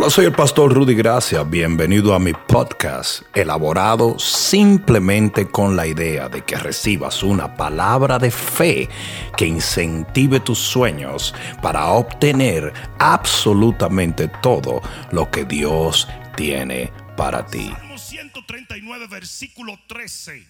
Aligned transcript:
Hola, 0.00 0.08
soy 0.08 0.24
el 0.24 0.32
pastor 0.32 0.72
Rudy 0.72 0.94
Gracia. 0.94 1.42
Bienvenido 1.42 2.14
a 2.14 2.18
mi 2.18 2.32
podcast, 2.32 3.20
elaborado 3.36 4.18
simplemente 4.18 5.46
con 5.46 5.76
la 5.76 5.86
idea 5.86 6.30
de 6.30 6.42
que 6.42 6.56
recibas 6.56 7.22
una 7.22 7.54
palabra 7.54 8.18
de 8.18 8.30
fe 8.30 8.88
que 9.36 9.44
incentive 9.44 10.40
tus 10.40 10.58
sueños 10.58 11.34
para 11.60 11.88
obtener 11.88 12.72
absolutamente 12.98 14.28
todo 14.40 14.80
lo 15.12 15.30
que 15.30 15.44
Dios 15.44 16.08
tiene 16.34 16.90
para 17.14 17.44
ti. 17.44 17.68
Salmo 17.68 17.98
139, 17.98 19.06
versículo 19.06 19.78
13. 19.86 20.46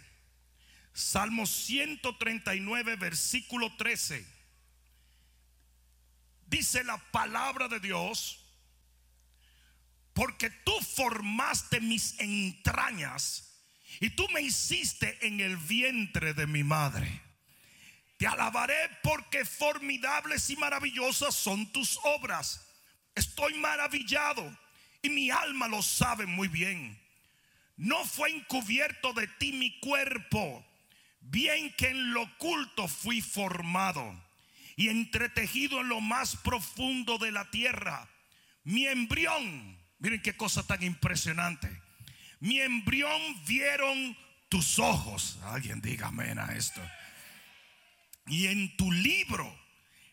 Salmo 0.92 1.44
139, 1.44 2.94
versículo 2.94 3.68
13. 3.76 4.24
Dice 6.46 6.84
la 6.84 6.98
palabra 7.10 7.66
de 7.66 7.80
Dios 7.80 8.39
porque 10.12 10.50
tú 10.50 10.72
formaste 10.80 11.80
mis 11.80 12.18
entrañas 12.18 13.50
y 14.00 14.10
tú 14.10 14.28
me 14.30 14.42
hiciste 14.42 15.18
en 15.26 15.40
el 15.40 15.56
vientre 15.56 16.34
de 16.34 16.46
mi 16.46 16.62
madre. 16.62 17.22
Te 18.16 18.26
alabaré 18.26 18.90
porque 19.02 19.44
formidables 19.44 20.50
y 20.50 20.56
maravillosas 20.56 21.34
son 21.34 21.72
tus 21.72 21.98
obras. 22.04 22.66
Estoy 23.14 23.54
maravillado 23.54 24.56
y 25.02 25.08
mi 25.08 25.30
alma 25.30 25.68
lo 25.68 25.82
sabe 25.82 26.26
muy 26.26 26.48
bien. 26.48 27.00
No 27.76 28.04
fue 28.04 28.30
encubierto 28.30 29.14
de 29.14 29.26
ti 29.26 29.52
mi 29.52 29.80
cuerpo, 29.80 30.64
bien 31.20 31.72
que 31.78 31.88
en 31.88 32.12
lo 32.12 32.22
oculto 32.22 32.88
fui 32.88 33.22
formado 33.22 34.22
y 34.76 34.90
entretejido 34.90 35.80
en 35.80 35.88
lo 35.88 36.02
más 36.02 36.36
profundo 36.36 37.16
de 37.16 37.32
la 37.32 37.50
tierra. 37.50 38.06
Mi 38.64 38.86
embrión 38.86 39.79
Miren 40.00 40.20
qué 40.22 40.36
cosa 40.36 40.66
tan 40.66 40.82
impresionante. 40.82 41.80
Mi 42.40 42.60
embrión 42.60 43.20
vieron 43.46 44.16
tus 44.48 44.78
ojos. 44.78 45.38
Alguien 45.44 45.80
diga 45.80 46.08
amén 46.08 46.38
a 46.38 46.52
esto. 46.54 46.80
Y 48.26 48.46
en 48.46 48.76
tu 48.76 48.90
libro 48.90 49.58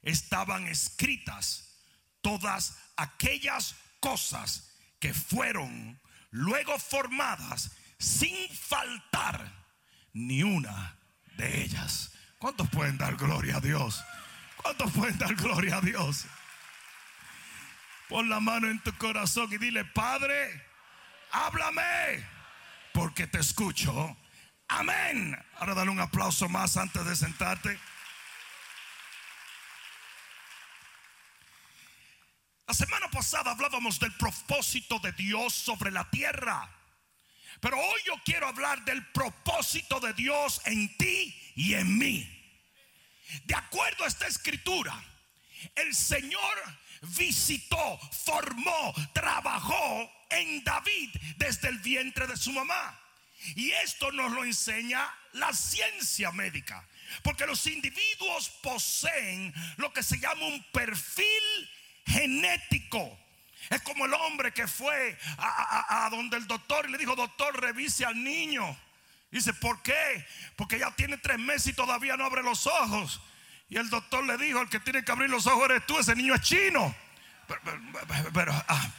estaban 0.04 0.68
escritas 0.68 1.78
todas 2.22 2.78
aquellas 2.98 3.76
cosas 4.00 4.74
que 5.00 5.14
fueron 5.14 6.00
luego 6.32 6.78
formadas 6.80 7.72
sin 7.98 8.36
faltar 8.50 9.54
ni 10.14 10.44
una 10.44 10.98
de 11.38 11.64
ellas. 11.64 12.12
¿Cuántos 12.40 12.70
pueden 12.70 12.98
dar 12.98 13.16
gloria 13.16 13.58
a 13.58 13.62
Dios? 13.62 14.04
¿Cuántos 14.58 14.92
pueden 14.92 15.18
dar 15.18 15.34
gloria 15.36 15.78
a 15.78 15.82
Dios? 15.82 16.26
Pon 18.10 18.30
la 18.30 18.40
mano 18.40 18.70
en 18.70 18.80
tu 18.80 18.94
corazón 18.98 19.52
y 19.52 19.58
dile, 19.58 19.84
Padre, 19.84 20.66
háblame, 21.32 22.26
porque 22.94 23.28
te 23.28 23.40
escucho. 23.40 24.16
Amén. 24.70 25.38
Ahora 25.56 25.74
dale 25.74 25.92
un 25.92 26.00
aplauso 26.00 26.48
más 26.48 26.78
antes 26.78 27.06
de 27.06 27.16
sentarte. 27.16 27.78
La 32.66 32.74
semana 32.74 33.10
pasada 33.10 33.52
hablábamos 33.52 34.00
del 34.00 34.14
propósito 34.14 35.00
de 35.00 35.12
Dios 35.14 35.54
sobre 35.54 35.92
la 35.92 36.10
tierra. 36.10 36.70
Pero 37.60 37.78
hoy 37.78 38.02
yo 38.06 38.14
quiero 38.24 38.48
hablar 38.48 38.84
del 38.86 39.06
propósito 39.08 40.00
de 40.00 40.14
Dios 40.14 40.62
en 40.66 40.96
ti 40.98 41.36
y 41.56 41.74
en 41.74 41.98
mí. 41.98 42.34
De 43.46 43.56
acuerdo 43.56 44.04
a 44.04 44.08
esta 44.08 44.28
escritura, 44.28 44.94
el 45.76 45.94
Señor 45.96 46.58
visitó, 47.02 48.00
formó, 48.26 48.94
trabajó 49.14 50.12
en 50.30 50.64
David 50.64 51.10
desde 51.38 51.70
el 51.70 51.80
vientre 51.80 52.28
de 52.28 52.38
su 52.38 52.52
mamá. 52.52 53.00
Y 53.56 53.72
esto 53.72 54.12
nos 54.12 54.32
lo 54.32 54.44
enseña 54.44 55.14
la 55.34 55.54
ciencia 55.54 56.32
médica. 56.32 56.86
Porque 57.24 57.46
los 57.46 57.66
individuos 57.68 58.50
poseen 58.62 59.54
lo 59.78 59.94
que 59.94 60.04
se 60.04 60.20
llama 60.20 60.46
un 60.46 60.64
perfil 60.72 61.70
genético. 62.06 63.18
Es 63.70 63.82
como 63.82 64.06
el 64.06 64.14
hombre 64.14 64.54
que 64.54 64.68
fue 64.68 65.18
a, 65.38 66.08
donde 66.12 66.38
el 66.38 66.48
doctor 66.48 66.88
y 66.88 66.92
le 66.92 66.98
dijo, 66.98 67.16
doctor, 67.16 67.60
revise 67.62 68.06
al 68.06 68.22
niño. 68.22 68.78
Dice, 69.30 69.54
¿por 69.54 69.82
qué? 69.84 70.26
Porque 70.56 70.80
ya 70.80 70.92
tiene 70.92 71.18
tres 71.18 71.38
meses 71.38 71.68
y 71.68 71.74
todavía 71.74 72.16
no 72.16 72.26
abre 72.26 72.44
los 72.44 72.66
ojos. 72.66 73.22
Y 73.70 73.78
el 73.78 73.90
doctor 73.90 74.24
le 74.26 74.38
dijo, 74.38 74.62
el 74.62 74.70
que 74.70 74.80
tiene 74.80 75.04
que 75.04 75.12
abrir 75.12 75.30
los 75.30 75.46
ojos 75.46 75.70
eres 75.70 75.86
tú, 75.86 75.98
ese 76.00 76.16
niño 76.16 76.36
es 76.36 76.42
chino. 76.42 76.96
Pero, 78.34 78.54
ah, 78.68 78.90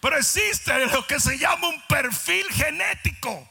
pero, 0.00 0.16
existe 0.16 0.86
lo 0.86 1.06
que 1.06 1.20
se 1.20 1.38
llama 1.38 1.68
un 1.68 1.82
perfil 1.86 2.46
genético. 2.50 3.48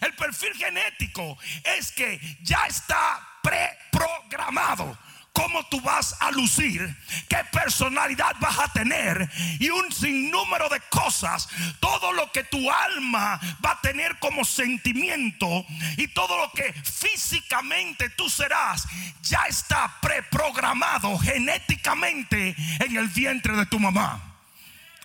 El 0.00 0.14
perfil 0.14 0.54
genético 0.54 1.38
es 1.64 1.92
que 1.92 2.20
ya 2.42 2.66
está 2.66 3.26
preprogramado 3.42 4.98
cómo 5.34 5.66
tú 5.66 5.80
vas 5.80 6.16
a 6.20 6.30
lucir, 6.30 6.96
qué 7.28 7.38
personalidad 7.52 8.36
vas 8.38 8.56
a 8.60 8.72
tener 8.72 9.28
y 9.58 9.68
un 9.68 9.92
sinnúmero 9.92 10.68
de 10.68 10.80
cosas. 10.88 11.48
Todo 11.80 12.12
lo 12.12 12.30
que 12.30 12.44
tu 12.44 12.70
alma 12.70 13.40
va 13.62 13.72
a 13.72 13.80
tener 13.80 14.16
como 14.20 14.44
sentimiento 14.44 15.66
y 15.96 16.06
todo 16.08 16.38
lo 16.38 16.52
que 16.52 16.72
físicamente 16.72 18.08
tú 18.10 18.30
serás 18.30 18.86
ya 19.22 19.44
está 19.48 20.00
preprogramado 20.00 21.18
genéticamente 21.18 22.54
en 22.78 22.96
el 22.96 23.08
vientre 23.08 23.56
de 23.56 23.66
tu 23.66 23.80
mamá. 23.80 24.38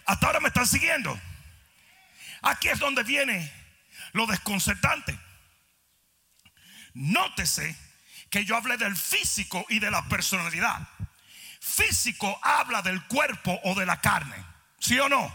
Hasta 0.06 0.28
ahora 0.28 0.40
me 0.40 0.50
están 0.50 0.68
siguiendo. 0.68 1.20
Aquí 2.44 2.68
es 2.68 2.78
donde 2.78 3.02
viene 3.04 3.52
lo 4.14 4.28
desconcertante. 4.28 5.18
Nótese 6.94 7.89
que 8.30 8.46
yo 8.46 8.56
hablé 8.56 8.78
del 8.78 8.96
físico 8.96 9.66
y 9.70 9.80
de 9.80 9.92
la 9.92 10.08
personalidad. 10.08 10.88
Físico 11.60 12.40
habla 12.42 12.82
del 12.82 13.04
cuerpo 13.06 13.60
o 13.64 13.76
de 13.76 13.86
la 13.86 14.00
carne. 14.00 14.36
¿Sí 14.80 14.98
o 15.00 15.10
no? 15.10 15.34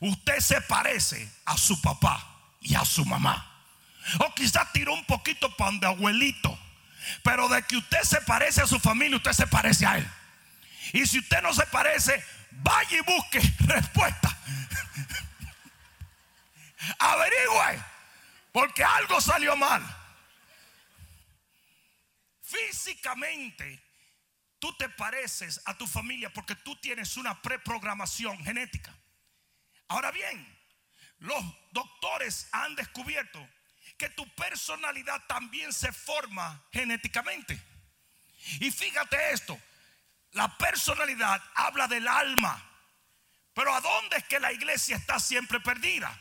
Usted 0.00 0.40
se 0.40 0.60
parece 0.62 1.30
a 1.44 1.56
su 1.56 1.80
papá 1.80 2.24
y 2.60 2.74
a 2.74 2.84
su 2.84 3.04
mamá. 3.04 3.52
O 4.18 4.34
quizás 4.34 4.72
tiró 4.72 4.92
un 4.92 5.04
poquito 5.04 5.54
pan 5.56 5.80
de 5.80 5.86
abuelito. 5.86 6.58
Pero 7.22 7.48
de 7.48 7.62
que 7.62 7.76
usted 7.76 8.02
se 8.02 8.20
parece 8.22 8.62
a 8.62 8.66
su 8.66 8.80
familia, 8.80 9.16
usted 9.16 9.32
se 9.32 9.46
parece 9.46 9.86
a 9.86 9.98
él. 9.98 10.10
Y 10.92 11.06
si 11.06 11.18
usted 11.18 11.42
no 11.42 11.52
se 11.54 11.66
parece, 11.66 12.22
vaya 12.50 12.98
y 12.98 13.00
busque 13.00 13.40
respuesta. 13.60 14.36
Averigüe. 16.98 17.82
Porque 18.52 18.84
algo 18.84 19.20
salió 19.20 19.56
mal. 19.56 19.82
Físicamente, 22.56 23.82
tú 24.58 24.72
te 24.76 24.88
pareces 24.88 25.60
a 25.64 25.76
tu 25.76 25.86
familia 25.86 26.32
porque 26.32 26.54
tú 26.54 26.76
tienes 26.76 27.16
una 27.16 27.40
preprogramación 27.42 28.42
genética. 28.44 28.94
Ahora 29.88 30.10
bien, 30.10 30.58
los 31.18 31.44
doctores 31.72 32.48
han 32.52 32.74
descubierto 32.74 33.46
que 33.98 34.10
tu 34.10 34.28
personalidad 34.34 35.22
también 35.26 35.72
se 35.72 35.92
forma 35.92 36.64
genéticamente. 36.72 37.60
Y 38.60 38.70
fíjate 38.70 39.32
esto, 39.32 39.60
la 40.32 40.56
personalidad 40.58 41.42
habla 41.54 41.88
del 41.88 42.06
alma. 42.06 42.62
Pero 43.54 43.74
¿a 43.74 43.80
dónde 43.80 44.18
es 44.18 44.24
que 44.24 44.38
la 44.38 44.52
iglesia 44.52 44.96
está 44.96 45.18
siempre 45.18 45.60
perdida? 45.60 46.18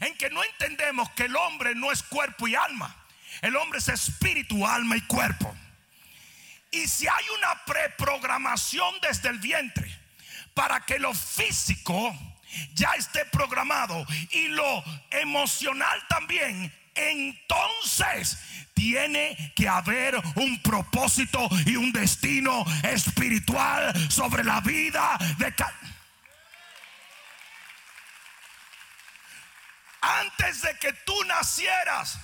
En 0.00 0.16
que 0.16 0.30
no 0.30 0.42
entendemos 0.42 1.10
que 1.10 1.24
el 1.24 1.36
hombre 1.36 1.74
no 1.74 1.92
es 1.92 2.02
cuerpo 2.02 2.48
y 2.48 2.54
alma. 2.54 3.01
El 3.40 3.56
hombre 3.56 3.78
es 3.78 3.88
espíritu, 3.88 4.66
alma 4.66 4.96
y 4.96 5.00
cuerpo. 5.02 5.54
Y 6.70 6.86
si 6.88 7.06
hay 7.06 7.24
una 7.38 7.64
preprogramación 7.64 8.94
desde 9.02 9.28
el 9.28 9.38
vientre 9.38 9.90
para 10.54 10.84
que 10.84 10.98
lo 10.98 11.12
físico 11.14 12.16
ya 12.74 12.92
esté 12.92 13.24
programado 13.26 14.06
y 14.30 14.48
lo 14.48 14.84
emocional 15.10 16.02
también, 16.08 16.72
entonces 16.94 18.38
tiene 18.74 19.52
que 19.54 19.68
haber 19.68 20.16
un 20.36 20.62
propósito 20.62 21.48
y 21.66 21.76
un 21.76 21.92
destino 21.92 22.64
espiritual 22.82 23.92
sobre 24.10 24.44
la 24.44 24.60
vida 24.60 25.18
de 25.38 25.54
cada... 25.54 25.78
Antes 30.00 30.62
de 30.62 30.76
que 30.78 30.92
tú 31.04 31.14
nacieras, 31.24 32.18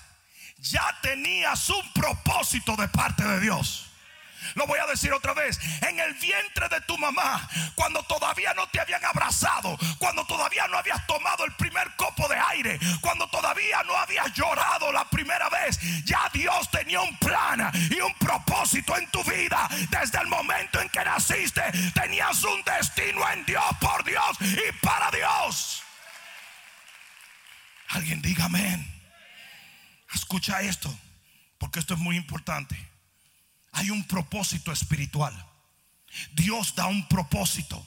ya 0.59 0.99
tenías 1.03 1.69
un 1.71 1.93
propósito 1.93 2.77
de 2.77 2.89
parte 2.89 3.25
de 3.25 3.41
Dios. 3.41 3.89
Lo 4.55 4.67
voy 4.67 4.79
a 4.79 4.87
decir 4.87 5.13
otra 5.13 5.35
vez. 5.35 5.59
En 5.83 5.99
el 5.99 6.15
vientre 6.15 6.69
de 6.69 6.81
tu 6.83 6.97
mamá, 6.99 7.49
cuando 7.75 8.03
todavía 8.05 8.55
no 8.55 8.67
te 8.69 8.81
habían 8.81 9.05
abrazado, 9.05 9.77
cuando 9.99 10.25
todavía 10.25 10.67
no 10.69 10.79
habías 10.79 11.07
tomado 11.07 11.45
el 11.45 11.53
primer 11.53 11.95
copo 11.97 12.29
de 12.29 12.37
aire, 12.37 12.79
cuando 13.01 13.29
todavía 13.29 13.83
no 13.85 13.97
habías 13.97 14.33
llorado 14.35 14.93
la 14.93 15.05
primera 15.05 15.49
vez, 15.49 15.79
ya 16.05 16.31
Dios 16.33 16.71
tenía 16.71 17.01
un 17.01 17.17
plan 17.19 17.71
y 17.91 18.01
un 18.01 18.15
propósito 18.15 18.97
en 18.97 19.11
tu 19.11 19.23
vida. 19.25 19.69
Desde 19.91 20.19
el 20.19 20.29
momento 20.29 20.81
en 20.81 20.89
que 20.89 21.05
naciste, 21.05 21.63
tenías 21.95 22.43
un 22.45 22.63
destino 22.63 23.29
en 23.31 23.45
Dios, 23.45 23.65
por 23.81 24.05
Dios 24.05 24.37
y 24.41 24.73
para 24.85 25.11
Dios. 25.11 25.83
Alguien 27.89 28.21
diga 28.21 28.45
amén. 28.45 28.98
Escucha 30.15 30.61
esto, 30.63 30.97
porque 31.59 31.81
esto 31.81 31.95
es 31.95 32.01
muy 32.01 32.17
importante. 32.17 32.77
Hay 33.73 33.91
un 33.91 34.05
propósito 34.05 34.73
espiritual. 34.73 35.35
Dios 36.33 36.75
da 36.75 36.87
un 36.87 37.07
propósito. 37.09 37.87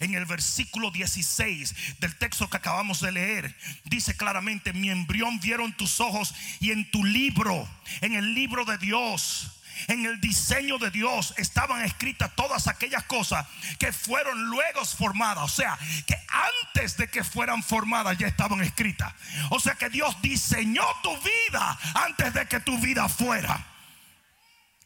En 0.00 0.14
el 0.14 0.26
versículo 0.26 0.90
16 0.90 2.00
del 2.00 2.16
texto 2.18 2.50
que 2.50 2.56
acabamos 2.56 3.00
de 3.00 3.12
leer, 3.12 3.56
dice 3.84 4.16
claramente, 4.16 4.72
mi 4.72 4.90
embrión 4.90 5.40
vieron 5.40 5.72
tus 5.76 6.00
ojos 6.00 6.34
y 6.60 6.72
en 6.72 6.90
tu 6.90 7.04
libro, 7.04 7.68
en 8.00 8.14
el 8.14 8.34
libro 8.34 8.64
de 8.64 8.76
Dios, 8.78 9.57
en 9.86 10.04
el 10.06 10.20
diseño 10.20 10.78
de 10.78 10.90
Dios 10.90 11.34
estaban 11.36 11.84
escritas 11.84 12.34
todas 12.34 12.66
aquellas 12.66 13.04
cosas 13.04 13.46
que 13.78 13.92
fueron 13.92 14.46
luego 14.46 14.84
formadas. 14.84 15.44
O 15.44 15.48
sea, 15.48 15.78
que 16.06 16.16
antes 16.28 16.96
de 16.96 17.08
que 17.08 17.24
fueran 17.24 17.62
formadas 17.62 18.18
ya 18.18 18.26
estaban 18.26 18.60
escritas. 18.62 19.12
O 19.50 19.60
sea 19.60 19.74
que 19.74 19.88
Dios 19.88 20.16
diseñó 20.20 20.84
tu 21.02 21.16
vida 21.18 21.78
antes 21.94 22.34
de 22.34 22.46
que 22.46 22.60
tu 22.60 22.78
vida 22.78 23.08
fuera. 23.08 23.66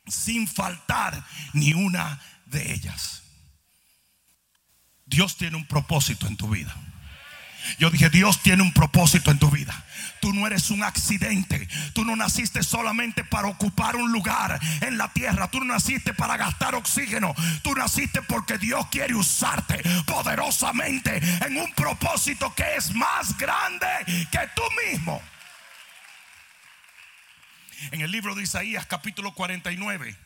Sin 0.07 0.49
faltar 0.49 1.25
ni 1.53 1.73
una 1.75 2.21
de 2.47 2.73
ellas. 2.73 3.23
Dios 5.07 5.37
tiene 5.37 5.57
un 5.57 5.67
propósito 5.67 6.27
en 6.27 6.37
tu 6.37 6.49
vida. 6.49 6.75
Yo 7.79 7.91
dije, 7.91 8.11
Dios 8.11 8.43
tiene 8.43 8.63
un 8.63 8.73
propósito 8.73 9.31
en 9.31 9.39
tu 9.39 9.51
vida. 9.51 9.85
Tú 10.21 10.33
no 10.33 10.47
eres 10.47 10.71
un 10.71 10.85
accidente. 10.85 11.69
Tú 11.95 12.05
no 12.05 12.15
naciste 12.15 12.63
solamente 12.63 13.25
para 13.25 13.49
ocupar 13.49 13.97
un 13.97 14.13
lugar 14.13 14.61
en 14.81 14.97
la 14.97 15.13
tierra. 15.13 15.51
Tú 15.51 15.59
no 15.59 15.75
naciste 15.75 16.15
para 16.15 16.37
gastar 16.37 16.77
oxígeno. 16.77 17.35
Tú 17.63 17.75
naciste 17.75 18.23
porque 18.23 18.57
Dios 18.57 18.87
quiere 18.89 19.15
usarte 19.15 19.83
poderosamente 20.07 21.21
en 21.45 21.57
un 21.57 21.73
propósito 21.75 22.55
que 22.55 22.77
es 22.77 22.95
más 22.95 23.37
grande 23.37 23.87
que 24.31 24.49
tú 24.55 24.63
mismo. 24.87 25.21
En 27.91 28.01
el 28.01 28.11
libro 28.13 28.37
de 28.37 28.45
Isaías 28.45 28.87
capítulo 28.87 29.35
49. 29.35 30.17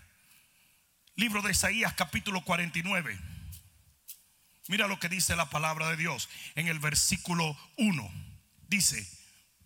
Libro 1.14 1.40
de 1.40 1.52
Isaías 1.52 1.94
capítulo 1.94 2.42
49. 2.42 3.18
Mira 4.68 4.88
lo 4.88 4.98
que 4.98 5.08
dice 5.08 5.36
la 5.36 5.48
palabra 5.48 5.88
de 5.88 5.96
Dios 5.96 6.28
en 6.56 6.66
el 6.66 6.78
versículo 6.78 7.56
1. 7.76 8.12
Dice, 8.68 9.06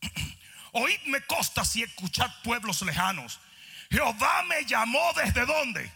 oídme 0.72 1.22
costas 1.22 1.74
y 1.76 1.82
escuchad 1.82 2.30
pueblos 2.42 2.82
lejanos. 2.82 3.40
Jehová 3.90 4.42
me 4.44 4.64
llamó 4.66 5.12
desde 5.14 5.46
dónde? 5.46 5.90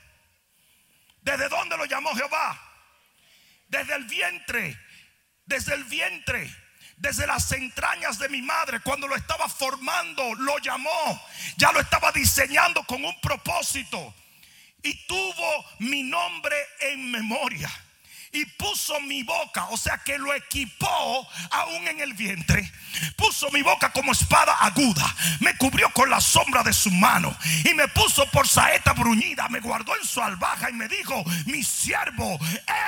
¿Desde 1.21 1.49
dónde 1.49 1.77
lo 1.77 1.85
llamó 1.85 2.15
Jehová? 2.15 2.61
Desde 3.69 3.95
el 3.95 4.05
vientre, 4.05 4.79
desde 5.45 5.75
el 5.75 5.85
vientre, 5.85 6.50
desde 6.97 7.27
las 7.27 7.50
entrañas 7.53 8.19
de 8.19 8.29
mi 8.31 8.41
madre, 8.41 8.81
cuando 8.81 9.07
lo 9.07 9.17
estaba 9.17 9.49
formando, 9.49 10.35
lo 10.35 10.59
llamó, 10.59 11.23
ya 11.57 11.73
lo 11.73 11.81
estaba 11.81 12.11
diseñando 12.12 12.85
con 12.85 13.05
un 13.05 13.21
propósito 13.21 14.15
y 14.83 15.07
tuvo 15.07 15.65
mi 15.81 16.03
nombre 16.03 16.57
en 16.81 17.11
memoria 17.11 17.84
y 18.35 18.45
puso 18.47 19.01
mi 19.03 19.23
boca, 19.23 19.67
o 19.71 19.77
sea 19.77 19.99
que 19.99 20.19
lo 20.19 20.35
equipó 20.35 21.29
aún 21.53 21.87
en 21.87 22.01
el 22.01 22.15
vientre. 22.15 22.71
Puso 23.17 23.49
mi 23.53 23.63
boca 23.63 23.93
como 23.93 24.13
espada 24.13 24.57
aguda, 24.61 25.15
me 25.39 25.57
cubrió 25.57 25.89
con 25.91 26.11
la 26.11 26.21
sombra 26.21 26.63
de 26.65 26.73
su 26.73 26.91
mano 26.91 27.35
y 27.65 27.75
me 27.75 27.87
puso 27.89 28.29
por 28.31 28.49
saeta 28.49 28.93
bruñida, 28.93 29.49
me 29.49 29.61
guardó 29.61 29.97
en 29.97 30.05
su 30.05 30.21
albaja 30.21 30.69
y 30.69 30.73
me 30.73 30.89
dijo, 30.89 31.23
mi 31.47 31.63
siervo 31.63 32.39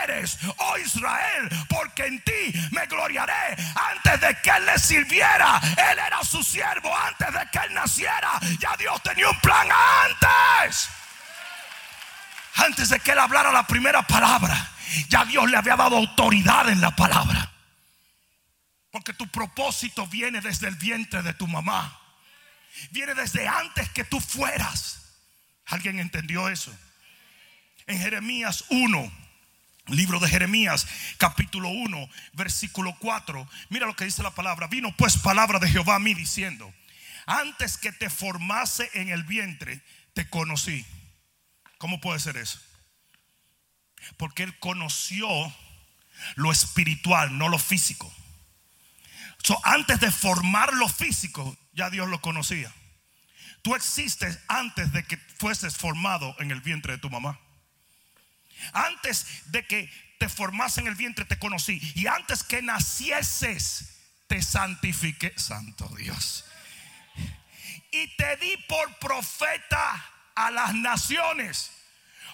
eres, 0.02 0.38
oh 0.58 0.78
Israel, 0.78 1.48
porque 1.68 2.06
en 2.06 2.20
ti 2.22 2.52
me 2.72 2.86
gloriaré. 2.86 3.56
Antes 3.94 4.20
de 4.20 4.40
que 4.42 4.50
él 4.50 4.66
le 4.66 4.78
sirviera, 4.80 5.60
él 5.90 5.98
era 5.98 6.24
su 6.24 6.42
siervo, 6.42 6.94
antes 6.96 7.32
de 7.32 7.50
que 7.52 7.58
él 7.66 7.74
naciera, 7.74 8.40
ya 8.58 8.76
Dios 8.76 9.00
tenía 9.02 9.30
un 9.30 9.40
plan 9.40 9.68
antes. 10.04 10.88
Antes 12.56 12.88
de 12.88 12.98
que 12.98 13.12
él 13.12 13.18
hablara 13.18 13.52
la 13.52 13.64
primera 13.64 14.02
palabra. 14.02 14.70
Ya 15.08 15.24
Dios 15.24 15.50
le 15.50 15.56
había 15.56 15.76
dado 15.76 15.96
autoridad 15.96 16.68
en 16.68 16.80
la 16.80 16.94
palabra. 16.94 17.52
Porque 18.90 19.12
tu 19.12 19.28
propósito 19.28 20.06
viene 20.06 20.40
desde 20.40 20.68
el 20.68 20.76
vientre 20.76 21.22
de 21.22 21.34
tu 21.34 21.46
mamá. 21.46 22.00
Viene 22.90 23.14
desde 23.14 23.46
antes 23.46 23.88
que 23.90 24.04
tú 24.04 24.20
fueras. 24.20 25.02
¿Alguien 25.66 25.98
entendió 25.98 26.48
eso? 26.48 26.76
En 27.86 27.98
Jeremías 27.98 28.64
1, 28.68 29.12
libro 29.88 30.18
de 30.18 30.28
Jeremías, 30.28 30.86
capítulo 31.18 31.68
1, 31.68 32.08
versículo 32.32 32.96
4. 32.98 33.48
Mira 33.68 33.86
lo 33.86 33.96
que 33.96 34.04
dice 34.04 34.22
la 34.22 34.30
palabra. 34.30 34.66
Vino 34.66 34.94
pues 34.96 35.18
palabra 35.18 35.58
de 35.58 35.68
Jehová 35.68 35.96
a 35.96 36.00
mí 36.00 36.14
diciendo, 36.14 36.72
antes 37.26 37.78
que 37.78 37.92
te 37.92 38.10
formase 38.10 38.90
en 38.94 39.08
el 39.08 39.24
vientre, 39.24 39.82
te 40.14 40.28
conocí. 40.28 40.86
¿Cómo 41.78 42.00
puede 42.00 42.20
ser 42.20 42.36
eso? 42.36 42.60
Porque 44.16 44.42
él 44.42 44.58
conoció 44.58 45.28
lo 46.34 46.52
espiritual, 46.52 47.36
no 47.36 47.48
lo 47.48 47.58
físico. 47.58 48.12
antes 49.62 50.00
de 50.00 50.10
formar 50.10 50.72
lo 50.74 50.88
físico, 50.88 51.56
ya 51.72 51.90
Dios 51.90 52.08
lo 52.08 52.20
conocía. 52.20 52.72
Tú 53.62 53.74
existes 53.74 54.38
antes 54.48 54.92
de 54.92 55.04
que 55.04 55.16
fueses 55.16 55.76
formado 55.76 56.34
en 56.38 56.50
el 56.50 56.60
vientre 56.60 56.94
de 56.94 56.98
tu 56.98 57.10
mamá. 57.10 57.38
Antes 58.72 59.26
de 59.46 59.66
que 59.66 59.90
te 60.18 60.28
formase 60.28 60.80
en 60.80 60.86
el 60.86 60.94
vientre, 60.94 61.24
te 61.24 61.38
conocí. 61.38 61.80
Y 61.94 62.06
antes 62.06 62.42
que 62.42 62.62
nacieses, 62.62 63.96
te 64.26 64.42
santifiqué, 64.42 65.32
Santo 65.36 65.88
Dios. 65.96 66.44
Y 67.90 68.16
te 68.16 68.36
di 68.36 68.56
por 68.68 68.98
profeta 68.98 70.04
a 70.34 70.50
las 70.50 70.74
naciones. 70.74 71.72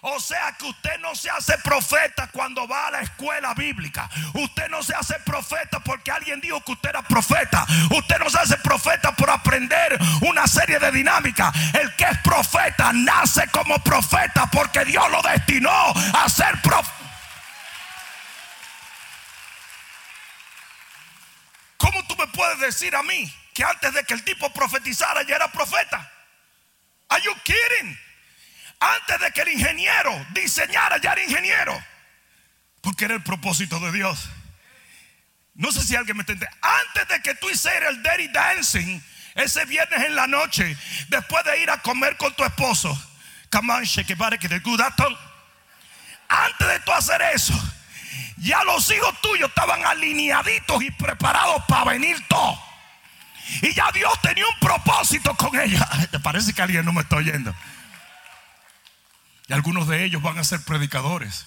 O 0.04 0.18
sea 0.18 0.52
que 0.58 0.64
usted 0.64 0.98
no 0.98 1.14
se 1.14 1.30
hace 1.30 1.56
profeta 1.58 2.26
cuando 2.32 2.66
va 2.66 2.88
a 2.88 2.90
la 2.90 3.00
escuela 3.02 3.54
bíblica. 3.54 4.10
Usted 4.34 4.68
no 4.68 4.82
se 4.82 4.92
hace 4.96 5.14
profeta 5.20 5.78
porque 5.78 6.10
alguien 6.10 6.40
dijo 6.40 6.60
que 6.60 6.72
usted 6.72 6.88
era 6.88 7.02
profeta. 7.02 7.64
Usted 7.88 8.18
no 8.18 8.28
se 8.28 8.38
hace 8.40 8.56
profeta 8.58 9.14
por 9.14 9.30
aprender 9.30 9.96
una 10.22 10.48
serie 10.48 10.80
de 10.80 10.90
dinámicas. 10.90 11.54
El 11.72 11.94
que 11.94 12.02
es 12.02 12.18
profeta 12.18 12.92
nace 12.92 13.46
como 13.52 13.78
profeta 13.78 14.46
porque 14.50 14.84
Dios 14.84 15.08
lo 15.08 15.22
destinó 15.22 15.70
a 15.70 16.28
ser 16.28 16.60
profeta. 16.62 16.96
¿Cómo 21.76 22.04
tú 22.08 22.16
me 22.16 22.26
puedes 22.26 22.58
decir 22.58 22.96
a 22.96 23.04
mí 23.04 23.32
que 23.54 23.62
antes 23.62 23.94
de 23.94 24.02
que 24.02 24.14
el 24.14 24.24
tipo 24.24 24.52
profetizara 24.52 25.22
ya 25.22 25.36
era 25.36 25.46
profeta? 25.52 26.10
Are 27.08 27.22
you 27.22 27.32
kidding? 27.44 27.96
Antes 28.82 29.20
de 29.20 29.30
que 29.30 29.42
el 29.42 29.48
ingeniero 29.50 30.26
diseñara, 30.30 30.98
ya 30.98 31.12
era 31.12 31.22
ingeniero. 31.22 31.84
Porque 32.80 33.04
era 33.04 33.14
el 33.14 33.22
propósito 33.22 33.78
de 33.78 33.92
Dios. 33.92 34.28
No 35.54 35.70
sé 35.70 35.84
si 35.84 35.94
alguien 35.94 36.16
me 36.16 36.22
entiende. 36.22 36.48
Antes 36.60 37.06
de 37.08 37.22
que 37.22 37.34
tú 37.36 37.48
hicieras 37.48 37.90
el 37.90 38.02
dirty 38.02 38.28
dancing 38.28 39.00
ese 39.34 39.64
viernes 39.66 40.04
en 40.04 40.16
la 40.16 40.26
noche, 40.26 40.76
después 41.08 41.44
de 41.44 41.62
ir 41.62 41.70
a 41.70 41.78
comer 41.78 42.16
con 42.16 42.34
tu 42.34 42.44
esposo, 42.44 42.90
on, 43.54 43.84
shake 43.84 44.10
it, 44.10 44.18
que 44.40 44.48
te 44.48 44.56
Antes 46.28 46.68
de 46.68 46.80
tú 46.84 46.92
hacer 46.92 47.22
eso, 47.34 47.54
ya 48.38 48.64
los 48.64 48.90
hijos 48.90 49.20
tuyos 49.20 49.48
estaban 49.48 49.84
alineaditos 49.84 50.82
y 50.82 50.90
preparados 50.90 51.62
para 51.68 51.92
venir 51.92 52.16
todos. 52.28 52.58
Y 53.60 53.72
ya 53.74 53.90
Dios 53.92 54.12
tenía 54.22 54.44
un 54.46 54.58
propósito 54.58 55.34
con 55.36 55.58
ella. 55.58 55.88
¿Te 56.10 56.18
parece 56.18 56.52
que 56.52 56.62
alguien 56.62 56.84
no 56.84 56.92
me 56.92 57.02
está 57.02 57.16
oyendo? 57.16 57.54
Algunos 59.52 59.86
de 59.88 60.04
ellos 60.04 60.22
van 60.22 60.38
a 60.38 60.44
ser 60.44 60.60
predicadores. 60.62 61.46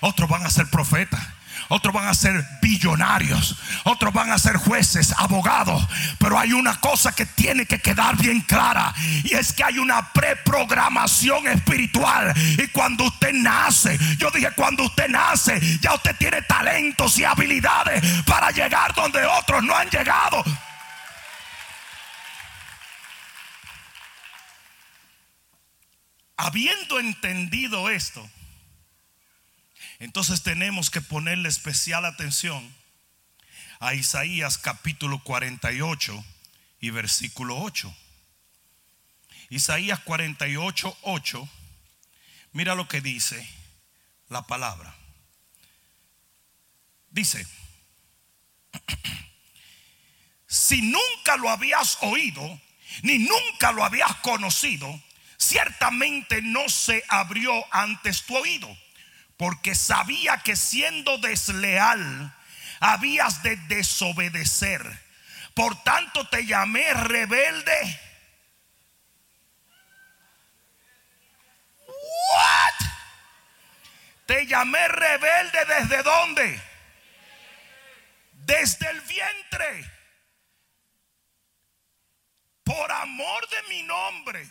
Otros 0.00 0.28
van 0.28 0.44
a 0.44 0.50
ser 0.50 0.68
profetas. 0.68 1.20
Otros 1.68 1.92
van 1.92 2.06
a 2.06 2.14
ser 2.14 2.44
billonarios. 2.62 3.56
Otros 3.84 4.12
van 4.12 4.30
a 4.30 4.38
ser 4.38 4.56
jueces, 4.56 5.12
abogados. 5.16 5.86
Pero 6.18 6.38
hay 6.38 6.52
una 6.52 6.78
cosa 6.80 7.12
que 7.12 7.26
tiene 7.26 7.66
que 7.66 7.80
quedar 7.80 8.16
bien 8.16 8.40
clara. 8.42 8.94
Y 9.24 9.34
es 9.34 9.52
que 9.52 9.64
hay 9.64 9.78
una 9.78 10.12
preprogramación 10.12 11.46
espiritual. 11.48 12.32
Y 12.36 12.68
cuando 12.68 13.04
usted 13.04 13.32
nace, 13.32 13.98
yo 14.18 14.30
dije 14.30 14.50
cuando 14.54 14.84
usted 14.84 15.08
nace, 15.08 15.60
ya 15.80 15.94
usted 15.94 16.14
tiene 16.16 16.42
talentos 16.42 17.18
y 17.18 17.24
habilidades 17.24 18.02
para 18.24 18.50
llegar 18.50 18.94
donde 18.94 19.24
otros 19.24 19.62
no 19.64 19.76
han 19.76 19.88
llegado. 19.90 20.44
Habiendo 26.36 27.00
entendido 27.00 27.88
esto, 27.88 28.28
entonces 29.98 30.42
tenemos 30.42 30.90
que 30.90 31.00
ponerle 31.00 31.48
especial 31.48 32.04
atención 32.04 32.74
a 33.80 33.94
Isaías 33.94 34.58
capítulo 34.58 35.22
48 35.22 36.24
y 36.80 36.90
versículo 36.90 37.58
8. 37.58 37.94
Isaías 39.48 40.00
48, 40.00 40.98
8. 41.02 41.48
Mira 42.52 42.74
lo 42.74 42.88
que 42.88 43.00
dice 43.00 43.48
la 44.28 44.42
palabra. 44.42 44.94
Dice, 47.10 47.46
si 50.46 50.82
nunca 50.82 51.36
lo 51.38 51.48
habías 51.48 51.96
oído, 52.02 52.60
ni 53.02 53.18
nunca 53.18 53.72
lo 53.72 53.84
habías 53.84 54.16
conocido, 54.16 55.02
ciertamente 55.38 56.42
no 56.42 56.68
se 56.68 57.04
abrió 57.08 57.52
antes 57.72 58.22
tu 58.24 58.36
oído, 58.36 58.68
porque 59.36 59.74
sabía 59.74 60.38
que 60.38 60.56
siendo 60.56 61.18
desleal 61.18 62.34
habías 62.80 63.42
de 63.42 63.56
desobedecer. 63.56 64.82
Por 65.54 65.82
tanto 65.82 66.28
te 66.28 66.44
llamé 66.44 66.92
rebelde. 66.92 68.00
What? 71.86 72.86
Te 74.26 74.46
llamé 74.46 74.86
rebelde 74.88 75.64
desde 75.64 76.02
dónde? 76.02 76.62
Desde 78.32 78.90
el 78.90 79.00
vientre. 79.02 79.92
Por 82.64 82.90
amor 82.90 83.48
de 83.48 83.62
mi 83.68 83.82
nombre, 83.84 84.50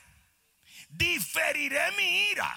diferiré 0.98 1.92
mi 1.92 2.30
ira. 2.32 2.56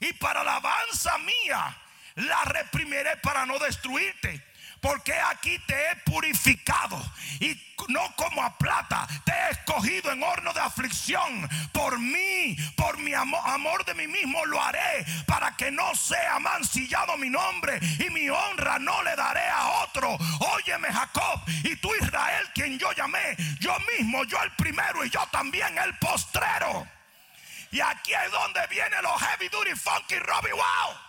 Y 0.00 0.12
para 0.14 0.42
alabanza 0.42 1.16
mía, 1.18 1.76
la 2.16 2.44
reprimiré 2.44 3.16
para 3.18 3.46
no 3.46 3.58
destruirte 3.58 4.42
porque 4.86 5.12
aquí 5.14 5.58
te 5.66 5.74
he 5.74 5.96
purificado 5.96 6.96
y 7.40 7.60
no 7.88 8.14
como 8.14 8.42
a 8.42 8.56
plata, 8.56 9.06
te 9.24 9.32
he 9.32 9.50
escogido 9.50 10.12
en 10.12 10.22
horno 10.22 10.52
de 10.52 10.60
aflicción. 10.60 11.48
Por 11.72 11.98
mí, 11.98 12.56
por 12.76 12.96
mi 12.98 13.12
amor, 13.12 13.40
amor 13.46 13.84
de 13.84 13.94
mí 13.94 14.06
mismo 14.06 14.44
lo 14.46 14.62
haré 14.62 15.04
para 15.26 15.56
que 15.56 15.70
no 15.70 15.94
sea 15.94 16.38
mancillado 16.38 17.16
mi 17.16 17.30
nombre 17.30 17.80
y 17.98 18.10
mi 18.10 18.28
honra 18.28 18.78
no 18.78 19.02
le 19.02 19.16
daré 19.16 19.48
a 19.48 19.82
otro. 19.82 20.16
Óyeme 20.54 20.92
Jacob 20.92 21.42
y 21.64 21.74
tú 21.76 21.92
Israel 22.00 22.48
quien 22.54 22.78
yo 22.78 22.92
llamé, 22.92 23.36
yo 23.58 23.76
mismo, 23.96 24.24
yo 24.24 24.40
el 24.42 24.52
primero 24.52 25.04
y 25.04 25.10
yo 25.10 25.20
también 25.32 25.76
el 25.78 25.96
postrero. 25.98 26.86
Y 27.70 27.80
aquí 27.80 28.14
es 28.14 28.30
donde 28.30 28.66
viene 28.68 29.02
los 29.02 29.20
heavy 29.20 29.48
duty 29.48 29.74
funky 29.74 30.18
Robbie 30.18 30.52
Wow. 30.52 31.06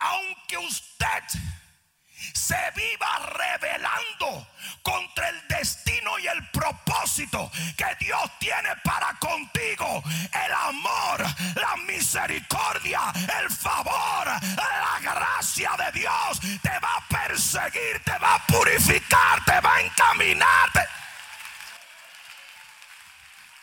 aunque 0.00 0.58
usted 0.58 1.24
se 2.34 2.56
viva 2.74 3.18
revelando 3.34 4.46
contra 4.82 5.28
el 5.28 5.48
destino 5.48 6.18
y 6.18 6.26
el 6.26 6.50
propósito 6.50 7.50
que 7.76 8.04
Dios 8.04 8.30
tiene 8.38 8.74
para 8.82 9.14
contigo, 9.18 10.02
el 10.32 10.52
amor, 10.52 11.24
la 11.54 11.76
misericordia, 11.86 13.00
el 13.40 13.50
favor, 13.50 14.26
la 14.56 14.98
gracia 15.02 15.70
de 15.78 16.00
Dios 16.00 16.40
te 16.62 16.78
va 16.78 16.96
a 16.96 17.08
perseguir, 17.08 18.02
te 18.04 18.18
va 18.18 18.34
a 18.34 18.46
purificar, 18.46 19.44
te 19.44 19.60
va 19.60 19.76
a 19.76 19.80
encaminarte. 19.80 20.80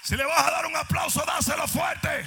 Si 0.08 0.16
le 0.16 0.24
vas 0.24 0.40
a 0.40 0.52
dar 0.52 0.66
un 0.66 0.76
aplauso, 0.78 1.22
dáselo 1.28 1.68
fuerte. 1.68 2.26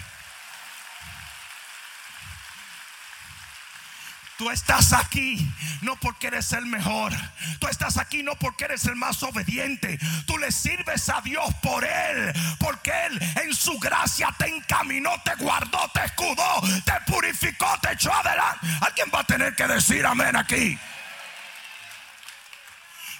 Tú 4.36 4.50
estás 4.50 4.92
aquí 4.92 5.50
no 5.80 5.96
porque 5.96 6.26
eres 6.26 6.52
el 6.52 6.66
mejor. 6.66 7.14
Tú 7.58 7.68
estás 7.68 7.96
aquí 7.96 8.22
no 8.22 8.36
porque 8.36 8.66
eres 8.66 8.84
el 8.84 8.96
más 8.96 9.22
obediente. 9.22 9.98
Tú 10.26 10.36
le 10.36 10.52
sirves 10.52 11.08
a 11.08 11.22
Dios 11.22 11.54
por 11.62 11.82
Él. 11.82 12.34
Porque 12.58 12.92
Él 13.06 13.18
en 13.42 13.54
su 13.54 13.78
gracia 13.78 14.28
te 14.36 14.54
encaminó, 14.54 15.12
te 15.22 15.34
guardó, 15.36 15.90
te 15.94 16.04
escudó, 16.04 16.60
te 16.84 16.92
purificó, 17.10 17.66
te 17.80 17.94
echó 17.94 18.12
adelante. 18.12 18.66
Alguien 18.82 19.10
va 19.14 19.20
a 19.20 19.24
tener 19.24 19.56
que 19.56 19.66
decir 19.66 20.04
amén 20.04 20.36
aquí. 20.36 20.78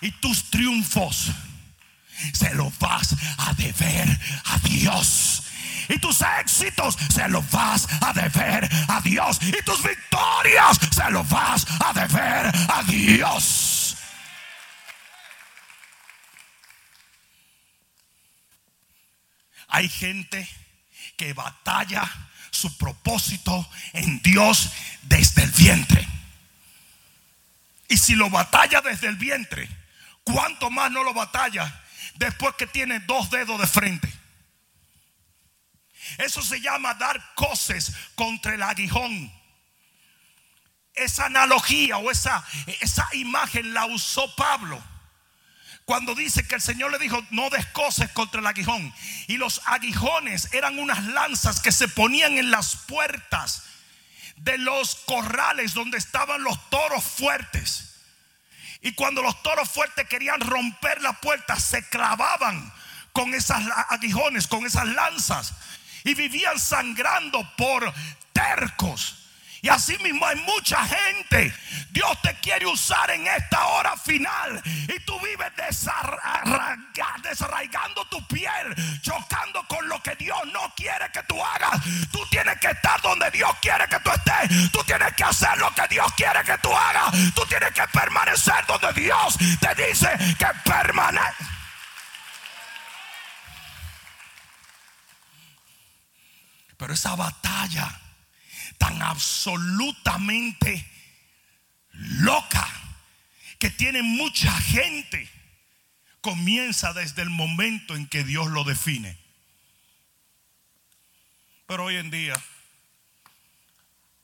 Y 0.03 0.11
tus 0.13 0.51
triunfos 0.51 1.31
se 2.33 2.55
los 2.55 2.77
vas 2.79 3.15
a 3.39 3.53
deber 3.55 4.19
a 4.45 4.59
Dios 4.59 5.43
y 5.91 5.99
tus 5.99 6.21
éxitos 6.41 6.97
se 7.13 7.29
los 7.29 7.49
vas 7.51 7.87
a 8.01 8.13
deber 8.13 8.69
a 8.89 9.01
Dios. 9.01 9.41
Y 9.43 9.63
tus 9.65 9.83
victorias 9.83 10.79
se 10.95 11.11
los 11.11 11.29
vas 11.29 11.67
a 11.81 11.93
deber 11.93 12.53
a 12.69 12.83
Dios. 12.85 13.97
Hay 19.69 19.89
gente 19.89 20.49
que 21.17 21.33
batalla 21.33 22.09
su 22.51 22.77
propósito 22.77 23.69
en 23.93 24.21
Dios 24.23 24.71
desde 25.03 25.43
el 25.43 25.51
vientre. 25.51 26.07
Y 27.89 27.97
si 27.97 28.15
lo 28.15 28.31
batalla 28.31 28.81
desde 28.81 29.09
el 29.09 29.17
vientre, 29.17 29.69
¿cuánto 30.23 30.71
más 30.71 30.91
no 30.93 31.03
lo 31.03 31.13
batalla 31.15 31.83
después 32.21 32.55
que 32.55 32.67
tiene 32.67 33.01
dos 33.01 33.31
dedos 33.31 33.59
de 33.59 33.67
frente? 33.67 34.13
Eso 36.19 36.43
se 36.43 36.61
llama 36.61 36.95
dar 36.95 37.35
coces 37.35 37.93
contra 38.15 38.55
el 38.55 38.63
aguijón. 38.63 39.33
Esa 40.95 41.27
analogía 41.27 41.97
o 41.97 42.11
esa, 42.11 42.45
esa 42.81 43.09
imagen 43.13 43.73
la 43.73 43.87
usó 43.87 44.35
Pablo 44.37 44.83
cuando 45.87 46.15
dice 46.15 46.47
que 46.47 46.55
el 46.57 46.61
Señor 46.61 46.93
le 46.93 46.99
dijo, 46.99 47.21
no 47.31 47.51
descoces 47.51 48.11
contra 48.13 48.41
el 48.41 48.47
aguijón. 48.47 48.95
Y 49.27 49.39
los 49.39 49.63
aguijones 49.65 50.53
eran 50.53 50.79
unas 50.79 51.03
lanzas 51.05 51.61
que 51.61 51.73
se 51.73 51.89
ponían 51.89 52.39
en 52.39 52.51
las 52.51 52.77
puertas 52.77 53.65
de 54.37 54.59
los 54.59 54.95
corrales 54.95 55.75
donde 55.75 55.99
estaban 55.99 56.45
los 56.45 56.71
toros 56.71 57.03
fuertes. 57.03 57.90
Y 58.83 58.95
cuando 58.95 59.23
los 59.23 59.43
toros 59.43 59.71
fuertes 59.71 60.09
querían 60.09 60.41
romper 60.41 61.03
la 61.03 61.13
puerta, 61.15 61.59
se 61.59 61.87
clavaban 61.89 62.73
con 63.13 63.35
esas 63.35 63.63
aguijones, 63.89 64.47
con 64.47 64.65
esas 64.67 64.87
lanzas 64.87 65.55
y 66.05 66.15
vivían 66.15 66.59
sangrando 66.59 67.47
por 67.57 67.93
tercos. 68.33 69.20
Y 69.63 69.69
así 69.69 69.97
mismo 69.99 70.27
hay 70.27 70.37
mucha 70.37 70.85
gente. 70.87 71.55
Dios 71.91 72.23
te 72.23 72.35
quiere 72.37 72.67
usar 72.67 73.11
en 73.11 73.27
esta 73.27 73.67
hora 73.67 73.97
final. 73.97 74.63
Y 74.65 74.99
tú 75.01 75.19
vives 75.21 75.53
desarraigando 77.23 78.05
tu 78.07 78.27
piel, 78.27 78.75
chocando 79.03 79.63
con 79.69 79.87
lo 79.89 80.03
que 80.03 80.15
Dios 80.17 80.39
no 80.53 80.73
quiere 80.75 81.11
que 81.13 81.23
tú 81.25 81.43
hagas. 81.43 81.83
Tú 82.11 82.25
tienes 82.31 82.59
que 82.59 82.69
estar 82.69 83.01
donde 83.03 83.31
Dios 83.31 83.51
quiere 83.61 83.87
que 83.89 84.01
tú 84.01 84.11
estés. 84.11 84.73
Tú 84.73 84.83
tienes 84.85 85.13
que 85.15 85.25
hacer 85.25 85.59
lo 85.59 85.75
que 85.75 85.87
Dios 85.89 86.11
quiere 86.17 86.43
que 86.45 86.57
tú 86.59 86.75
hagas. 86.75 87.13
Tú 87.35 87.45
tienes 87.47 87.73
que 87.73 87.87
permanecer 87.89 88.65
donde 88.67 88.93
Dios 88.95 89.37
te 89.61 89.75
dice 89.75 90.09
que 90.39 90.47
permanece. 90.65 91.45
Pero 96.79 96.95
esa 96.95 97.15
batalla 97.15 98.00
tan 98.81 99.03
absolutamente 99.03 100.91
loca 101.93 102.67
que 103.59 103.69
tiene 103.69 104.03
mucha 104.03 104.51
gente 104.51 105.31
comienza 106.23 106.95
desde 106.95 107.21
el 107.21 107.29
momento 107.29 107.95
en 107.95 108.07
que 108.07 108.25
Dios 108.25 108.47
lo 108.49 108.65
define. 108.65 109.19
Pero 111.67 111.85
hoy 111.85 111.97
en 111.97 112.11
día 112.11 112.35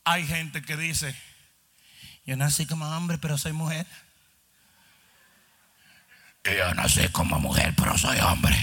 hay 0.04 0.26
gente 0.26 0.62
que 0.62 0.78
dice, 0.78 1.14
yo 2.25 2.34
nací 2.36 2.64
como 2.64 2.86
hombre, 2.86 3.18
pero 3.18 3.36
soy 3.36 3.52
mujer. 3.52 3.86
Yo 6.44 6.72
nací 6.75 7.06
como 7.10 7.38
mujer, 7.38 7.75
pero 7.76 7.98
soy 7.98 8.18
hombre. 8.20 8.56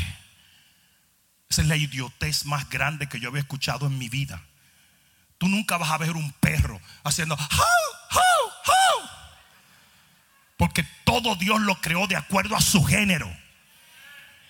Esa 1.49 1.61
es 1.61 1.67
la 1.67 1.75
idiotez 1.75 2.45
más 2.45 2.67
grande 2.67 3.07
que 3.07 3.19
yo 3.19 3.29
había 3.29 3.41
escuchado 3.41 3.85
en 3.85 3.99
mi 3.99 4.09
vida. 4.09 4.41
Tú 5.43 5.49
nunca 5.49 5.75
vas 5.75 5.91
a 5.91 5.97
ver 5.97 6.11
un 6.11 6.31
perro 6.39 6.79
haciendo 7.03 7.35
Porque 10.55 10.83
todo 11.03 11.35
Dios 11.35 11.59
lo 11.59 11.81
creó 11.81 12.07
de 12.07 12.15
acuerdo 12.15 12.55
a 12.55 12.61
su 12.61 12.81
género. 12.85 13.29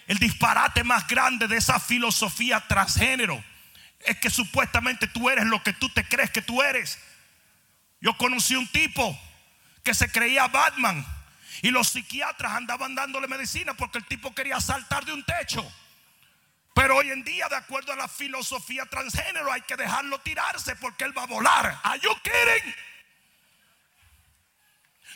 El 0.06 0.20
disparate 0.20 0.84
más 0.84 1.08
grande 1.08 1.48
de 1.48 1.58
esa 1.58 1.80
filosofía 1.80 2.60
transgénero 2.68 3.44
es 4.02 4.20
que 4.20 4.30
supuestamente 4.30 5.08
tú 5.08 5.32
eres 5.32 5.46
lo 5.46 5.64
que 5.64 5.74
tú 5.74 5.90
te 5.90 6.08
crees 6.08 6.30
que 6.30 6.44
tú 6.44 6.62
eres. 6.62 7.00
Yo 8.00 8.16
conocí 8.16 8.56
un 8.56 8.68
tipo 8.68 9.20
que 9.82 9.96
se 9.96 10.12
creía 10.12 10.48
Batman 10.48 11.04
y 11.64 11.72
los 11.72 11.90
psiquiatras 11.90 12.52
andaban 12.52 12.94
dándole 12.94 13.28
medicina 13.28 13.74
porque 13.74 13.98
el 13.98 14.06
tipo 14.06 14.36
quería 14.36 14.62
saltar 14.62 15.06
de 15.06 15.14
un 15.14 15.24
techo. 15.24 15.68
Pero 16.74 16.98
hoy 16.98 17.12
en 17.12 17.24
día, 17.24 17.48
de 17.50 17.56
acuerdo 17.56 17.94
a 17.94 17.96
la 17.96 18.08
filosofía 18.08 18.86
transgénero, 18.86 19.52
hay 19.52 19.62
que 19.62 19.76
dejarlo 19.76 20.20
tirarse 20.20 20.76
porque 20.78 21.04
él 21.04 21.16
va 21.16 21.24
a 21.24 21.28
volar. 21.28 21.80
¿Are 21.84 22.00
you 22.00 22.10
kidding? 22.24 22.76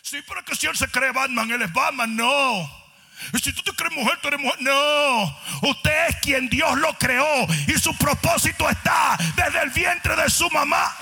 Sí, 0.04 0.24
pero 0.28 0.46
que 0.46 0.56
si 0.56 0.68
él 0.68 0.78
se 0.78 0.88
cree 0.88 1.12
Batman, 1.12 1.52
él 1.52 1.62
es 1.64 1.74
Batman. 1.74 2.16
No. 2.16 2.88
Y 3.34 3.40
si 3.40 3.52
tú 3.52 3.64
te 3.64 3.72
crees 3.74 3.94
mujer, 3.94 4.20
tú 4.22 4.28
eres 4.28 4.40
mujer. 4.40 4.62
No. 4.62 5.40
Usted 5.64 6.08
es 6.10 6.16
quien 6.18 6.48
Dios 6.48 6.78
lo 6.78 6.94
creó. 6.98 7.48
Y 7.68 7.74
su 7.80 7.98
propósito 7.98 8.70
está 8.70 9.18
desde 9.36 9.62
el 9.64 9.72
vientre 9.72 10.16
de 10.16 10.30
su 10.30 10.50
mamá. 10.52 10.96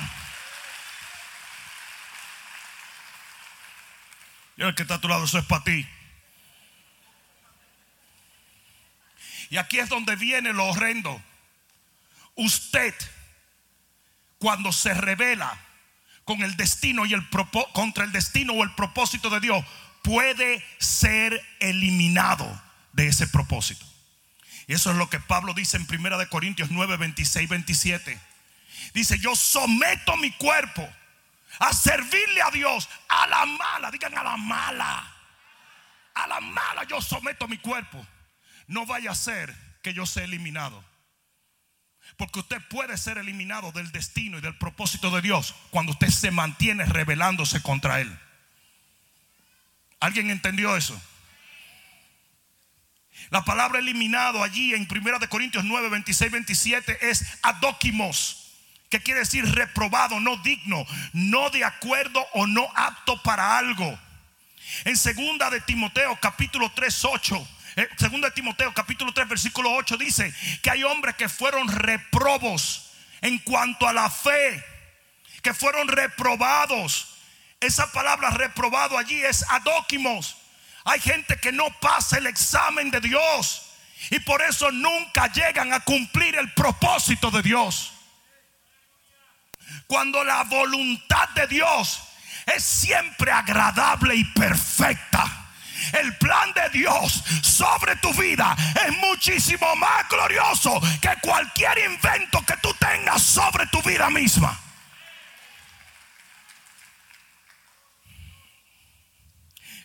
Y 4.57 4.63
el 4.63 4.73
que 4.73 4.83
está 4.83 4.95
a 4.95 5.01
tu 5.01 5.09
lado, 5.09 5.25
eso 5.25 5.37
es 5.37 5.45
para 5.45 5.63
ti. 5.65 5.85
Y 9.49 9.57
aquí 9.57 9.79
es 9.79 9.89
donde 9.89 10.15
viene 10.15 10.53
lo 10.53 10.65
horrendo. 10.65 11.21
Usted, 12.35 12.93
cuando 14.39 14.71
se 14.71 14.93
revela 14.93 15.59
con 16.23 16.41
el 16.41 16.57
destino 16.57 17.05
y 17.05 17.13
el 17.13 17.27
contra 17.73 18.03
el 18.03 18.11
destino 18.11 18.53
o 18.53 18.63
el 18.63 18.73
propósito 18.75 19.29
de 19.29 19.39
Dios, 19.39 19.63
puede 20.01 20.63
ser 20.79 21.41
eliminado 21.59 22.61
de 22.93 23.07
ese 23.07 23.27
propósito. 23.27 23.85
Y 24.67 24.73
eso 24.73 24.91
es 24.91 24.97
lo 24.97 25.09
que 25.09 25.19
Pablo 25.19 25.53
dice 25.53 25.77
en 25.77 25.87
1 25.89 26.29
Corintios 26.29 26.71
9, 26.71 26.97
26, 26.97 27.49
27. 27.49 28.19
Dice, 28.93 29.19
yo 29.19 29.35
someto 29.35 30.17
mi 30.17 30.31
cuerpo 30.31 30.87
a 31.59 31.73
servirle 31.73 32.41
a 32.41 32.51
Dios 32.51 32.89
a 33.07 33.27
la 33.27 33.45
mala, 33.45 33.91
digan 33.91 34.17
a 34.17 34.23
la 34.23 34.37
mala. 34.37 35.11
A 36.15 36.27
la 36.27 36.39
mala 36.39 36.83
yo 36.85 37.01
someto 37.01 37.47
mi 37.47 37.57
cuerpo. 37.57 38.05
No 38.67 38.85
vaya 38.85 39.11
a 39.11 39.15
ser 39.15 39.55
que 39.81 39.93
yo 39.93 40.05
sea 40.05 40.23
eliminado. 40.23 40.83
Porque 42.17 42.39
usted 42.39 42.61
puede 42.69 42.97
ser 42.97 43.17
eliminado 43.17 43.71
del 43.71 43.91
destino 43.91 44.37
y 44.37 44.41
del 44.41 44.57
propósito 44.57 45.09
de 45.11 45.21
Dios 45.21 45.55
cuando 45.71 45.91
usted 45.91 46.09
se 46.09 46.31
mantiene 46.31 46.85
rebelándose 46.85 47.61
contra 47.61 47.99
Él. 48.01 48.19
¿Alguien 49.99 50.29
entendió 50.29 50.75
eso? 50.77 50.99
La 53.29 53.43
palabra 53.43 53.79
eliminado 53.79 54.43
allí 54.43 54.73
en 54.73 54.87
1 54.89 55.29
Corintios 55.29 55.63
9, 55.63 55.89
26, 55.89 56.31
27 56.31 57.09
es 57.09 57.25
adóquimos, 57.41 58.51
que 58.89 58.99
quiere 58.99 59.21
decir 59.21 59.45
reprobado, 59.55 60.19
no 60.19 60.37
digno, 60.37 60.85
no 61.13 61.49
de 61.49 61.63
acuerdo 61.63 62.25
o 62.33 62.45
no 62.45 62.67
apto 62.75 63.21
para 63.23 63.57
algo. 63.57 63.99
En 64.83 64.97
segunda 64.97 65.49
de 65.49 65.61
Timoteo 65.61 66.17
capítulo 66.19 66.71
3, 66.71 67.05
8 67.05 67.47
eh, 67.77 67.89
Segunda 67.97 68.29
de 68.29 68.35
Timoteo 68.35 68.73
capítulo 68.73 69.13
3 69.13 69.27
versículo 69.27 69.71
8 69.73 69.97
dice 69.97 70.33
que 70.61 70.69
hay 70.69 70.83
hombres 70.83 71.15
que 71.15 71.27
fueron 71.27 71.67
reprobos 71.67 72.91
en 73.21 73.37
cuanto 73.39 73.87
a 73.87 73.93
la 73.93 74.09
fe, 74.09 74.63
que 75.41 75.53
fueron 75.53 75.87
reprobados. 75.87 77.17
Esa 77.59 77.91
palabra 77.91 78.29
reprobado 78.29 78.97
allí 78.97 79.21
es 79.21 79.43
adóquimos. 79.49 80.37
Hay 80.85 80.99
gente 80.99 81.37
que 81.37 81.51
no 81.51 81.67
pasa 81.81 82.17
el 82.17 82.27
examen 82.27 82.91
de 82.91 83.01
Dios 83.01 83.63
y 84.09 84.19
por 84.19 84.41
eso 84.41 84.71
nunca 84.71 85.31
llegan 85.33 85.73
a 85.73 85.79
cumplir 85.81 86.35
el 86.35 86.53
propósito 86.53 87.31
de 87.31 87.41
Dios. 87.41 87.91
Cuando 89.87 90.23
la 90.23 90.43
voluntad 90.43 91.29
de 91.29 91.47
Dios 91.47 92.01
es 92.45 92.63
siempre 92.63 93.31
agradable 93.31 94.15
y 94.15 94.23
perfecta. 94.23 95.45
El 95.93 96.15
plan 96.17 96.51
de 96.53 96.69
Dios 96.79 97.23
sobre 97.41 97.95
tu 97.97 98.13
vida 98.13 98.55
es 98.87 98.97
muchísimo 98.97 99.75
más 99.75 100.07
glorioso 100.09 100.79
que 101.01 101.09
cualquier 101.21 101.77
invento 101.79 102.43
que 102.45 102.57
tú 102.57 102.73
tengas 102.79 103.21
sobre 103.21 103.67
tu 103.67 103.81
vida 103.81 104.09
misma. 104.09 104.59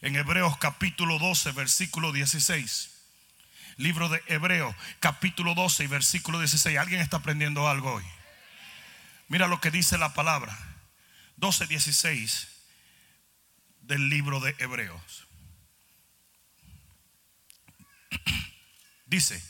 En 0.02 0.16
Hebreos 0.16 0.56
capítulo 0.56 1.18
12, 1.18 1.52
versículo 1.52 2.12
16. 2.12 2.90
Libro 3.76 4.08
de 4.08 4.22
Hebreos 4.26 4.74
capítulo 4.98 5.54
12 5.54 5.84
y 5.84 5.86
versículo 5.86 6.38
16. 6.38 6.78
¿Alguien 6.78 7.00
está 7.00 7.18
aprendiendo 7.18 7.68
algo 7.68 7.94
hoy? 7.94 8.04
Mira 9.28 9.46
lo 9.46 9.60
que 9.60 9.70
dice 9.70 9.98
la 9.98 10.14
palabra. 10.14 10.56
12, 11.36 11.66
16 11.66 12.49
del 13.82 14.08
libro 14.08 14.40
de 14.40 14.54
Hebreos. 14.58 15.26
Dice, 19.06 19.42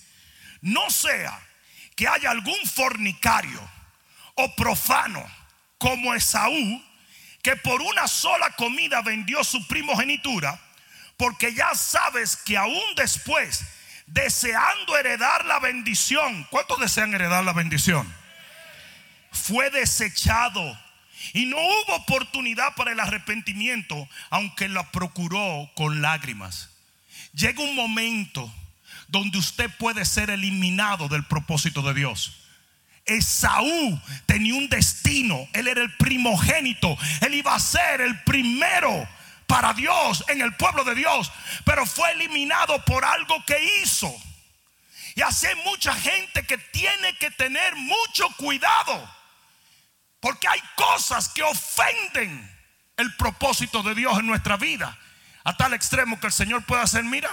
no 0.63 0.89
sea 0.91 1.39
que 1.95 2.09
haya 2.09 2.31
algún 2.31 2.59
fornicario 2.67 3.61
o 4.35 4.55
profano 4.57 5.25
como 5.77 6.15
Esaú, 6.15 6.83
que 7.43 7.57
por 7.57 7.81
una 7.83 8.09
sola 8.09 8.51
comida 8.57 9.03
vendió 9.03 9.45
su 9.45 9.67
primogenitura, 9.67 10.59
porque 11.17 11.55
ya 11.55 11.75
sabes 11.75 12.37
que 12.37 12.57
aún 12.57 12.83
después, 12.97 13.65
deseando 14.07 14.97
heredar 14.97 15.45
la 15.45 15.59
bendición, 15.61 16.47
¿cuántos 16.51 16.81
desean 16.81 17.15
heredar 17.15 17.45
la 17.45 17.53
bendición? 17.53 18.11
Fue 19.31 19.71
desechado 19.71 20.79
y 21.33 21.47
no 21.47 21.57
hubo 21.57 21.95
oportunidad 21.97 22.75
para 22.75 22.93
el 22.93 23.01
arrepentimiento, 23.01 24.09
aunque 24.31 24.69
la 24.69 24.91
procuró 24.91 25.71
con 25.75 26.03
lágrimas. 26.03 26.71
Llega 27.33 27.63
un 27.63 27.75
momento 27.75 28.53
donde 29.09 29.39
usted 29.39 29.71
puede 29.79 30.05
ser 30.05 30.31
eliminado 30.31 31.09
del 31.09 31.25
propósito 31.25 31.83
de 31.83 31.95
Dios. 31.95 32.37
Esaú 33.07 34.01
tenía 34.27 34.55
un 34.55 34.69
destino, 34.69 35.49
él 35.53 35.69
era 35.69 35.83
el 35.83 35.97
primogénito, 35.97 36.97
él 37.21 37.35
iba 37.35 37.55
a 37.55 37.61
ser 37.61 38.01
el 38.01 38.23
primero 38.23 39.09
para 39.47 39.73
Dios 39.75 40.25
en 40.29 40.41
el 40.43 40.55
pueblo 40.55 40.85
de 40.85 40.95
Dios, 40.95 41.33
pero 41.65 41.85
fue 41.87 42.13
eliminado 42.13 42.85
por 42.85 43.05
algo 43.05 43.45
que 43.45 43.83
hizo. 43.83 44.15
Y 45.17 45.23
así 45.23 45.47
hay 45.47 45.57
mucha 45.65 45.93
gente 45.95 46.45
que 46.45 46.57
tiene 46.57 47.17
que 47.19 47.33
tener 47.33 47.75
mucho 47.75 48.29
cuidado, 48.37 49.11
porque 50.21 50.47
hay 50.49 50.61
cosas 50.77 51.29
que 51.29 51.43
ofenden 51.43 52.59
el 52.97 53.17
propósito 53.17 53.83
de 53.83 53.95
Dios 53.95 54.19
en 54.19 54.27
nuestra 54.27 54.57
vida, 54.57 54.97
a 55.45 55.57
tal 55.57 55.73
extremo 55.73 56.21
que 56.21 56.27
el 56.27 56.33
Señor 56.33 56.65
puede 56.65 56.83
hacer, 56.83 57.03
mira, 57.05 57.31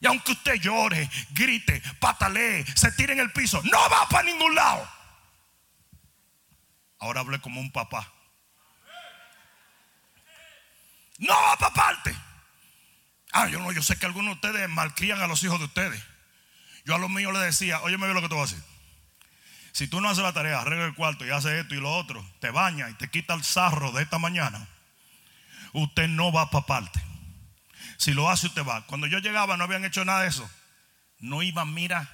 y 0.00 0.06
aunque 0.06 0.32
usted 0.32 0.54
llore, 0.54 1.10
grite, 1.30 1.82
patalee, 1.98 2.64
se 2.76 2.92
tire 2.92 3.14
en 3.14 3.20
el 3.20 3.32
piso, 3.32 3.60
no 3.64 3.90
va 3.90 4.08
para 4.08 4.24
ningún 4.24 4.54
lado. 4.54 4.88
Ahora 6.98 7.20
hablé 7.20 7.40
como 7.40 7.60
un 7.60 7.72
papá. 7.72 8.12
No 11.18 11.34
va 11.34 11.56
para 11.56 11.74
parte. 11.74 12.14
Ah, 13.32 13.48
yo 13.48 13.58
no, 13.58 13.72
yo 13.72 13.82
sé 13.82 13.98
que 13.98 14.06
algunos 14.06 14.40
de 14.40 14.48
ustedes 14.48 14.68
malcrían 14.68 15.20
a 15.22 15.26
los 15.26 15.42
hijos 15.42 15.58
de 15.58 15.64
ustedes. 15.64 16.02
Yo 16.84 16.94
a 16.94 16.98
los 16.98 17.10
míos 17.10 17.32
les 17.32 17.42
decía, 17.42 17.80
oye, 17.80 17.98
me 17.98 18.06
ve 18.06 18.14
lo 18.14 18.22
que 18.22 18.28
te 18.28 18.34
voy 18.34 18.44
a 18.44 18.46
decir. 18.46 18.75
Si 19.76 19.88
tú 19.88 20.00
no 20.00 20.08
haces 20.08 20.22
la 20.22 20.32
tarea, 20.32 20.62
arregla 20.62 20.86
el 20.86 20.94
cuarto 20.94 21.26
y 21.26 21.30
haces 21.30 21.52
esto 21.52 21.74
y 21.74 21.80
lo 21.80 21.94
otro, 21.94 22.26
te 22.40 22.48
baña 22.48 22.88
y 22.88 22.94
te 22.94 23.10
quita 23.10 23.34
el 23.34 23.44
sarro 23.44 23.92
de 23.92 24.04
esta 24.04 24.18
mañana, 24.18 24.66
usted 25.74 26.08
no 26.08 26.32
va 26.32 26.50
para 26.50 26.64
parte. 26.64 26.98
Si 27.98 28.14
lo 28.14 28.30
hace, 28.30 28.46
usted 28.46 28.64
va. 28.64 28.86
Cuando 28.86 29.06
yo 29.06 29.18
llegaba, 29.18 29.58
no 29.58 29.64
habían 29.64 29.84
hecho 29.84 30.02
nada 30.06 30.22
de 30.22 30.28
eso. 30.28 30.48
No 31.18 31.42
iban, 31.42 31.74
mira, 31.74 32.08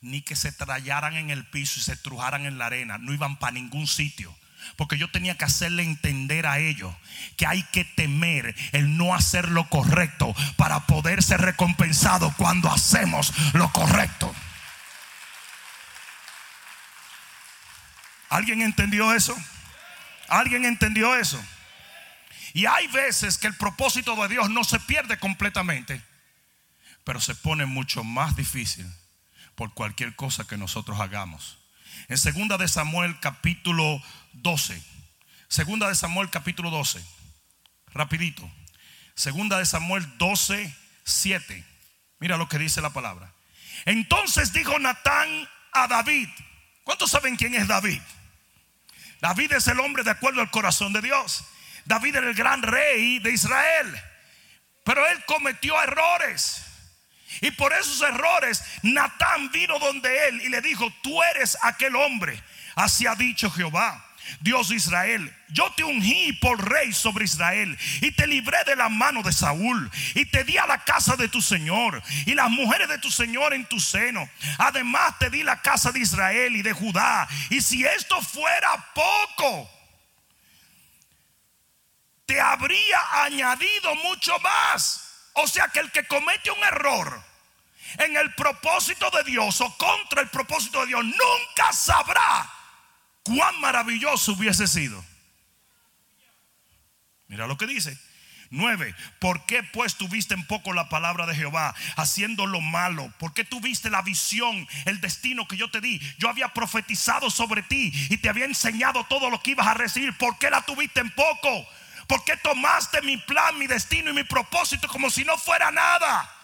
ni 0.00 0.22
que 0.22 0.36
se 0.36 0.52
trayaran 0.52 1.16
en 1.16 1.30
el 1.30 1.44
piso 1.44 1.80
y 1.80 1.82
se 1.82 1.94
estrujaran 1.94 2.46
en 2.46 2.56
la 2.56 2.66
arena. 2.66 2.98
No 2.98 3.12
iban 3.12 3.36
para 3.36 3.50
ningún 3.50 3.88
sitio. 3.88 4.32
Porque 4.76 4.96
yo 4.96 5.10
tenía 5.10 5.36
que 5.36 5.44
hacerle 5.44 5.82
entender 5.82 6.46
a 6.46 6.60
ellos 6.60 6.94
que 7.36 7.46
hay 7.46 7.64
que 7.64 7.84
temer 7.84 8.54
el 8.70 8.96
no 8.96 9.12
hacer 9.12 9.48
lo 9.48 9.68
correcto 9.68 10.36
para 10.54 10.86
poder 10.86 11.24
ser 11.24 11.40
recompensado 11.40 12.32
cuando 12.36 12.72
hacemos 12.72 13.32
lo 13.54 13.72
correcto. 13.72 14.32
¿Alguien 18.28 18.62
entendió 18.62 19.12
eso? 19.14 19.36
¿Alguien 20.28 20.64
entendió 20.64 21.16
eso? 21.16 21.42
Y 22.52 22.66
hay 22.66 22.86
veces 22.88 23.38
que 23.38 23.46
el 23.46 23.54
propósito 23.54 24.16
de 24.16 24.28
Dios 24.28 24.50
no 24.50 24.64
se 24.64 24.80
pierde 24.80 25.18
completamente, 25.18 26.02
pero 27.04 27.20
se 27.20 27.34
pone 27.34 27.66
mucho 27.66 28.04
más 28.04 28.36
difícil 28.36 28.86
por 29.54 29.72
cualquier 29.74 30.14
cosa 30.14 30.46
que 30.46 30.56
nosotros 30.56 31.00
hagamos. 31.00 31.58
En 32.08 32.18
segunda 32.18 32.58
de 32.58 32.68
Samuel 32.68 33.18
capítulo 33.20 34.02
12. 34.34 34.82
Segunda 35.48 35.88
de 35.88 35.94
Samuel 35.94 36.30
capítulo 36.30 36.70
12. 36.70 37.02
Rapidito. 37.92 38.50
Segunda 39.14 39.58
de 39.58 39.66
Samuel 39.66 40.06
12, 40.18 40.74
7. 41.04 41.64
Mira 42.20 42.36
lo 42.36 42.48
que 42.48 42.58
dice 42.58 42.80
la 42.80 42.90
palabra. 42.90 43.32
Entonces 43.84 44.52
dijo 44.52 44.78
Natán 44.78 45.48
a 45.72 45.88
David. 45.88 46.28
¿Cuántos 46.84 47.10
saben 47.10 47.36
quién 47.36 47.54
es 47.54 47.66
David? 47.66 48.00
David 49.20 49.52
es 49.52 49.66
el 49.66 49.80
hombre 49.80 50.04
de 50.04 50.10
acuerdo 50.10 50.40
al 50.40 50.50
corazón 50.50 50.92
de 50.92 51.02
Dios. 51.02 51.44
David 51.84 52.16
era 52.16 52.28
el 52.28 52.34
gran 52.34 52.62
rey 52.62 53.18
de 53.18 53.32
Israel. 53.32 54.02
Pero 54.84 55.06
él 55.06 55.24
cometió 55.26 55.80
errores. 55.82 56.64
Y 57.40 57.50
por 57.52 57.72
esos 57.72 58.00
errores, 58.02 58.62
Natán 58.82 59.50
vino 59.50 59.78
donde 59.78 60.28
él 60.28 60.40
y 60.42 60.48
le 60.48 60.60
dijo, 60.60 60.90
tú 61.02 61.22
eres 61.22 61.58
aquel 61.62 61.94
hombre. 61.96 62.42
Así 62.74 63.06
ha 63.06 63.14
dicho 63.14 63.50
Jehová. 63.50 64.07
Dios 64.40 64.68
de 64.68 64.76
Israel, 64.76 65.34
yo 65.48 65.72
te 65.72 65.84
ungí 65.84 66.32
por 66.34 66.68
rey 66.68 66.92
sobre 66.92 67.24
Israel 67.24 67.76
y 68.00 68.12
te 68.12 68.26
libré 68.26 68.58
de 68.64 68.76
la 68.76 68.88
mano 68.88 69.22
de 69.22 69.32
Saúl 69.32 69.90
y 70.14 70.26
te 70.26 70.44
di 70.44 70.56
a 70.56 70.66
la 70.66 70.84
casa 70.84 71.16
de 71.16 71.28
tu 71.28 71.40
Señor 71.40 72.02
y 72.26 72.34
las 72.34 72.50
mujeres 72.50 72.88
de 72.88 72.98
tu 72.98 73.10
Señor 73.10 73.54
en 73.54 73.66
tu 73.66 73.80
seno. 73.80 74.28
Además 74.58 75.18
te 75.18 75.30
di 75.30 75.42
la 75.42 75.60
casa 75.60 75.90
de 75.92 76.00
Israel 76.00 76.56
y 76.56 76.62
de 76.62 76.72
Judá. 76.72 77.28
Y 77.50 77.60
si 77.60 77.84
esto 77.84 78.20
fuera 78.20 78.92
poco, 78.94 79.70
te 82.26 82.40
habría 82.40 83.22
añadido 83.24 83.94
mucho 83.96 84.38
más. 84.40 85.04
O 85.34 85.46
sea 85.46 85.68
que 85.68 85.80
el 85.80 85.90
que 85.90 86.06
comete 86.06 86.50
un 86.50 86.62
error 86.64 87.22
en 87.98 88.16
el 88.16 88.34
propósito 88.34 89.10
de 89.10 89.24
Dios 89.24 89.60
o 89.60 89.74
contra 89.76 90.20
el 90.20 90.28
propósito 90.28 90.80
de 90.80 90.88
Dios, 90.88 91.04
nunca 91.04 91.72
sabrá 91.72 92.57
cuán 93.28 93.60
maravilloso 93.60 94.32
hubiese 94.32 94.66
sido. 94.66 95.04
Mira 97.26 97.46
lo 97.46 97.58
que 97.58 97.66
dice. 97.66 97.98
9. 98.50 98.94
¿Por 99.18 99.44
qué 99.44 99.62
pues 99.62 99.96
tuviste 99.96 100.32
en 100.32 100.46
poco 100.46 100.72
la 100.72 100.88
palabra 100.88 101.26
de 101.26 101.34
Jehová 101.34 101.74
haciendo 101.96 102.46
lo 102.46 102.62
malo? 102.62 103.12
¿Por 103.18 103.34
qué 103.34 103.44
tuviste 103.44 103.90
la 103.90 104.00
visión, 104.00 104.66
el 104.86 105.02
destino 105.02 105.46
que 105.46 105.58
yo 105.58 105.70
te 105.70 105.82
di? 105.82 106.00
Yo 106.16 106.30
había 106.30 106.48
profetizado 106.54 107.28
sobre 107.28 107.62
ti 107.62 107.92
y 108.08 108.16
te 108.16 108.30
había 108.30 108.46
enseñado 108.46 109.04
todo 109.04 109.28
lo 109.28 109.42
que 109.42 109.50
ibas 109.50 109.66
a 109.66 109.74
recibir. 109.74 110.16
¿Por 110.16 110.38
qué 110.38 110.48
la 110.48 110.62
tuviste 110.62 111.00
en 111.00 111.10
poco? 111.10 111.66
¿Por 112.06 112.24
qué 112.24 112.38
tomaste 112.38 113.02
mi 113.02 113.18
plan, 113.18 113.58
mi 113.58 113.66
destino 113.66 114.10
y 114.10 114.14
mi 114.14 114.24
propósito 114.24 114.88
como 114.88 115.10
si 115.10 115.24
no 115.24 115.36
fuera 115.36 115.70
nada? 115.70 116.34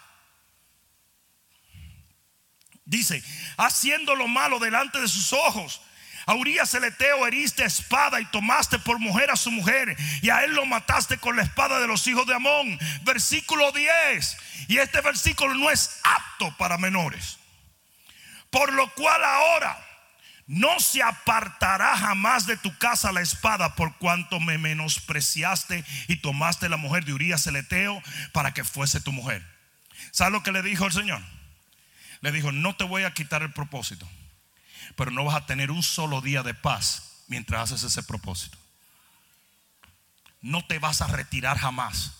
Dice, 2.85 3.25
haciendo 3.57 4.14
lo 4.14 4.29
malo 4.29 4.59
delante 4.59 5.01
de 5.01 5.09
sus 5.09 5.33
ojos. 5.33 5.81
A 6.26 6.34
Urias 6.34 6.72
el 6.74 6.84
Eteo 6.84 7.26
heriste 7.26 7.64
espada 7.64 8.20
y 8.20 8.24
tomaste 8.26 8.78
por 8.78 8.98
mujer 8.98 9.30
a 9.30 9.37
su 9.37 9.50
mujer 9.50 9.94
y 10.22 10.30
a 10.30 10.44
él 10.44 10.54
lo 10.54 10.64
mataste 10.64 11.18
con 11.18 11.37
la 11.37 11.42
espada 11.42 11.80
de 11.80 11.87
los 11.87 12.06
hijos 12.06 12.26
de 12.26 12.34
Amón. 12.34 12.78
Versículo 13.02 13.72
10. 13.72 14.37
Y 14.68 14.78
este 14.78 15.00
versículo 15.02 15.54
no 15.54 15.70
es 15.70 16.00
apto 16.02 16.56
para 16.56 16.78
menores. 16.78 17.38
Por 18.50 18.72
lo 18.72 18.88
cual 18.94 19.22
ahora 19.22 19.78
no 20.46 20.80
se 20.80 21.02
apartará 21.02 21.96
jamás 21.96 22.46
de 22.46 22.56
tu 22.56 22.76
casa 22.78 23.12
la 23.12 23.20
espada 23.20 23.74
por 23.74 23.96
cuanto 23.96 24.40
me 24.40 24.56
menospreciaste 24.56 25.84
y 26.08 26.16
tomaste 26.16 26.68
la 26.70 26.76
mujer 26.78 27.04
de 27.04 27.12
Urias 27.12 27.46
el 27.46 27.56
Eteo 27.56 28.02
para 28.32 28.54
que 28.54 28.64
fuese 28.64 29.00
tu 29.00 29.12
mujer. 29.12 29.44
¿Sabes 30.10 30.32
lo 30.32 30.42
que 30.42 30.52
le 30.52 30.62
dijo 30.62 30.87
el 30.87 30.92
Señor? 30.92 31.20
Le 32.20 32.32
dijo, 32.32 32.50
no 32.50 32.76
te 32.76 32.84
voy 32.84 33.04
a 33.04 33.12
quitar 33.12 33.42
el 33.42 33.52
propósito 33.52 34.08
pero 34.96 35.11
no 35.11 35.24
vas 35.24 35.37
a 35.37 35.46
tener 35.46 35.70
un 35.70 35.83
solo 35.83 36.20
día 36.20 36.42
de 36.42 36.54
paz 36.54 37.24
mientras 37.28 37.72
haces 37.72 37.85
ese 37.85 38.02
propósito. 38.02 38.59
No 40.40 40.64
te 40.66 40.78
vas 40.78 41.00
a 41.00 41.07
retirar 41.07 41.59
jamás. 41.59 42.12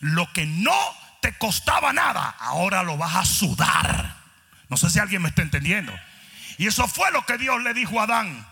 Lo 0.00 0.30
que 0.32 0.46
no 0.46 0.76
te 1.20 1.36
costaba 1.38 1.92
nada, 1.92 2.36
ahora 2.38 2.82
lo 2.82 2.96
vas 2.96 3.16
a 3.16 3.24
sudar. 3.24 4.16
No 4.68 4.76
sé 4.76 4.90
si 4.90 4.98
alguien 4.98 5.22
me 5.22 5.28
está 5.28 5.42
entendiendo. 5.42 5.92
Y 6.58 6.66
eso 6.66 6.86
fue 6.86 7.10
lo 7.10 7.24
que 7.26 7.38
Dios 7.38 7.62
le 7.62 7.74
dijo 7.74 8.00
a 8.00 8.04
Adán. 8.04 8.46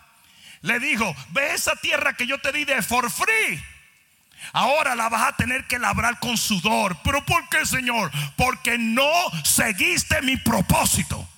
Le 0.62 0.78
dijo, 0.78 1.14
ve 1.30 1.54
esa 1.54 1.76
tierra 1.76 2.14
que 2.14 2.26
yo 2.26 2.38
te 2.38 2.52
di 2.52 2.64
de 2.64 2.82
for 2.82 3.10
free. 3.10 3.62
Ahora 4.52 4.94
la 4.94 5.08
vas 5.08 5.28
a 5.28 5.36
tener 5.36 5.66
que 5.66 5.78
labrar 5.78 6.18
con 6.18 6.36
sudor. 6.36 6.96
¿Pero 7.04 7.24
por 7.24 7.48
qué, 7.48 7.64
Señor? 7.64 8.10
Porque 8.36 8.78
no 8.78 9.10
seguiste 9.44 10.20
mi 10.22 10.36
propósito 10.36 11.28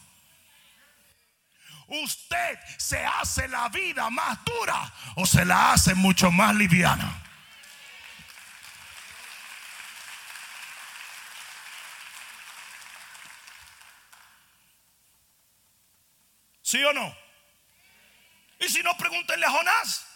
usted 1.89 2.59
se 2.79 3.05
hace 3.05 3.49
la 3.49 3.69
vida 3.69 4.11
más 4.11 4.39
dura 4.45 4.93
o 5.17 5.27
se 5.27 5.45
la 5.45 5.73
hace 5.73 5.95
mucho 5.95 6.31
más 6.31 6.55
liviana. 6.55 7.21
¿Sí 16.63 16.83
o 16.83 16.93
no? 16.93 17.15
Y 18.59 18.69
si 18.69 18.83
no, 18.83 18.97
pregúntenle 18.97 19.47
a 19.47 19.51
Jonás. 19.51 20.07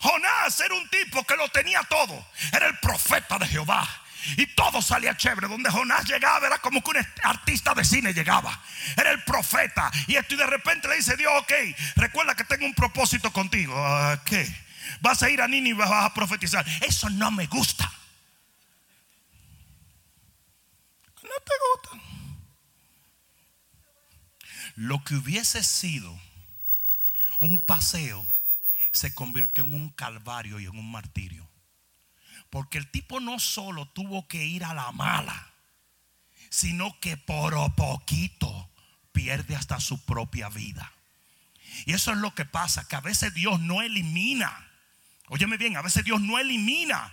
Jonás 0.00 0.60
era 0.60 0.74
un 0.74 0.88
tipo 0.88 1.24
que 1.24 1.36
lo 1.36 1.48
tenía 1.48 1.82
todo. 1.84 2.26
Era 2.52 2.66
el 2.66 2.78
profeta 2.78 3.38
de 3.38 3.46
Jehová 3.48 4.03
y 4.36 4.46
todo 4.46 4.82
salía 4.82 5.16
chévere. 5.16 5.48
Donde 5.48 5.70
Jonás 5.70 6.04
llegaba 6.04 6.46
era 6.46 6.58
como 6.58 6.82
que 6.82 6.90
un 6.90 7.06
artista 7.22 7.74
de 7.74 7.84
cine 7.84 8.12
llegaba. 8.12 8.60
Era 8.96 9.10
el 9.10 9.22
profeta. 9.24 9.90
Y 10.06 10.16
esto 10.16 10.34
y 10.34 10.36
de 10.36 10.46
repente 10.46 10.88
le 10.88 10.96
dice 10.96 11.16
Dios, 11.16 11.32
ok, 11.40 11.52
recuerda 11.96 12.34
que 12.34 12.44
tengo 12.44 12.66
un 12.66 12.74
propósito 12.74 13.32
contigo. 13.32 13.74
¿Qué? 14.24 14.46
Vas 15.00 15.22
a 15.22 15.30
ir 15.30 15.40
a 15.40 15.48
Nini 15.48 15.70
y 15.70 15.72
vas 15.72 15.90
a 15.90 16.12
profetizar. 16.14 16.64
Eso 16.82 17.10
no 17.10 17.30
me 17.30 17.46
gusta. 17.46 17.90
No 21.22 21.30
te 21.44 21.52
gusta. 21.92 22.04
Lo 24.76 25.02
que 25.04 25.14
hubiese 25.14 25.62
sido 25.62 26.18
un 27.40 27.64
paseo 27.64 28.26
se 28.92 29.14
convirtió 29.14 29.64
en 29.64 29.74
un 29.74 29.90
calvario 29.90 30.60
y 30.60 30.66
en 30.66 30.76
un 30.76 30.90
martirio. 30.90 31.48
Porque 32.54 32.78
el 32.78 32.88
tipo 32.88 33.18
no 33.18 33.40
solo 33.40 33.88
tuvo 33.88 34.28
que 34.28 34.46
ir 34.46 34.62
a 34.62 34.74
la 34.74 34.92
mala, 34.92 35.50
sino 36.50 37.00
que 37.00 37.16
por 37.16 37.74
poquito 37.74 38.70
pierde 39.10 39.56
hasta 39.56 39.80
su 39.80 40.04
propia 40.04 40.50
vida. 40.50 40.92
Y 41.84 41.94
eso 41.94 42.12
es 42.12 42.18
lo 42.18 42.32
que 42.36 42.44
pasa, 42.44 42.86
que 42.86 42.94
a 42.94 43.00
veces 43.00 43.34
Dios 43.34 43.58
no 43.58 43.82
elimina, 43.82 44.70
óyeme 45.30 45.56
bien, 45.56 45.76
a 45.76 45.82
veces 45.82 46.04
Dios 46.04 46.20
no 46.20 46.38
elimina 46.38 47.12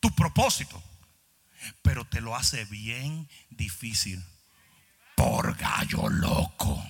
tu 0.00 0.14
propósito, 0.14 0.82
pero 1.80 2.04
te 2.04 2.20
lo 2.20 2.36
hace 2.36 2.66
bien 2.66 3.26
difícil 3.48 4.22
por 5.16 5.56
gallo 5.56 6.10
loco. 6.10 6.86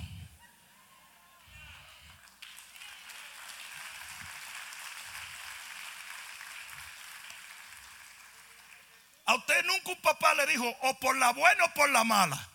A 9.26 9.36
usted 9.36 9.64
nunca 9.64 9.90
un 9.90 10.00
papá 10.02 10.33
dijo 10.46 10.68
o 10.82 10.98
por 11.00 11.16
la 11.16 11.32
buena 11.32 11.64
o 11.64 11.74
por 11.74 11.90
la 11.90 12.04
mala. 12.04 12.48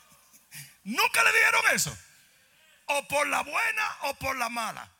nunca 0.84 1.22
le 1.24 1.32
dijeron 1.32 1.62
eso. 1.74 1.98
O 2.86 3.06
por 3.08 3.26
la 3.26 3.42
buena 3.42 3.96
o 4.02 4.14
por 4.14 4.36
la 4.36 4.48
mala. 4.48 4.90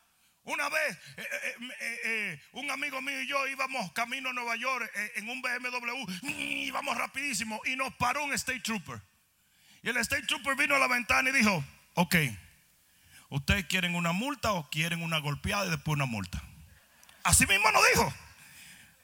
Una 0.49 0.67
vez 0.67 0.97
eh, 1.17 1.27
eh, 1.79 1.99
eh, 2.05 2.41
un 2.53 2.71
amigo 2.71 3.01
mío 3.01 3.21
y 3.21 3.27
yo 3.27 3.47
íbamos 3.47 3.91
camino 3.91 4.29
a 4.29 4.33
Nueva 4.33 4.55
York 4.55 4.89
en 5.15 5.29
un 5.29 5.41
BMW, 5.43 6.27
íbamos 6.27 6.97
rapidísimo 6.97 7.61
y 7.65 7.75
nos 7.75 7.93
paró 7.95 8.23
un 8.23 8.33
state 8.33 8.61
trooper. 8.61 8.99
Y 9.83 9.89
el 9.89 9.97
state 9.97 10.25
trooper 10.25 10.55
vino 10.55 10.75
a 10.75 10.79
la 10.79 10.87
ventana 10.87 11.29
y 11.29 11.33
dijo, 11.33 11.63
ok, 11.93 12.15
¿ustedes 13.29 13.65
quieren 13.65 13.93
una 13.93 14.11
multa 14.11 14.53
o 14.53 14.67
quieren 14.71 15.03
una 15.03 15.19
golpeada 15.19 15.67
y 15.67 15.69
después 15.69 15.95
una 15.95 16.07
multa? 16.07 16.41
Así 17.23 17.45
mismo 17.45 17.71
nos 17.71 17.87
dijo. 17.89 18.13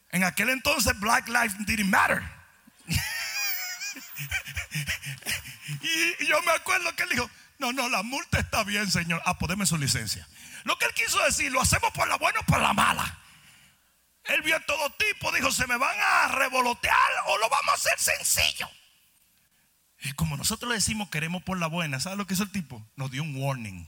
En 0.09 0.23
aquel 0.23 0.49
entonces 0.49 0.99
Black 0.99 1.27
Lives 1.27 1.57
didn't 1.67 1.89
matter. 1.89 2.23
y, 6.19 6.25
yo 6.25 6.41
me 6.43 6.51
acuerdo 6.51 6.95
que 6.95 7.03
él 7.03 7.09
dijo, 7.09 7.29
no, 7.59 7.73
no, 7.73 7.89
la 7.89 8.03
multa 8.03 8.39
está 8.39 8.63
bien, 8.63 8.89
señor. 8.89 9.21
Ah, 9.25 9.37
pues 9.37 9.69
su 9.69 9.77
licencia. 9.77 10.27
Lo 10.63 10.77
que 10.77 10.85
él 10.85 10.93
quiso 10.93 11.21
decir, 11.23 11.51
lo 11.51 11.61
hacemos 11.61 11.91
por 11.91 12.07
la 12.07 12.17
buena 12.17 12.39
o 12.39 12.43
por 12.43 12.59
la 12.59 12.73
mala. 12.73 13.19
Él 14.25 14.41
vio 14.41 14.59
todo 14.61 14.89
tipo, 14.91 15.31
dijo, 15.31 15.51
se 15.51 15.67
me 15.67 15.77
van 15.77 15.95
a 15.99 16.27
revolotear 16.29 17.11
o 17.27 17.37
lo 17.37 17.49
vamos 17.49 17.69
a 17.69 17.73
hacer 17.73 17.99
sencillo. 17.99 18.69
Y 20.01 20.13
como 20.13 20.37
nosotros 20.37 20.69
le 20.69 20.75
decimos 20.75 21.09
queremos 21.09 21.43
por 21.43 21.59
la 21.59 21.67
buena, 21.67 21.99
¿sabes 21.99 22.17
lo 22.17 22.25
que 22.25 22.33
hizo 22.33 22.43
el 22.43 22.51
tipo? 22.51 22.83
Nos 22.95 23.11
dio 23.11 23.21
un 23.21 23.35
warning 23.35 23.87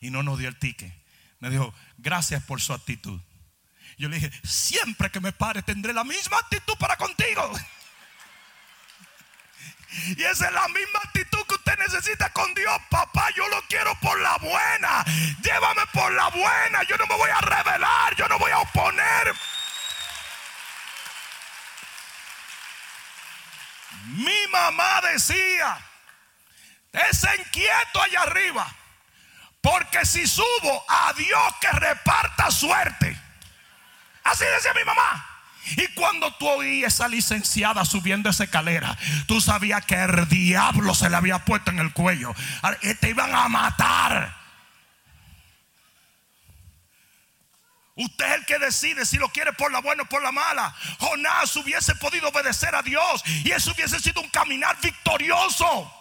y 0.00 0.10
no 0.10 0.22
nos 0.22 0.38
dio 0.38 0.48
el 0.48 0.58
ticket. 0.58 0.92
Me 1.38 1.48
dijo, 1.48 1.74
gracias 1.96 2.42
por 2.44 2.60
su 2.60 2.74
actitud. 2.74 3.18
Yo 3.96 4.08
le 4.08 4.18
dije, 4.18 4.30
siempre 4.44 5.10
que 5.10 5.20
me 5.20 5.32
pare 5.32 5.62
tendré 5.62 5.92
la 5.92 6.04
misma 6.04 6.38
actitud 6.38 6.74
para 6.78 6.96
contigo. 6.96 7.52
Y 10.16 10.22
esa 10.22 10.46
es 10.46 10.52
la 10.52 10.68
misma 10.68 11.00
actitud 11.04 11.44
que 11.46 11.54
usted 11.54 11.76
necesita 11.78 12.32
con 12.32 12.52
Dios. 12.54 12.80
Papá, 12.88 13.28
yo 13.34 13.46
lo 13.48 13.60
quiero 13.62 13.94
por 13.96 14.18
la 14.20 14.36
buena. 14.38 15.04
Llévame 15.42 15.82
por 15.92 16.12
la 16.12 16.28
buena. 16.28 16.82
Yo 16.84 16.96
no 16.96 17.06
me 17.06 17.16
voy 17.16 17.30
a 17.30 17.40
revelar. 17.40 18.14
Yo 18.14 18.28
no 18.28 18.38
voy 18.38 18.52
a 18.52 18.58
oponer. 18.58 19.34
Mi 24.06 24.46
mamá 24.48 25.00
decía, 25.12 25.78
es 26.92 27.26
inquieto 27.38 28.02
allá 28.02 28.22
arriba. 28.22 28.72
Porque 29.60 30.06
si 30.06 30.26
subo 30.26 30.84
a 30.88 31.12
Dios 31.14 31.54
que 31.60 31.70
reparta 31.72 32.50
suerte. 32.50 33.16
Así 34.24 34.44
decía 34.44 34.72
mi 34.74 34.84
mamá. 34.84 35.29
Y 35.76 35.86
cuando 35.88 36.32
tú 36.34 36.48
oías 36.48 36.94
esa 36.94 37.08
licenciada 37.08 37.84
subiendo 37.84 38.30
esa 38.30 38.44
escalera, 38.44 38.96
tú 39.26 39.40
sabías 39.40 39.84
que 39.84 39.94
el 39.94 40.28
diablo 40.28 40.94
se 40.94 41.10
le 41.10 41.16
había 41.16 41.44
puesto 41.44 41.70
en 41.70 41.78
el 41.78 41.92
cuello. 41.92 42.34
Y 42.82 42.94
te 42.94 43.10
iban 43.10 43.34
a 43.34 43.48
matar. 43.48 44.40
Usted 47.96 48.24
es 48.24 48.34
el 48.36 48.46
que 48.46 48.58
decide 48.58 49.04
si 49.04 49.18
lo 49.18 49.28
quiere 49.28 49.52
por 49.52 49.70
la 49.70 49.80
buena 49.80 50.04
o 50.04 50.06
por 50.06 50.22
la 50.22 50.32
mala. 50.32 50.74
Jonás 50.98 51.54
hubiese 51.56 51.94
podido 51.96 52.28
obedecer 52.28 52.74
a 52.74 52.82
Dios 52.82 53.22
y 53.44 53.50
eso 53.50 53.72
hubiese 53.72 54.00
sido 54.00 54.22
un 54.22 54.28
caminar 54.30 54.78
victorioso. 54.80 55.99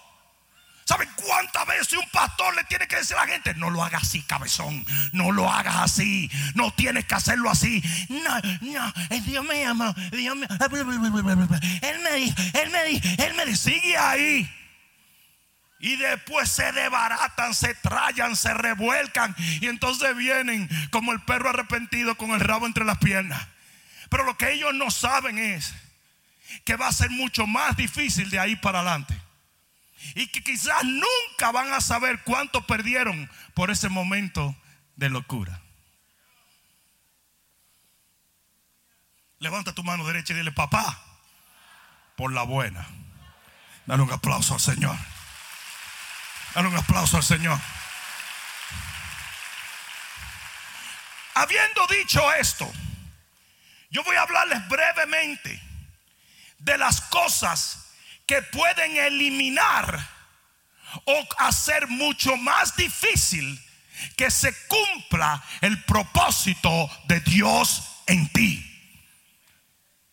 ¿Saben 0.89 1.07
cuántas 1.17 1.67
veces 1.67 1.93
un 1.93 2.09
pastor 2.09 2.55
le 2.55 2.63
tiene 2.63 2.87
que 2.87 2.95
decir 2.95 3.15
a 3.15 3.23
la 3.23 3.31
gente? 3.31 3.53
No 3.53 3.69
lo 3.69 3.83
hagas 3.83 4.01
así, 4.01 4.23
cabezón. 4.23 4.83
No 5.11 5.31
lo 5.31 5.47
hagas 5.47 5.75
así. 5.75 6.31
No 6.55 6.71
tienes 6.71 7.05
que 7.05 7.13
hacerlo 7.13 7.51
así. 7.51 7.83
No, 8.09 8.41
no. 8.61 8.93
Dios 9.23 9.45
me 9.45 9.61
llama. 9.61 9.93
Dios 10.11 10.35
me. 10.35 10.47
Él 10.47 11.99
me 12.01 12.13
dijo, 12.15 12.35
él 12.55 12.71
me 12.71 12.83
dijo, 12.85 13.07
él 13.19 13.33
me 13.35 13.45
dijo. 13.45 13.57
Sigue 13.57 13.97
ahí. 13.97 14.51
Y 15.79 15.95
después 15.97 16.49
se 16.49 16.71
debaratan, 16.71 17.53
se 17.53 17.75
trayan, 17.75 18.35
se 18.35 18.51
revuelcan. 18.55 19.35
Y 19.61 19.67
entonces 19.67 20.17
vienen 20.17 20.67
como 20.89 21.11
el 21.11 21.21
perro 21.21 21.51
arrepentido 21.51 22.17
con 22.17 22.31
el 22.31 22.39
rabo 22.39 22.65
entre 22.65 22.83
las 22.83 22.97
piernas. 22.97 23.47
Pero 24.09 24.23
lo 24.23 24.35
que 24.37 24.53
ellos 24.53 24.73
no 24.73 24.89
saben 24.89 25.37
es 25.37 25.71
que 26.65 26.77
va 26.77 26.87
a 26.87 26.93
ser 26.93 27.11
mucho 27.11 27.45
más 27.45 27.77
difícil 27.77 28.31
de 28.31 28.39
ahí 28.39 28.55
para 28.55 28.79
adelante. 28.79 29.28
Y 30.15 30.27
que 30.27 30.43
quizás 30.43 30.83
nunca 30.83 31.51
van 31.51 31.73
a 31.73 31.81
saber 31.81 32.23
cuánto 32.23 32.65
perdieron 32.65 33.29
por 33.53 33.71
ese 33.71 33.89
momento 33.89 34.55
de 34.95 35.09
locura. 35.09 35.61
Levanta 39.39 39.73
tu 39.73 39.83
mano 39.83 40.05
derecha 40.05 40.33
y 40.33 40.37
dile, 40.37 40.51
papá, 40.51 41.01
por 42.15 42.33
la 42.33 42.43
buena. 42.43 42.85
Dale 43.85 44.03
un 44.03 44.11
aplauso 44.11 44.53
al 44.53 44.59
Señor. 44.59 44.95
Dale 46.53 46.67
un 46.67 46.75
aplauso 46.75 47.17
al 47.17 47.23
Señor. 47.23 47.59
Habiendo 51.35 51.87
dicho 51.87 52.33
esto, 52.33 52.69
yo 53.89 54.03
voy 54.03 54.17
a 54.17 54.23
hablarles 54.23 54.67
brevemente 54.67 55.61
de 56.59 56.77
las 56.77 57.01
cosas 57.01 57.88
que 58.29 58.43
pueden 58.43 58.95
eliminar 58.95 60.07
o 61.05 61.27
hacer 61.39 61.87
mucho 61.87 62.37
más 62.37 62.75
difícil 62.75 63.59
que 64.15 64.29
se 64.29 64.53
cumpla 64.67 65.43
el 65.61 65.83
propósito 65.85 66.69
de 67.07 67.21
Dios 67.21 67.81
en 68.05 68.31
ti. 68.31 68.63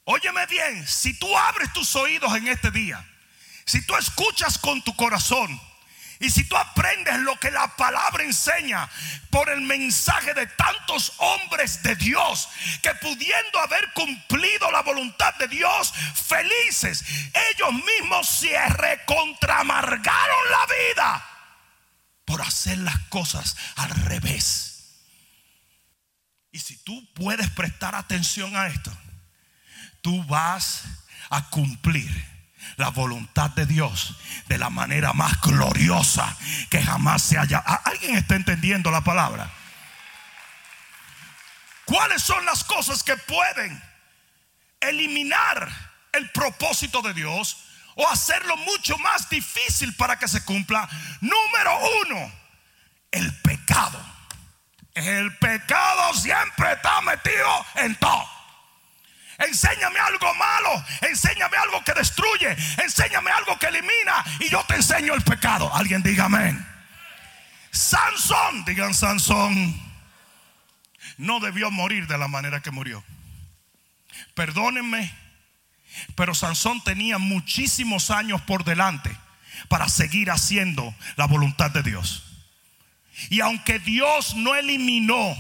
Óyeme 0.05 0.47
bien, 0.47 0.89
si 0.89 1.13
tú 1.19 1.37
abres 1.37 1.71
tus 1.75 1.95
oídos 1.95 2.35
en 2.35 2.49
este 2.49 2.71
día, 2.71 3.07
si 3.67 3.85
tú 3.85 3.95
escuchas 3.97 4.57
con 4.57 4.81
tu 4.81 4.97
corazón, 4.97 5.61
y 6.19 6.31
si 6.31 6.45
tú 6.49 6.57
aprendes 6.57 7.19
lo 7.21 7.39
que 7.39 7.51
la 7.51 7.77
palabra 7.77 8.25
enseña 8.25 8.89
por 9.31 9.51
el 9.51 9.61
mensaje 9.61 10.33
de 10.33 10.47
tantos 10.47 11.13
hombres 11.19 11.83
de 11.83 11.95
Dios 11.97 12.49
que 12.83 12.95
pudiendo 12.95 13.59
haber 13.61 13.93
cumplido 13.93 14.71
la 14.71 14.83
voluntad 14.83 15.35
de 15.35 15.49
Dios, 15.49 15.93
felices, 16.15 17.05
ellos 17.51 17.73
mismos 17.73 18.29
se 18.29 18.59
recontramargaron 18.69 20.51
la 20.51 20.67
vida 20.67 21.27
por 22.25 22.41
hacer 22.41 22.79
las 22.79 22.99
cosas 23.09 23.57
al 23.77 23.91
revés. 23.91 24.73
Y 26.51 26.59
si 26.61 26.79
tú 26.79 27.07
puedes 27.13 27.51
prestar 27.51 27.95
atención 27.95 28.57
a 28.57 28.69
esto, 28.69 28.91
tú 30.01 30.25
vas 30.25 30.85
a 31.29 31.51
cumplir 31.51 32.36
la 32.77 32.91
voluntad 32.91 33.51
de 33.51 33.67
Dios 33.67 34.17
de 34.47 34.59
la 34.59 34.71
manera 34.71 35.13
más 35.13 35.41
gloriosa 35.41 36.37
que 36.71 36.83
jamás 36.83 37.23
se 37.23 37.39
haya. 37.39 37.59
¿Alguien 37.59 38.17
está 38.17 38.37
entendiendo 38.37 38.91
la 38.91 39.03
palabra? 39.03 39.51
¿Cuáles 41.85 42.23
son 42.23 42.45
las 42.45 42.65
cosas 42.65 43.03
que 43.03 43.17
pueden 43.17 43.83
eliminar 44.81 45.71
el 46.13 46.31
propósito 46.31 47.01
de 47.03 47.15
Dios 47.15 47.65
o 47.95 48.09
hacerlo 48.09 48.57
mucho 48.57 48.99
más 48.99 49.29
difícil 49.29 49.95
para 49.95 50.19
que 50.19 50.29
se 50.29 50.45
cumpla? 50.45 50.89
Número 51.21 51.79
uno, 52.03 52.33
el 53.11 53.35
pecado. 53.41 54.05
El 54.95 55.37
pecado 55.39 56.15
siempre 56.15 56.73
está 56.73 57.01
metido 57.03 57.67
en 57.77 57.95
todo. 57.97 58.36
Enséñame 59.39 59.99
algo 59.99 60.35
malo, 60.35 60.85
enséñame 61.03 61.57
algo 61.59 61.85
que 61.85 61.93
destruye, 61.93 62.57
enséñame 62.83 63.31
algo 63.31 63.59
que 63.59 63.67
elimina 63.67 64.25
y 64.41 64.49
yo 64.49 64.65
te 64.67 64.77
enseño 64.77 65.15
el 65.15 65.23
pecado. 65.23 65.75
Alguien 65.75 66.03
diga 66.03 66.25
amén. 66.25 66.67
Sansón, 67.71 68.65
digan 68.65 68.95
Sansón, 68.95 69.79
no 71.19 71.41
debió 71.41 71.71
morir 71.71 72.07
de 72.07 72.17
la 72.17 72.29
manera 72.29 72.61
que 72.63 72.71
murió. 72.71 73.05
Perdónenme, 74.35 75.15
pero 76.15 76.35
Sansón 76.35 76.83
tenía 76.83 77.19
muchísimos 77.19 78.11
años 78.11 78.41
por 78.43 78.65
delante 78.65 79.15
para 79.69 79.89
seguir 79.91 80.31
haciendo 80.31 80.95
la 81.17 81.27
voluntad 81.27 81.71
de 81.71 81.83
Dios. 81.83 82.25
Y 83.31 83.41
aunque 83.41 83.79
Dios 83.79 84.35
no 84.37 84.55
eliminó 84.55 85.37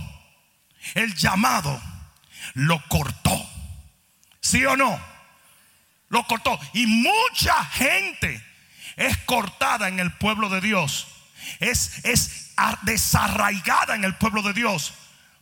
el 0.94 1.14
llamado, 1.14 1.80
lo 2.54 2.82
cortó. 2.88 3.55
¿Sí 4.46 4.64
o 4.64 4.76
no? 4.76 5.00
Lo 6.08 6.24
cortó. 6.28 6.56
Y 6.72 6.86
mucha 6.86 7.64
gente 7.64 8.40
es 8.94 9.16
cortada 9.18 9.88
en 9.88 9.98
el 9.98 10.12
pueblo 10.12 10.48
de 10.48 10.60
Dios. 10.60 11.08
Es, 11.58 12.04
es 12.04 12.52
desarraigada 12.82 13.96
en 13.96 14.04
el 14.04 14.14
pueblo 14.14 14.42
de 14.42 14.52
Dios 14.52 14.94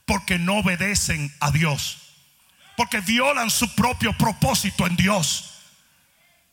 porque 0.07 0.39
no 0.39 0.55
obedecen 0.55 1.35
a 1.41 1.51
Dios. 1.51 1.99
Porque 2.79 3.01
violan 3.01 3.51
su 3.51 3.75
propio 3.75 4.15
propósito 4.15 4.87
en 4.87 4.97
Dios. 4.97 5.51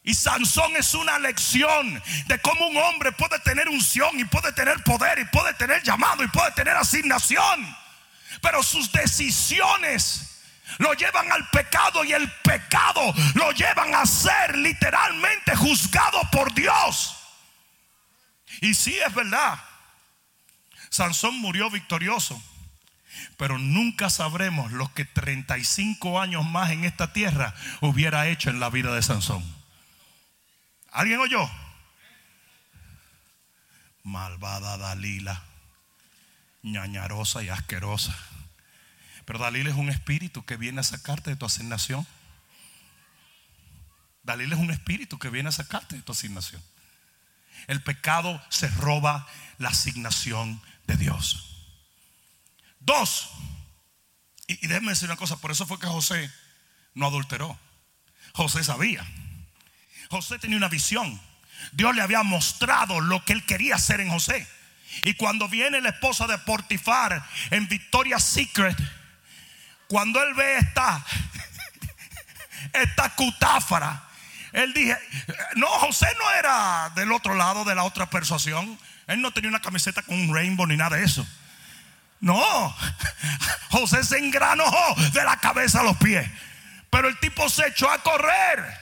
Y 0.03 0.13
Sansón 0.13 0.75
es 0.75 0.93
una 0.93 1.19
lección 1.19 2.03
de 2.25 2.39
cómo 2.39 2.67
un 2.67 2.75
hombre 2.75 3.13
puede 3.13 3.39
tener 3.39 3.69
unción 3.69 4.19
y 4.19 4.25
puede 4.25 4.51
tener 4.51 4.83
poder 4.83 5.19
y 5.19 5.25
puede 5.25 5.53
tener 5.53 5.81
llamado 5.83 6.21
y 6.21 6.27
puede 6.27 6.51
tener 6.51 6.75
asignación. 6.75 7.77
Pero 8.41 8.61
sus 8.61 8.91
decisiones 8.91 10.30
lo 10.77 10.93
llevan 10.93 11.31
al 11.31 11.47
pecado 11.49 12.03
y 12.03 12.13
el 12.13 12.31
pecado 12.43 13.13
lo 13.35 13.51
llevan 13.51 13.93
a 13.95 14.05
ser 14.05 14.57
literalmente 14.57 15.55
juzgado 15.55 16.21
por 16.31 16.53
Dios. 16.53 17.17
Y 18.61 18.73
sí 18.73 18.97
es 18.97 19.13
verdad, 19.13 19.59
Sansón 20.89 21.39
murió 21.39 21.69
victorioso, 21.69 22.41
pero 23.37 23.57
nunca 23.57 24.09
sabremos 24.09 24.71
lo 24.71 24.93
que 24.93 25.05
35 25.05 26.19
años 26.19 26.45
más 26.45 26.71
en 26.71 26.83
esta 26.83 27.13
tierra 27.13 27.55
hubiera 27.79 28.27
hecho 28.27 28.49
en 28.49 28.59
la 28.59 28.69
vida 28.69 28.93
de 28.93 29.01
Sansón. 29.01 29.43
¿Alguien 30.91 31.19
oyó? 31.19 31.49
Malvada 34.03 34.77
Dalila, 34.77 35.41
ñañarosa 36.63 37.41
y 37.41 37.49
asquerosa. 37.49 38.13
Pero 39.25 39.39
Dalil 39.39 39.67
es 39.67 39.75
un 39.75 39.89
espíritu 39.89 40.45
que 40.45 40.57
viene 40.57 40.81
a 40.81 40.83
sacarte 40.83 41.29
de 41.29 41.35
tu 41.35 41.45
asignación. 41.45 42.05
Dalil 44.23 44.51
es 44.53 44.59
un 44.59 44.71
espíritu 44.71 45.19
que 45.19 45.29
viene 45.29 45.49
a 45.49 45.51
sacarte 45.51 45.95
de 45.95 46.01
tu 46.01 46.11
asignación. 46.11 46.61
El 47.67 47.81
pecado 47.83 48.41
se 48.49 48.67
roba 48.67 49.27
la 49.57 49.69
asignación 49.69 50.61
de 50.87 50.97
Dios. 50.97 51.47
Dos, 52.79 53.29
y, 54.47 54.53
y 54.65 54.67
déjenme 54.67 54.91
decir 54.91 55.07
una 55.07 55.17
cosa, 55.17 55.37
por 55.37 55.51
eso 55.51 55.65
fue 55.65 55.79
que 55.79 55.87
José 55.87 56.31
no 56.93 57.07
adulteró. 57.07 57.59
José 58.33 58.63
sabía. 58.63 59.05
José 60.09 60.39
tenía 60.39 60.57
una 60.57 60.67
visión. 60.69 61.21
Dios 61.71 61.95
le 61.95 62.01
había 62.01 62.23
mostrado 62.23 62.99
lo 62.99 63.23
que 63.23 63.33
él 63.33 63.45
quería 63.45 63.75
hacer 63.75 64.01
en 64.01 64.09
José. 64.09 64.47
Y 65.03 65.13
cuando 65.13 65.47
viene 65.47 65.81
la 65.81 65.89
esposa 65.89 66.27
de 66.27 66.37
Portifar 66.39 67.25
en 67.49 67.67
Victoria's 67.67 68.23
Secret, 68.23 68.75
cuando 69.91 70.23
él 70.23 70.33
ve 70.35 70.57
esta, 70.59 71.03
esta 72.71 73.09
cutáfara, 73.09 74.01
él 74.53 74.73
dije, 74.73 74.97
no, 75.55 75.67
José 75.67 76.07
no 76.17 76.31
era 76.31 76.89
del 76.95 77.11
otro 77.11 77.35
lado 77.35 77.65
de 77.65 77.75
la 77.75 77.83
otra 77.83 78.09
persuasión. 78.09 78.79
Él 79.07 79.21
no 79.21 79.31
tenía 79.31 79.49
una 79.49 79.59
camiseta 79.59 80.01
con 80.01 80.17
un 80.17 80.33
rainbow 80.33 80.65
ni 80.65 80.77
nada 80.77 80.95
de 80.95 81.03
eso. 81.03 81.27
No, 82.21 82.73
José 83.69 84.05
se 84.05 84.17
engranojó 84.17 84.95
de 85.11 85.25
la 85.25 85.35
cabeza 85.37 85.81
a 85.81 85.83
los 85.83 85.97
pies. 85.97 86.25
Pero 86.89 87.09
el 87.09 87.19
tipo 87.19 87.49
se 87.49 87.67
echó 87.67 87.91
a 87.91 88.01
correr. 88.01 88.79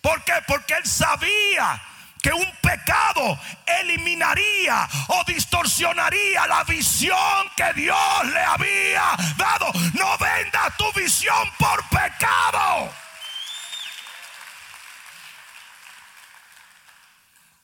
¿Por 0.00 0.24
qué? 0.24 0.32
Porque 0.46 0.72
él 0.72 0.86
sabía 0.86 1.82
que 2.26 2.32
un 2.32 2.52
pecado 2.60 3.38
eliminaría 3.64 4.88
o 5.06 5.22
distorsionaría 5.22 6.44
la 6.48 6.64
visión 6.64 7.48
que 7.56 7.72
Dios 7.74 8.24
le 8.24 8.40
había 8.40 9.16
dado. 9.36 9.70
No 9.94 10.18
venda 10.18 10.74
tu 10.76 10.92
visión 10.98 11.48
por 11.56 11.88
pecado. 11.88 12.92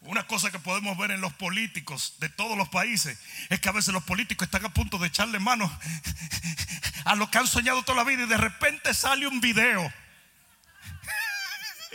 Una 0.03 0.29
cosa 0.29 0.53
que 0.53 0.61
podemos 0.61 0.97
ver 0.97 1.11
en 1.11 1.21
los 1.21 1.33
políticos 1.33 2.15
de 2.21 2.29
todos 2.29 2.57
los 2.57 2.69
países 2.69 3.19
es 3.51 3.59
que 3.59 3.69
a 3.69 3.73
veces 3.73 3.93
los 3.93 4.05
políticos 4.05 4.47
están 4.47 4.65
a 4.65 4.69
punto 4.69 4.99
de 4.99 5.09
echarle 5.09 5.41
mano 5.41 5.77
a 7.05 7.17
lo 7.17 7.29
que 7.29 7.39
han 7.39 7.49
soñado 7.49 7.83
toda 7.83 7.99
la 7.99 8.05
vida 8.05 8.23
y 8.23 8.29
de 8.29 8.37
repente 8.37 8.95
sale 8.95 9.27
un 9.27 9.41
video 9.41 9.93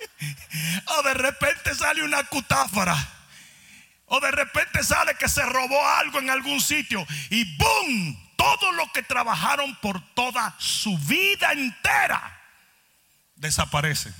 o 0.97 1.03
de 1.03 1.13
repente 1.13 1.75
sale 1.75 2.03
una 2.03 2.23
cutáfara. 2.23 2.95
O 4.05 4.19
de 4.21 4.31
repente 4.31 4.83
sale 4.83 5.15
que 5.15 5.27
se 5.27 5.43
robó 5.43 5.85
algo 5.85 6.19
en 6.19 6.29
algún 6.29 6.61
sitio 6.61 7.05
y 7.29 7.57
¡boom! 7.57 8.27
Todo 8.37 8.71
lo 8.73 8.91
que 8.93 9.03
trabajaron 9.03 9.75
por 9.81 9.99
toda 10.13 10.55
su 10.59 10.97
vida 10.99 11.51
entera 11.51 12.37
desaparece. 13.35 14.13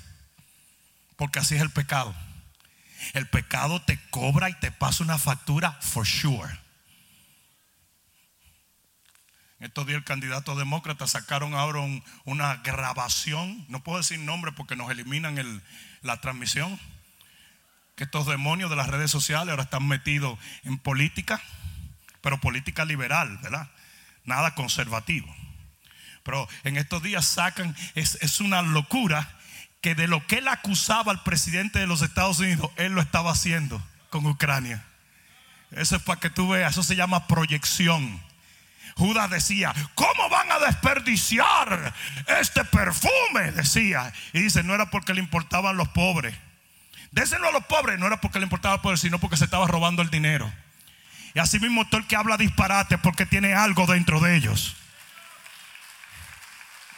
Porque 1.16 1.40
así 1.40 1.56
es 1.56 1.62
el 1.62 1.72
pecado. 1.72 2.16
El 3.14 3.28
pecado 3.28 3.82
te 3.82 4.00
cobra 4.10 4.50
y 4.50 4.54
te 4.56 4.72
pasa 4.72 5.04
una 5.04 5.18
factura 5.18 5.74
for 5.82 6.06
sure. 6.06 6.67
Estos 9.60 9.88
días 9.88 9.98
el 9.98 10.04
candidato 10.04 10.56
demócrata 10.56 11.08
sacaron 11.08 11.56
ahora 11.56 11.82
una 12.26 12.58
grabación, 12.58 13.66
no 13.70 13.82
puedo 13.82 13.98
decir 13.98 14.20
nombre 14.20 14.52
porque 14.52 14.76
nos 14.76 14.92
eliminan 14.92 15.64
la 16.02 16.22
transmisión, 16.22 16.80
que 17.96 18.04
estos 18.04 18.28
demonios 18.28 18.70
de 18.70 18.76
las 18.76 18.88
redes 18.88 19.10
sociales 19.10 19.50
ahora 19.50 19.64
están 19.64 19.88
metidos 19.88 20.38
en 20.64 20.78
política, 20.78 21.42
pero 22.22 22.40
política 22.40 22.86
liberal, 22.86 23.40
¿verdad? 23.42 23.72
Nada 24.26 24.54
conservativo. 24.54 25.36
Pero 26.22 26.48
en 26.64 26.78
estos 26.78 27.02
días 27.02 27.26
sacan, 27.26 27.76
es, 27.96 28.20
es 28.22 28.40
una 28.40 28.62
locura 28.62 29.28
que 29.82 29.96
de 29.96 30.08
lo 30.08 30.26
que 30.28 30.38
él 30.38 30.48
acusaba 30.50 31.12
al 31.12 31.24
presidente 31.24 31.80
de 31.80 31.88
los 31.88 32.04
Estados 32.04 32.38
Unidos, 32.38 32.70
él 32.76 32.92
lo 32.92 33.02
estaba 33.02 33.32
haciendo 33.32 33.82
con 34.12 34.24
Ucrania. 34.28 34.86
Eso 35.72 35.96
es 35.96 36.04
para 36.04 36.20
que 36.20 36.30
tú 36.30 36.50
veas, 36.50 36.74
eso 36.74 36.84
se 36.84 36.96
llama 36.96 37.26
proyección. 37.26 38.22
Judas 38.98 39.30
decía, 39.30 39.74
¿cómo 39.94 40.30
van 40.30 40.52
a 40.52 40.60
desperdiciar 40.60 41.94
este 42.40 42.66
perfume? 42.66 43.52
Decía. 43.54 44.12
Y 44.34 44.42
dice, 44.42 44.64
no 44.64 44.74
era 44.74 44.90
porque 44.90 45.14
le 45.14 45.22
importaban 45.22 45.78
los 45.78 45.88
pobres. 45.90 46.36
Déselo 47.12 47.48
a 47.48 47.52
los 47.52 47.66
pobres, 47.66 48.00
no 48.00 48.08
era 48.08 48.20
porque 48.20 48.40
le 48.40 48.46
importaba 48.46 48.76
los 48.76 48.82
pobres, 48.82 49.00
sino 49.00 49.20
porque 49.20 49.38
se 49.38 49.46
estaba 49.46 49.68
robando 49.68 50.02
el 50.02 50.10
dinero. 50.10 50.52
Y 51.36 51.40
así 51.40 51.60
mismo 51.60 51.86
todo 51.88 52.02
el 52.02 52.08
que 52.08 52.16
habla 52.16 52.38
disparate 52.38 52.98
porque 52.98 53.28
tiene 53.28 53.54
algo 53.54 53.86
dentro 53.86 54.20
de 54.20 54.36
ellos. 54.36 54.76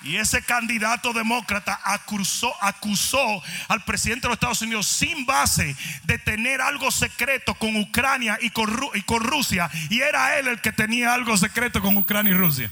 Y 0.01 0.15
ese 0.15 0.41
candidato 0.41 1.13
demócrata 1.13 1.79
acusó, 1.83 2.55
acusó, 2.61 3.41
al 3.67 3.83
presidente 3.83 4.23
de 4.23 4.29
los 4.29 4.35
Estados 4.35 4.61
Unidos 4.61 4.87
sin 4.87 5.25
base 5.25 5.75
de 6.03 6.17
tener 6.17 6.61
algo 6.61 6.89
secreto 6.89 7.53
con 7.55 7.75
Ucrania 7.75 8.37
y 8.41 8.49
con, 8.49 8.69
y 8.93 9.01
con, 9.01 9.23
Rusia. 9.23 9.69
Y 9.89 10.01
era 10.01 10.39
él 10.39 10.47
el 10.47 10.61
que 10.61 10.71
tenía 10.71 11.13
algo 11.13 11.35
secreto 11.37 11.81
con 11.81 11.97
Ucrania 11.97 12.31
y 12.31 12.37
Rusia. 12.37 12.71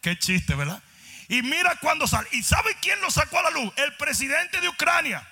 Qué 0.00 0.18
chiste, 0.18 0.54
¿verdad? 0.54 0.82
Y 1.28 1.42
mira 1.42 1.76
cuando 1.80 2.06
sale. 2.06 2.28
¿Y 2.32 2.42
sabe 2.42 2.74
quién 2.80 3.00
lo 3.00 3.10
sacó 3.10 3.38
a 3.38 3.42
la 3.42 3.50
luz? 3.50 3.72
El 3.76 3.94
presidente 3.96 4.60
de 4.60 4.68
Ucrania. 4.68 5.26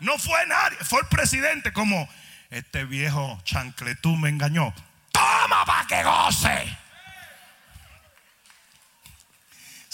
No 0.00 0.18
fue 0.18 0.46
nadie, 0.46 0.76
fue 0.82 1.00
el 1.00 1.06
presidente 1.06 1.72
como 1.72 2.08
este 2.50 2.84
viejo 2.84 3.40
chancletú 3.44 4.16
me 4.16 4.28
engañó. 4.28 4.74
Toma 5.10 5.64
para 5.64 5.86
que 5.86 6.04
goce. 6.04 6.83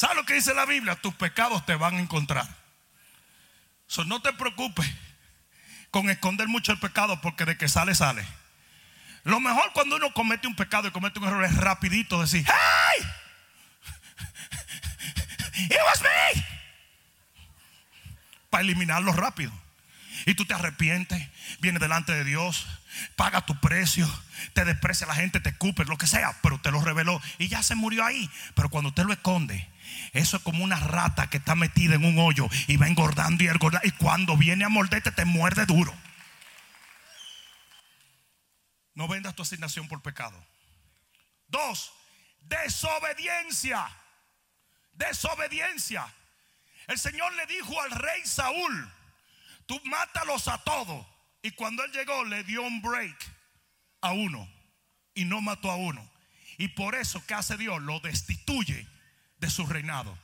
¿Sabes 0.01 0.17
lo 0.17 0.25
que 0.25 0.33
dice 0.33 0.55
la 0.55 0.65
Biblia? 0.65 0.97
Tus 0.97 1.13
pecados 1.13 1.67
te 1.67 1.75
van 1.75 1.97
a 1.97 2.01
encontrar. 2.01 2.49
no 4.07 4.23
te 4.23 4.33
preocupes 4.33 4.91
con 5.91 6.09
esconder 6.09 6.49
mucho 6.49 6.73
el 6.73 6.79
pecado 6.79 7.21
porque 7.21 7.45
de 7.45 7.59
que 7.59 7.69
sale, 7.69 7.95
sale. 7.95 8.27
Lo 9.25 9.41
mejor 9.41 9.71
cuando 9.75 9.97
uno 9.97 10.11
comete 10.15 10.47
un 10.47 10.57
pecado 10.57 10.89
y 10.89 10.91
comete 10.91 11.19
un 11.19 11.27
error 11.27 11.45
es 11.45 11.55
rapidito 11.55 12.19
decir, 12.19 12.47
¡Hey! 12.47 13.07
It 15.67 15.77
was 15.85 16.01
me. 16.01 16.47
Para 18.49 18.63
eliminarlo 18.63 19.13
rápido. 19.13 19.53
Y 20.25 20.33
tú 20.33 20.47
te 20.47 20.55
arrepientes, 20.55 21.29
vienes 21.61 21.83
delante 21.83 22.13
de 22.13 22.25
Dios, 22.25 22.67
paga 23.17 23.45
tu 23.45 23.61
precio, 23.61 24.09
te 24.55 24.65
desprecia 24.65 25.07
la 25.07 25.15
gente, 25.15 25.41
te 25.41 25.51
escupe, 25.51 25.85
lo 25.85 25.99
que 25.99 26.07
sea, 26.07 26.35
pero 26.41 26.59
te 26.59 26.71
lo 26.71 26.81
reveló 26.81 27.21
y 27.37 27.49
ya 27.49 27.63
se 27.63 27.75
murió 27.75 28.03
ahí. 28.03 28.31
Pero 28.55 28.71
cuando 28.71 28.89
usted 28.89 29.05
lo 29.05 29.13
esconde, 29.13 29.69
eso 30.13 30.37
es 30.37 30.43
como 30.43 30.65
una 30.65 30.79
rata 30.79 31.31
que 31.31 31.37
está 31.37 31.55
metida 31.55 31.95
en 31.95 32.05
un 32.05 32.19
hoyo 32.19 32.49
y 32.67 32.77
va 32.77 32.89
engordando 32.89 33.45
y 33.45 33.49
engordando. 33.49 33.87
Y 33.87 33.93
cuando 33.93 34.37
viene 34.37 34.65
a 34.65 34.69
morderte, 34.69 35.13
te 35.13 35.25
muerde 35.25 35.67
duro. 35.67 35.95
No 38.95 39.07
vendas 39.07 39.37
tu 39.37 39.43
asignación 39.43 39.87
por 39.87 40.03
pecado. 40.03 40.37
Dos, 41.47 41.93
desobediencia. 42.41 43.89
Desobediencia. 44.93 46.13
El 46.89 46.99
Señor 46.99 47.33
le 47.35 47.47
dijo 47.47 47.81
al 47.81 47.93
rey 47.93 48.23
Saúl, 48.25 48.93
tú 49.67 49.81
mátalos 49.85 50.49
a 50.49 50.59
todos. 50.59 51.07
Y 51.43 51.53
cuando 51.53 51.85
él 51.85 51.93
llegó, 51.93 52.25
le 52.25 52.43
dio 52.43 52.63
un 52.63 52.83
break 52.83 53.17
a 54.01 54.11
uno 54.11 54.49
y 55.15 55.25
no 55.25 55.41
mató 55.41 55.71
a 55.71 55.77
uno. 55.77 56.07
Y 56.59 56.69
por 56.69 56.97
eso, 56.97 57.25
¿qué 57.27 57.35
hace 57.35 57.57
Dios? 57.57 57.81
Lo 57.81 58.01
destituye 58.01 58.87
de 59.41 59.51
su 59.51 59.67
reinado. 59.67 60.17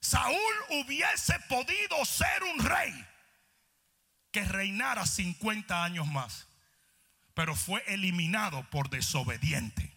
Saúl 0.00 0.54
hubiese 0.70 1.38
podido 1.48 2.04
ser 2.04 2.42
un 2.44 2.64
rey 2.64 3.06
que 4.32 4.44
reinara 4.44 5.06
50 5.06 5.84
años 5.84 6.06
más, 6.06 6.46
pero 7.34 7.54
fue 7.54 7.82
eliminado 7.86 8.62
por 8.70 8.88
desobediente. 8.88 9.92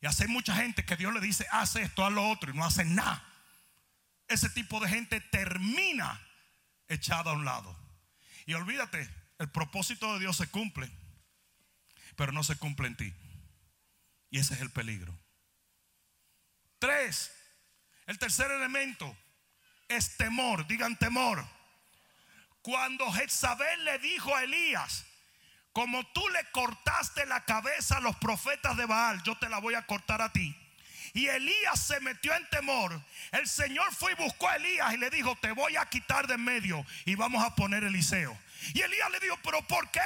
Y 0.00 0.06
hace 0.06 0.28
mucha 0.28 0.54
gente 0.54 0.84
que 0.84 0.96
Dios 0.96 1.14
le 1.14 1.20
dice, 1.20 1.46
haz 1.50 1.76
esto, 1.76 2.04
haz 2.04 2.12
lo 2.12 2.28
otro, 2.28 2.52
y 2.52 2.56
no 2.56 2.64
hace 2.64 2.84
nada. 2.84 3.24
Ese 4.28 4.50
tipo 4.50 4.78
de 4.80 4.88
gente 4.88 5.20
termina 5.20 6.20
echada 6.88 7.30
a 7.30 7.34
un 7.34 7.44
lado. 7.44 7.74
Y 8.46 8.54
olvídate, 8.54 9.08
el 9.38 9.48
propósito 9.48 10.12
de 10.14 10.20
Dios 10.20 10.36
se 10.36 10.48
cumple, 10.48 10.90
pero 12.16 12.32
no 12.32 12.44
se 12.44 12.56
cumple 12.56 12.88
en 12.88 12.96
ti. 12.96 13.14
Y 14.30 14.38
ese 14.38 14.54
es 14.54 14.60
el 14.60 14.70
peligro. 14.70 15.16
Tres, 16.78 17.32
el 18.06 18.18
tercer 18.18 18.50
elemento 18.50 19.16
es 19.88 20.16
temor, 20.16 20.66
digan 20.66 20.96
temor. 20.98 21.44
Cuando 22.62 23.10
Jezabel 23.12 23.84
le 23.84 23.98
dijo 23.98 24.34
a 24.34 24.44
Elías, 24.44 25.06
como 25.72 26.04
tú 26.12 26.26
le 26.28 26.44
cortaste 26.50 27.24
la 27.26 27.44
cabeza 27.44 27.96
a 27.98 28.00
los 28.00 28.16
profetas 28.16 28.76
de 28.76 28.86
Baal, 28.86 29.22
yo 29.22 29.36
te 29.38 29.48
la 29.48 29.58
voy 29.58 29.74
a 29.74 29.86
cortar 29.86 30.20
a 30.20 30.32
ti. 30.32 30.56
Y 31.14 31.26
Elías 31.26 31.80
se 31.80 32.00
metió 32.00 32.34
en 32.34 32.48
temor. 32.50 33.00
El 33.32 33.48
Señor 33.48 33.94
fue 33.94 34.12
y 34.12 34.16
buscó 34.16 34.48
a 34.48 34.56
Elías 34.56 34.92
y 34.92 34.98
le 34.98 35.10
dijo, 35.10 35.36
te 35.40 35.52
voy 35.52 35.76
a 35.76 35.86
quitar 35.86 36.26
de 36.26 36.34
en 36.34 36.44
medio 36.44 36.84
y 37.06 37.14
vamos 37.14 37.42
a 37.44 37.54
poner 37.54 37.84
Eliseo. 37.84 38.38
Y 38.74 38.80
Elías 38.80 39.10
le 39.10 39.20
dijo, 39.20 39.38
pero 39.42 39.62
¿por 39.66 39.90
qué? 39.90 40.00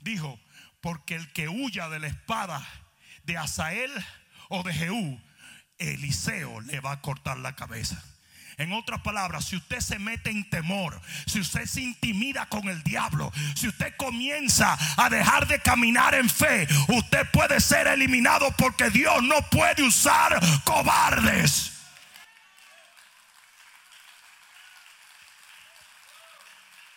Dijo, 0.00 0.40
porque 0.80 1.14
el 1.14 1.32
que 1.32 1.48
huya 1.48 1.88
de 1.88 1.98
la 1.98 2.06
espada 2.06 2.66
de 3.24 3.36
Asael 3.36 3.92
o 4.48 4.62
de 4.62 4.72
Jehú 4.72 5.20
Eliseo 5.78 6.60
le 6.62 6.80
va 6.80 6.92
a 6.92 7.00
cortar 7.00 7.38
la 7.38 7.54
cabeza. 7.54 8.02
En 8.58 8.72
otras 8.72 9.02
palabras, 9.02 9.44
si 9.44 9.56
usted 9.56 9.80
se 9.80 9.98
mete 9.98 10.30
en 10.30 10.48
temor, 10.48 10.98
si 11.26 11.40
usted 11.40 11.66
se 11.66 11.82
intimida 11.82 12.46
con 12.46 12.68
el 12.68 12.82
diablo, 12.82 13.30
si 13.54 13.68
usted 13.68 13.94
comienza 13.96 14.78
a 14.96 15.10
dejar 15.10 15.46
de 15.46 15.60
caminar 15.60 16.14
en 16.14 16.30
fe, 16.30 16.66
usted 16.88 17.30
puede 17.32 17.60
ser 17.60 17.86
eliminado 17.86 18.50
porque 18.52 18.88
Dios 18.88 19.22
no 19.22 19.42
puede 19.50 19.82
usar 19.82 20.40
cobardes. 20.64 21.72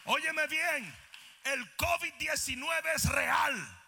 Óyeme 0.06 0.48
bien, 0.48 0.96
el 1.44 1.76
COVID-19 1.76 2.68
es 2.96 3.06
real, 3.10 3.82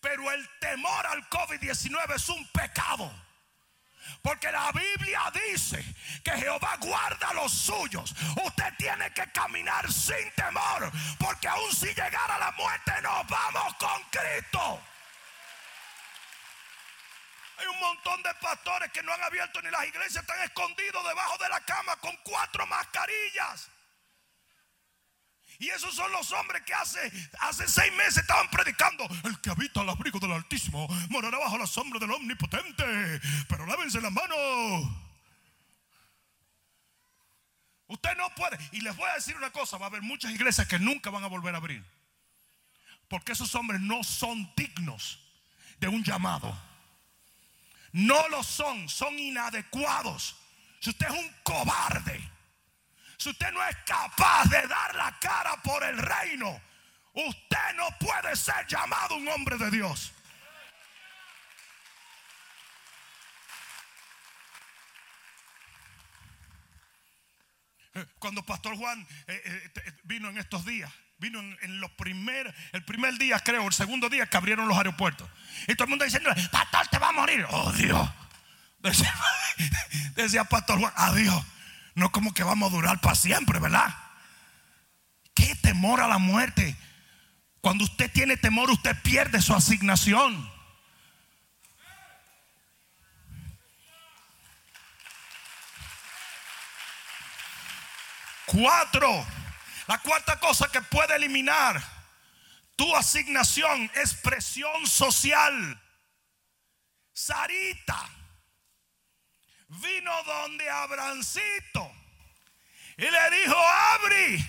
pero 0.00 0.30
el 0.30 0.48
temor 0.60 1.06
al 1.06 1.28
COVID-19 1.28 2.14
es 2.14 2.28
un 2.28 2.46
pecado. 2.52 3.25
Porque 4.22 4.50
la 4.50 4.72
Biblia 4.72 5.32
dice 5.32 5.84
que 6.24 6.32
Jehová 6.32 6.76
guarda 6.80 7.32
los 7.34 7.52
suyos. 7.52 8.14
Usted 8.44 8.74
tiene 8.78 9.12
que 9.12 9.30
caminar 9.32 9.90
sin 9.92 10.30
temor. 10.32 10.90
Porque 11.18 11.48
aun 11.48 11.72
si 11.72 11.86
llegara 11.86 12.38
la 12.38 12.50
muerte, 12.52 12.92
nos 13.02 13.26
vamos 13.26 13.74
con 13.74 14.02
Cristo. 14.10 14.82
Hay 17.58 17.66
un 17.66 17.80
montón 17.80 18.22
de 18.22 18.34
pastores 18.34 18.90
que 18.92 19.02
no 19.02 19.12
han 19.12 19.22
abierto 19.22 19.62
ni 19.62 19.70
las 19.70 19.86
iglesias, 19.86 20.22
están 20.22 20.40
escondidos 20.42 21.02
debajo 21.06 21.38
de 21.38 21.48
la 21.48 21.60
cama 21.60 21.96
con 21.96 22.14
cuatro 22.22 22.66
mascarillas. 22.66 23.70
Y 25.58 25.68
esos 25.68 25.94
son 25.94 26.10
los 26.12 26.30
hombres 26.32 26.62
que 26.62 26.74
hace, 26.74 27.00
hace 27.40 27.66
seis 27.66 27.92
meses 27.94 28.18
estaban 28.18 28.48
predicando. 28.50 29.06
El 29.24 29.40
que 29.40 29.50
habita 29.50 29.80
al 29.80 29.88
abrigo 29.88 30.18
del 30.18 30.32
Altísimo 30.32 30.86
morará 31.08 31.38
bajo 31.38 31.56
la 31.56 31.66
sombra 31.66 31.98
del 31.98 32.10
Omnipotente. 32.10 33.20
Pero 33.48 33.66
lávense 33.66 34.00
las 34.00 34.12
manos. 34.12 34.90
Usted 37.88 38.16
no 38.16 38.28
puede. 38.34 38.58
Y 38.72 38.80
les 38.80 38.96
voy 38.96 39.08
a 39.08 39.14
decir 39.14 39.36
una 39.36 39.50
cosa: 39.50 39.78
va 39.78 39.86
a 39.86 39.88
haber 39.88 40.02
muchas 40.02 40.30
iglesias 40.32 40.66
que 40.66 40.78
nunca 40.78 41.10
van 41.10 41.24
a 41.24 41.28
volver 41.28 41.54
a 41.54 41.58
abrir. 41.58 41.84
Porque 43.08 43.32
esos 43.32 43.54
hombres 43.54 43.80
no 43.80 44.02
son 44.02 44.52
dignos 44.56 45.20
de 45.78 45.88
un 45.88 46.02
llamado. 46.02 46.56
No 47.92 48.28
lo 48.28 48.42
son, 48.42 48.88
son 48.88 49.18
inadecuados. 49.18 50.36
Si 50.80 50.90
usted 50.90 51.06
es 51.06 51.14
un 51.14 51.34
cobarde 51.42 52.35
si 53.16 53.30
usted 53.30 53.50
no 53.52 53.62
es 53.66 53.76
capaz 53.86 54.44
de 54.44 54.66
dar 54.66 54.94
la 54.94 55.18
cara 55.18 55.56
por 55.62 55.82
el 55.84 55.98
reino, 55.98 56.60
usted 57.14 57.74
no 57.76 57.88
puede 57.98 58.36
ser 58.36 58.66
llamado 58.66 59.16
un 59.16 59.28
hombre 59.28 59.56
de 59.56 59.70
Dios. 59.70 60.12
Cuando 68.18 68.44
Pastor 68.44 68.76
Juan 68.76 69.06
eh, 69.26 69.42
eh, 69.46 69.92
vino 70.04 70.28
en 70.28 70.36
estos 70.36 70.66
días, 70.66 70.92
vino 71.18 71.40
en, 71.40 71.80
los 71.80 71.90
primer, 71.92 72.54
el 72.72 72.84
primer 72.84 73.16
día, 73.16 73.38
creo, 73.40 73.66
el 73.66 73.72
segundo 73.72 74.10
día 74.10 74.26
que 74.26 74.36
abrieron 74.36 74.68
los 74.68 74.76
aeropuertos. 74.76 75.28
Y 75.66 75.74
todo 75.74 75.84
el 75.84 75.90
mundo 75.90 76.04
diciendo, 76.04 76.30
Pastor, 76.52 76.88
te 76.88 76.98
va 76.98 77.08
a 77.08 77.12
morir. 77.12 77.46
Oh 77.48 77.72
Dios. 77.72 78.08
Decía 80.14 80.44
Pastor 80.50 80.78
Juan, 80.78 80.92
adiós. 80.96 81.42
No 81.96 82.12
como 82.12 82.34
que 82.34 82.44
vamos 82.44 82.70
a 82.70 82.76
durar 82.76 83.00
para 83.00 83.14
siempre, 83.14 83.58
¿verdad? 83.58 83.88
¿Qué 85.34 85.56
temor 85.56 86.02
a 86.02 86.06
la 86.06 86.18
muerte? 86.18 86.76
Cuando 87.62 87.84
usted 87.84 88.12
tiene 88.12 88.36
temor, 88.36 88.70
usted 88.70 88.94
pierde 89.02 89.40
su 89.40 89.54
asignación. 89.54 90.52
Cuatro. 98.44 99.26
La 99.88 99.98
cuarta 99.98 100.38
cosa 100.38 100.68
que 100.70 100.82
puede 100.82 101.16
eliminar 101.16 101.82
tu 102.76 102.94
asignación 102.94 103.90
es 103.94 104.12
presión 104.12 104.86
social. 104.86 105.82
Sarita 107.14 108.15
vino 109.68 110.22
donde 110.24 110.68
Abrancito 110.70 111.92
y 112.96 113.02
le 113.02 113.30
dijo, 113.30 113.56
Abri, 113.56 114.46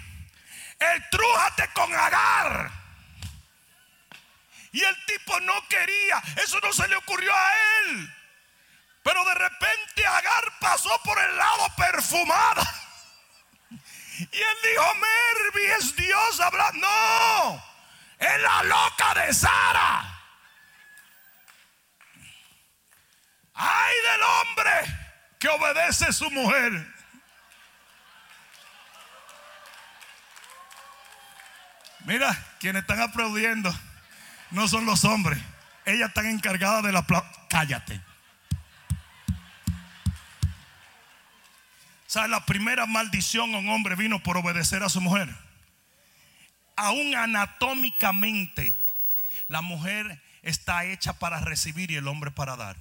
estrújate 0.79 1.67
con 1.73 1.93
Agar. 1.93 2.71
Y 4.71 4.83
el 4.83 5.05
tipo 5.05 5.39
no 5.41 5.67
quería, 5.67 6.21
eso 6.37 6.59
no 6.61 6.71
se 6.71 6.87
le 6.87 6.95
ocurrió 6.95 7.33
a 7.33 7.53
él. 7.81 8.13
Pero 9.03 9.23
de 9.25 9.33
repente 9.35 10.05
Agar 10.05 10.43
pasó 10.59 11.01
por 11.03 11.17
el 11.19 11.37
lado 11.37 11.67
perfumada. 11.75 12.63
Y 14.19 14.21
él 14.21 14.57
dijo, 14.63 14.95
Mervi 14.95 15.65
es 15.77 15.95
Dios 15.95 16.39
hablando. 16.39 16.87
No, 16.87 17.65
es 18.17 18.41
la 18.41 18.63
loca 18.63 19.13
de 19.15 19.33
Sara. 19.33 20.13
Ay 23.53 23.95
del 24.11 24.21
hombre 24.21 25.07
que 25.39 25.47
obedece 25.47 26.05
a 26.05 26.11
su 26.11 26.29
mujer. 26.31 26.93
Mira, 32.05 32.37
quienes 32.59 32.83
están 32.83 33.01
aplaudiendo 33.01 33.73
no 34.51 34.67
son 34.67 34.85
los 34.85 35.03
hombres. 35.03 35.39
Ellas 35.85 36.09
están 36.09 36.25
encargadas 36.27 36.83
del 36.83 36.95
aplauso. 36.95 37.29
Cállate. 37.49 38.01
¿Sabes? 42.07 42.29
La 42.29 42.45
primera 42.45 42.85
maldición 42.85 43.53
a 43.53 43.57
un 43.57 43.69
hombre 43.69 43.95
vino 43.95 44.23
por 44.23 44.37
obedecer 44.37 44.83
a 44.83 44.89
su 44.89 45.01
mujer. 45.01 45.35
Aún 46.77 47.15
anatómicamente, 47.15 48.73
la 49.47 49.61
mujer 49.61 50.21
está 50.41 50.85
hecha 50.85 51.13
para 51.13 51.41
recibir 51.41 51.91
y 51.91 51.95
el 51.95 52.07
hombre 52.07 52.31
para 52.31 52.55
dar. 52.55 52.77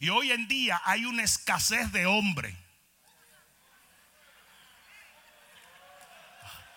Y 0.00 0.08
hoy 0.08 0.32
en 0.32 0.48
día 0.48 0.80
hay 0.84 1.04
una 1.04 1.22
escasez 1.22 1.90
de 1.92 2.06
hombre. 2.06 2.56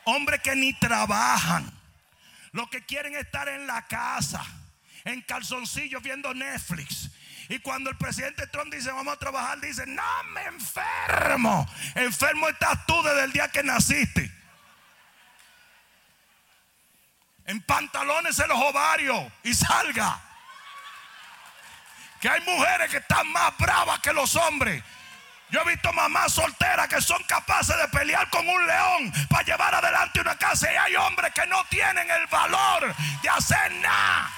Hombres 0.06 0.42
que 0.42 0.56
ni 0.56 0.74
trabajan. 0.74 1.72
Lo 2.52 2.70
que 2.70 2.86
quieren 2.86 3.16
estar 3.16 3.50
en 3.50 3.68
la 3.68 3.88
casa, 3.88 4.46
en 5.04 5.22
calzoncillos 5.22 6.02
viendo 6.02 6.34
Netflix. 6.34 7.12
Y 7.50 7.60
cuando 7.60 7.90
el 7.90 7.98
presidente 7.98 8.48
Trump 8.48 8.74
dice 8.74 8.92
vamos 8.92 9.14
a 9.14 9.20
trabajar, 9.20 9.60
dice, 9.60 9.86
no 9.86 10.24
me 10.34 10.44
enfermo. 10.46 11.68
Enfermo 11.96 12.50
estás 12.50 12.86
tú 12.86 13.02
desde 13.04 13.24
el 13.24 13.32
día 13.32 13.50
que 13.50 13.64
naciste. 13.64 14.32
En 17.46 17.62
pantalones 17.62 18.38
en 18.40 18.50
los 18.50 18.58
ovarios 18.58 19.32
y 19.44 19.54
salga. 19.54 20.27
Que 22.22 22.30
hay 22.30 22.42
mujeres 22.42 22.90
que 22.90 22.98
están 22.98 23.32
más 23.32 23.56
bravas 23.58 24.00
que 24.00 24.14
los 24.14 24.36
hombres. 24.36 24.84
Yo 25.50 25.62
he 25.62 25.70
visto 25.70 25.94
mamás 25.94 26.34
solteras 26.34 26.88
que 26.90 27.02
son 27.02 27.24
capaces 27.24 27.78
de 27.78 27.88
pelear 27.88 28.30
con 28.30 28.48
un 28.48 28.68
león 28.68 29.14
para 29.30 29.44
llevar 29.44 29.74
adelante 29.76 30.20
una 30.20 30.38
casa. 30.38 30.72
Y 30.72 30.76
hay 30.76 30.96
hombres 30.96 31.32
que 31.34 31.46
no 31.48 31.64
tienen 31.66 32.10
el 32.10 32.28
valor 32.28 32.94
de 33.22 33.30
hacer 33.30 33.72
nada. 33.76 34.32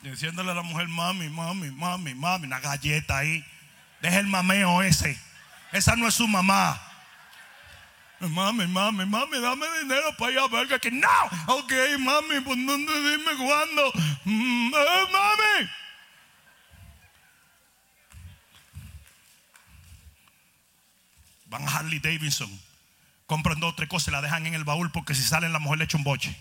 Diciéndole 0.00 0.52
a 0.52 0.54
la 0.54 0.62
mujer, 0.62 0.88
mami, 0.88 1.28
mami, 1.28 1.70
mami, 1.70 2.14
mami, 2.14 2.46
una 2.46 2.60
galleta 2.60 3.18
ahí. 3.18 3.44
Deja 4.00 4.18
el 4.18 4.26
mameo 4.26 4.82
ese. 4.82 5.18
Esa 5.72 5.96
no 5.96 6.06
es 6.06 6.14
su 6.14 6.28
mamá. 6.28 6.80
Mami, 8.20 8.66
mami, 8.66 9.06
mami, 9.06 9.40
dame 9.40 9.66
dinero 9.80 10.12
para 10.18 10.32
ir 10.32 10.38
a 10.40 10.48
ver 10.48 10.80
que 10.80 10.90
no. 10.90 11.08
Ok, 11.46 11.72
mami, 12.00 12.40
pues 12.40 12.58
dónde 12.66 12.92
dime 13.10 13.36
cuándo. 13.36 13.92
Mm, 14.24 14.74
eh, 14.74 15.06
mami. 15.12 15.70
Van 21.46 21.66
a 21.66 21.70
Harley 21.70 22.00
Davidson, 22.00 22.50
compran 23.26 23.60
dos 23.60 23.72
o 23.72 23.74
tres 23.74 23.88
cosas 23.88 24.08
y 24.08 24.10
la 24.10 24.20
dejan 24.20 24.46
en 24.46 24.54
el 24.54 24.64
baúl 24.64 24.90
porque 24.90 25.14
si 25.14 25.22
salen 25.22 25.52
la 25.52 25.60
mujer 25.60 25.78
le 25.78 25.84
echa 25.84 25.96
un 25.96 26.04
boche. 26.04 26.36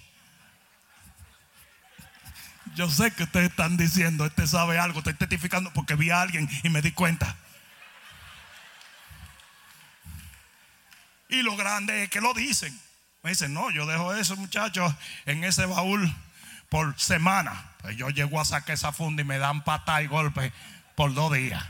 Yo 2.75 2.89
sé 2.89 3.11
que 3.11 3.23
ustedes 3.23 3.49
están 3.51 3.77
diciendo, 3.77 4.25
este 4.25 4.45
sabe 4.47 4.77
algo, 4.79 4.99
estoy 4.99 5.13
testificando 5.13 5.71
porque 5.73 5.95
vi 5.95 6.09
a 6.09 6.21
alguien 6.21 6.49
y 6.63 6.69
me 6.69 6.81
di 6.81 6.91
cuenta. 6.91 7.35
Y 11.29 11.41
lo 11.41 11.55
grande 11.57 12.03
es 12.03 12.09
que 12.09 12.21
lo 12.21 12.33
dicen. 12.33 12.77
Me 13.23 13.31
dicen, 13.31 13.53
no, 13.53 13.69
yo 13.71 13.85
dejo 13.85 14.13
eso, 14.15 14.35
muchachos, 14.37 14.93
en 15.25 15.43
ese 15.43 15.65
baúl 15.65 16.13
por 16.69 16.99
semana. 16.99 17.71
Pues 17.81 17.97
yo 17.97 18.09
llego 18.09 18.39
a 18.39 18.45
sacar 18.45 18.75
esa 18.75 18.91
funda 18.91 19.21
y 19.21 19.25
me 19.25 19.37
dan 19.37 19.63
patada 19.63 20.01
y 20.01 20.07
golpe 20.07 20.53
por 20.95 21.13
dos 21.13 21.33
días. 21.33 21.65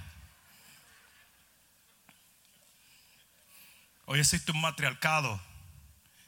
Hoy 4.06 4.20
existe 4.20 4.52
un 4.52 4.62
matriarcado 4.62 5.42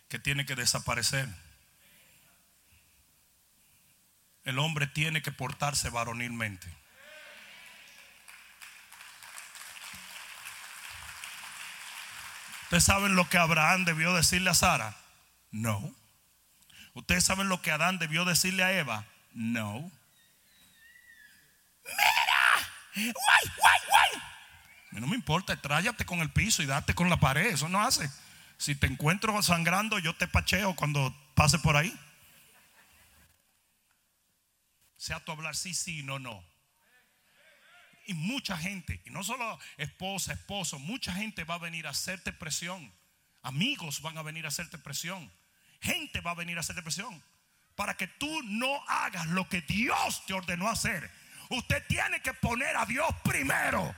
que 0.09 0.19
tiene 0.19 0.45
que 0.45 0.55
desaparecer. 0.55 1.29
El 4.43 4.59
hombre 4.59 4.87
tiene 4.87 5.21
que 5.21 5.31
portarse 5.31 5.89
varonilmente. 5.89 6.67
¿Ustedes 12.69 12.83
saben 12.83 13.15
lo 13.15 13.27
que 13.27 13.39
Abraham 13.39 13.83
debió 13.83 14.13
decirle 14.13 14.51
a 14.51 14.53
Sara? 14.53 14.95
No. 15.49 15.91
¿Ustedes 16.93 17.23
saben 17.23 17.49
lo 17.49 17.63
que 17.63 17.71
Adán 17.71 17.97
debió 17.97 18.25
decirle 18.25 18.61
a 18.63 18.71
Eva? 18.71 19.05
No. 19.33 19.91
Mira, 21.83 23.11
guay, 23.11 23.13
guay, 23.57 23.79
guay. 23.89 24.21
No 24.91 25.07
me 25.07 25.15
importa, 25.15 25.59
tráyate 25.59 26.05
con 26.05 26.19
el 26.19 26.29
piso 26.29 26.61
y 26.61 26.67
date 26.67 26.93
con 26.93 27.09
la 27.09 27.19
pared. 27.19 27.47
Eso 27.47 27.67
no 27.69 27.81
hace. 27.81 28.07
Si 28.59 28.75
te 28.75 28.85
encuentro 28.85 29.41
sangrando, 29.41 29.97
yo 29.97 30.15
te 30.15 30.27
pacheo 30.27 30.75
cuando 30.75 31.11
pase 31.33 31.57
por 31.57 31.75
ahí. 31.75 31.99
Sea 34.95 35.19
tu 35.21 35.31
hablar 35.31 35.55
sí, 35.55 35.73
sí, 35.73 36.03
no, 36.03 36.19
no. 36.19 36.43
Y 38.09 38.15
mucha 38.15 38.57
gente, 38.57 38.99
y 39.05 39.11
no 39.11 39.23
solo 39.23 39.59
esposa, 39.77 40.33
esposo, 40.33 40.79
mucha 40.79 41.13
gente 41.13 41.43
va 41.43 41.53
a 41.53 41.59
venir 41.59 41.85
a 41.85 41.91
hacerte 41.91 42.33
presión. 42.33 42.91
Amigos 43.43 44.01
van 44.01 44.17
a 44.17 44.23
venir 44.23 44.45
a 44.45 44.47
hacerte 44.47 44.79
presión. 44.79 45.31
Gente 45.79 46.19
va 46.19 46.31
a 46.31 46.33
venir 46.33 46.57
a 46.57 46.61
hacerte 46.61 46.81
presión. 46.81 47.23
Para 47.75 47.95
que 47.95 48.07
tú 48.07 48.41
no 48.45 48.83
hagas 48.87 49.27
lo 49.27 49.47
que 49.47 49.61
Dios 49.61 50.25
te 50.25 50.33
ordenó 50.33 50.67
hacer. 50.67 51.07
Usted 51.49 51.85
tiene 51.85 52.19
que 52.23 52.33
poner 52.33 52.75
a 52.77 52.87
Dios 52.87 53.07
primero. 53.23 53.95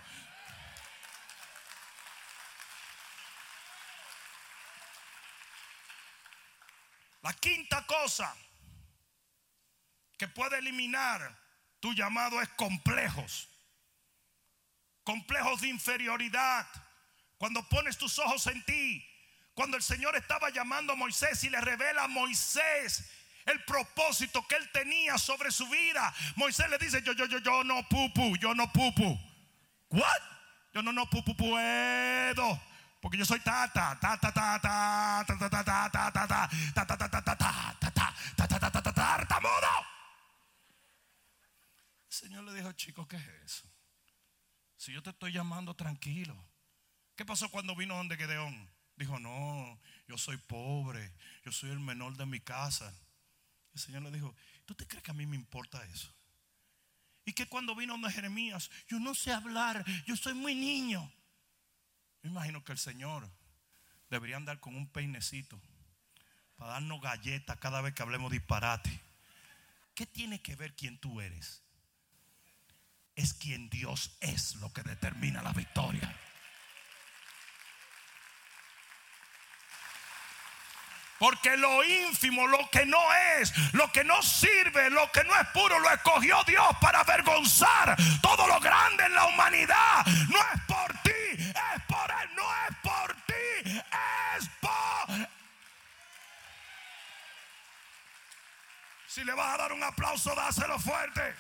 La 7.22 7.32
quinta 7.32 7.88
cosa 7.88 8.36
que 10.18 10.28
puede 10.28 10.58
eliminar 10.58 11.34
tu 11.80 11.94
llamado 11.94 12.42
es 12.42 12.50
complejos 12.50 13.51
complejos 15.04 15.62
de 15.62 15.68
inferioridad, 15.68 16.68
cuando 17.38 17.68
pones 17.70 17.98
tus 17.98 18.20
ojos 18.20 18.46
en 18.48 18.64
ti, 18.66 19.06
cuando 19.54 19.78
el 19.78 19.84
Señor 19.84 20.16
estaba 20.16 20.50
llamando 20.50 20.94
a 20.94 20.96
Moisés 20.96 21.44
y 21.44 21.50
le 21.50 21.60
revela 21.60 22.04
a 22.04 22.08
Moisés 22.08 23.10
el 23.46 23.64
propósito 23.66 24.46
que 24.48 24.56
él 24.56 24.70
tenía 24.72 25.18
sobre 25.18 25.52
su 25.52 25.68
vida, 25.68 26.14
Moisés 26.36 26.70
le 26.70 26.78
dice, 26.78 27.02
yo, 27.02 27.14
yo, 27.14 27.26
yo, 27.26 27.40
yo 27.40 27.64
no 27.64 27.88
pupu, 27.90 28.38
yo 28.38 28.54
no 28.54 28.72
pupu. 28.72 29.20
What? 29.90 30.22
Yo 30.74 30.82
no, 30.82 30.94
no 30.94 31.10
puedo. 31.10 32.62
Porque 33.02 33.18
yo 33.18 33.26
soy 33.26 33.40
tata, 33.40 33.98
tata, 34.00 34.32
tata, 34.32 34.60
tata, 34.62 35.26
tata, 35.28 35.50
tata, 35.50 35.92
tata, 35.92 36.22
tata, 36.22 37.22
tata, 37.22 37.76
tata, 37.80 38.16
tata, 38.38 38.48
tata, 38.48 38.72
tata, 38.72 38.94
tartamudo. 38.94 39.86
El 42.08 42.14
Señor 42.14 42.44
le 42.44 42.54
dijo, 42.54 42.72
chico, 42.74 43.08
¿qué 43.08 43.18
es 43.18 43.28
eso? 43.46 43.71
Si 44.82 44.92
yo 44.92 45.04
te 45.04 45.12
estoy 45.12 45.32
llamando 45.32 45.76
tranquilo. 45.76 46.36
¿Qué 47.16 47.24
pasó 47.24 47.52
cuando 47.52 47.76
vino 47.76 47.96
donde 47.96 48.18
Gedeón? 48.18 48.68
Dijo, 48.96 49.20
no, 49.20 49.80
yo 50.08 50.18
soy 50.18 50.38
pobre, 50.38 51.14
yo 51.46 51.52
soy 51.52 51.70
el 51.70 51.80
menor 51.80 52.18
de 52.18 52.26
mi 52.26 52.40
casa. 52.40 52.92
El 53.76 53.80
Señor 53.80 54.02
le 54.02 54.10
dijo, 54.10 54.34
¿tú 54.66 54.74
te 54.74 54.88
crees 54.88 55.04
que 55.04 55.12
a 55.12 55.14
mí 55.14 55.28
me 55.28 55.36
importa 55.36 55.86
eso? 55.86 56.12
Y 57.26 57.34
que 57.34 57.48
cuando 57.48 57.76
vino 57.76 57.94
donde 57.94 58.12
Jeremías, 58.12 58.72
yo 58.88 59.00
no 59.00 59.14
sé 59.14 59.32
hablar, 59.32 59.86
yo 60.08 60.16
soy 60.16 60.34
muy 60.34 60.56
niño. 60.56 61.14
Me 62.24 62.32
imagino 62.32 62.64
que 62.64 62.72
el 62.72 62.80
Señor 62.80 63.30
debería 64.10 64.38
andar 64.38 64.60
con 64.60 64.76
un 64.76 64.88
peinecito 64.88 65.62
para 66.56 66.72
darnos 66.72 67.00
galletas 67.02 67.56
cada 67.60 67.82
vez 67.82 67.94
que 67.94 68.02
hablemos 68.02 68.32
disparate. 68.32 69.00
¿Qué 69.94 70.08
tiene 70.08 70.42
que 70.42 70.56
ver 70.56 70.76
quién 70.76 70.98
tú 70.98 71.22
eres? 71.22 71.62
Es 73.16 73.34
quien 73.34 73.70
Dios 73.70 74.12
es 74.22 74.56
lo 74.56 74.72
que 74.72 74.84
determina 74.84 75.42
la 75.42 75.52
victoria. 75.52 76.16
Porque 81.22 81.56
lo 81.56 81.84
ínfimo, 81.84 82.48
lo 82.48 82.68
que 82.72 82.84
no 82.84 82.98
es, 83.38 83.54
lo 83.74 83.92
que 83.92 84.04
no 84.04 84.24
sirve, 84.24 84.90
lo 84.90 85.12
que 85.12 85.24
no 85.24 85.40
es 85.40 85.48
puro, 85.50 85.78
lo 85.78 85.88
escogió 85.92 86.44
Dios 86.46 86.66
para 86.82 87.02
avergonzar 87.02 87.96
todo 88.24 88.48
lo 88.48 88.60
grande 88.60 89.04
en 89.06 89.14
la 89.14 89.28
humanidad. 89.28 90.04
No 90.30 90.40
es 90.40 90.62
por 90.68 90.92
ti, 91.04 91.12
es 91.38 91.84
por 91.88 92.10
Él, 92.10 92.30
no 92.36 92.44
es 92.68 92.76
por 92.82 93.14
ti, 93.28 93.84
es 94.40 94.50
por... 94.60 95.30
Si 99.06 99.24
le 99.24 99.34
vas 99.34 99.54
a 99.54 99.58
dar 99.58 99.74
un 99.74 99.84
aplauso, 99.84 100.34
dáselo 100.34 100.80
fuerte. 100.80 101.36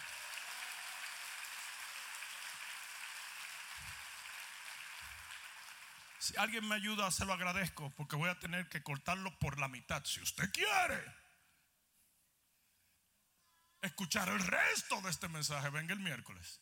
Si 6.21 6.37
alguien 6.37 6.67
me 6.67 6.75
ayuda, 6.75 7.09
se 7.09 7.25
lo 7.25 7.33
agradezco 7.33 7.89
porque 7.97 8.15
voy 8.15 8.29
a 8.29 8.37
tener 8.37 8.69
que 8.69 8.83
cortarlo 8.83 9.35
por 9.39 9.59
la 9.59 9.67
mitad. 9.67 10.05
Si 10.05 10.21
usted 10.21 10.51
quiere 10.51 11.03
escuchar 13.81 14.29
el 14.29 14.37
resto 14.37 15.01
de 15.01 15.09
este 15.09 15.27
mensaje, 15.29 15.71
venga 15.71 15.93
el 15.93 15.99
miércoles, 15.99 16.61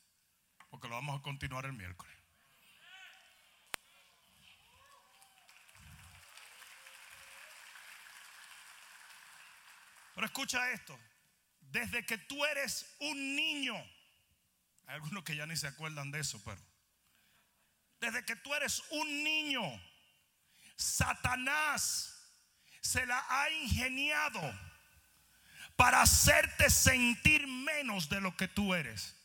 porque 0.70 0.88
lo 0.88 0.96
vamos 0.96 1.20
a 1.20 1.24
continuar 1.24 1.66
el 1.66 1.74
miércoles. 1.74 2.16
Pero 10.16 10.26
escucha 10.26 10.72
esto, 10.72 10.98
desde 11.60 12.06
que 12.06 12.18
tú 12.18 12.46
eres 12.46 12.96
un 13.02 13.36
niño, 13.36 13.76
hay 14.86 14.96
algunos 14.96 15.26
que 15.26 15.36
ya 15.36 15.46
ni 15.46 15.58
se 15.58 15.68
acuerdan 15.68 16.12
de 16.12 16.22
eso, 16.22 16.42
pero 16.46 16.69
desde 18.00 18.24
que 18.26 18.36
tú 18.38 18.54
eres 18.54 18.82
un 18.92 19.24
niño, 19.24 19.62
Satanás 20.76 22.16
se 22.82 23.06
la 23.06 23.26
ha 23.30 23.50
ingeniado 23.52 24.42
para 25.76 26.02
hacerte 26.02 26.70
sentir 26.70 27.48
menos 27.48 28.10
de 28.10 28.22
lo 28.22 28.36
que 28.36 28.48
tú 28.48 28.74
eres. 28.74 29.16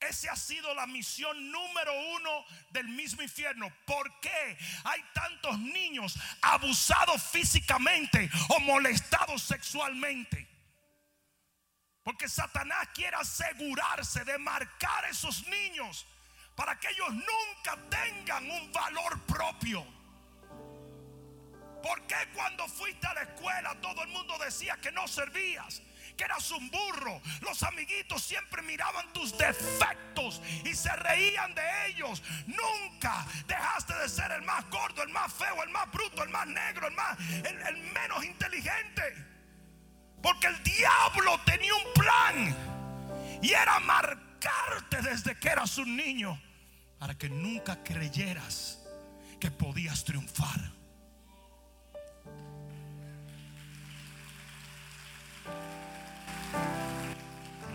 Esa 0.00 0.32
ha 0.32 0.36
sido 0.36 0.74
la 0.74 0.86
misión 0.86 1.50
número 1.50 1.92
uno 2.16 2.44
del 2.70 2.88
mismo 2.88 3.22
infierno. 3.22 3.72
¿Por 3.86 4.20
qué 4.20 4.58
hay 4.84 5.02
tantos 5.14 5.58
niños 5.58 6.18
abusados 6.42 7.22
físicamente 7.22 8.30
o 8.48 8.60
molestados 8.60 9.42
sexualmente? 9.42 10.53
Porque 12.04 12.28
Satanás 12.28 12.88
quiere 12.94 13.16
asegurarse 13.16 14.24
de 14.24 14.36
marcar 14.38 15.06
a 15.06 15.08
esos 15.08 15.46
niños 15.46 16.06
para 16.54 16.78
que 16.78 16.88
ellos 16.90 17.10
nunca 17.10 17.78
tengan 17.88 18.48
un 18.50 18.70
valor 18.72 19.20
propio. 19.22 19.84
¿Por 21.82 22.06
qué 22.06 22.16
cuando 22.34 22.68
fuiste 22.68 23.06
a 23.06 23.14
la 23.14 23.22
escuela 23.22 23.74
todo 23.80 24.02
el 24.02 24.08
mundo 24.08 24.36
decía 24.38 24.76
que 24.76 24.92
no 24.92 25.08
servías? 25.08 25.82
Que 26.16 26.24
eras 26.24 26.50
un 26.50 26.70
burro. 26.70 27.20
Los 27.40 27.62
amiguitos 27.62 28.22
siempre 28.22 28.62
miraban 28.62 29.10
tus 29.12 29.36
defectos 29.36 30.40
y 30.64 30.74
se 30.74 30.94
reían 30.96 31.54
de 31.54 31.86
ellos. 31.88 32.22
Nunca 32.46 33.26
dejaste 33.46 33.94
de 33.94 34.08
ser 34.08 34.30
el 34.30 34.42
más 34.42 34.68
gordo, 34.70 35.02
el 35.02 35.08
más 35.08 35.32
feo, 35.32 35.62
el 35.62 35.70
más 35.70 35.90
bruto, 35.90 36.22
el 36.22 36.28
más 36.28 36.46
negro, 36.46 36.86
el 36.86 36.94
más 36.94 37.18
el, 37.18 37.60
el 37.66 37.76
menos 37.92 38.24
inteligente. 38.24 39.33
Porque 40.24 40.46
el 40.46 40.62
diablo 40.62 41.38
tenía 41.44 41.74
un 41.74 41.92
plan. 41.92 42.56
Y 43.42 43.52
era 43.52 43.78
marcarte 43.80 45.02
desde 45.02 45.38
que 45.38 45.48
eras 45.50 45.76
un 45.76 45.94
niño. 45.94 46.40
Para 46.98 47.14
que 47.14 47.28
nunca 47.28 47.84
creyeras 47.84 48.82
que 49.38 49.50
podías 49.50 50.02
triunfar. 50.02 50.72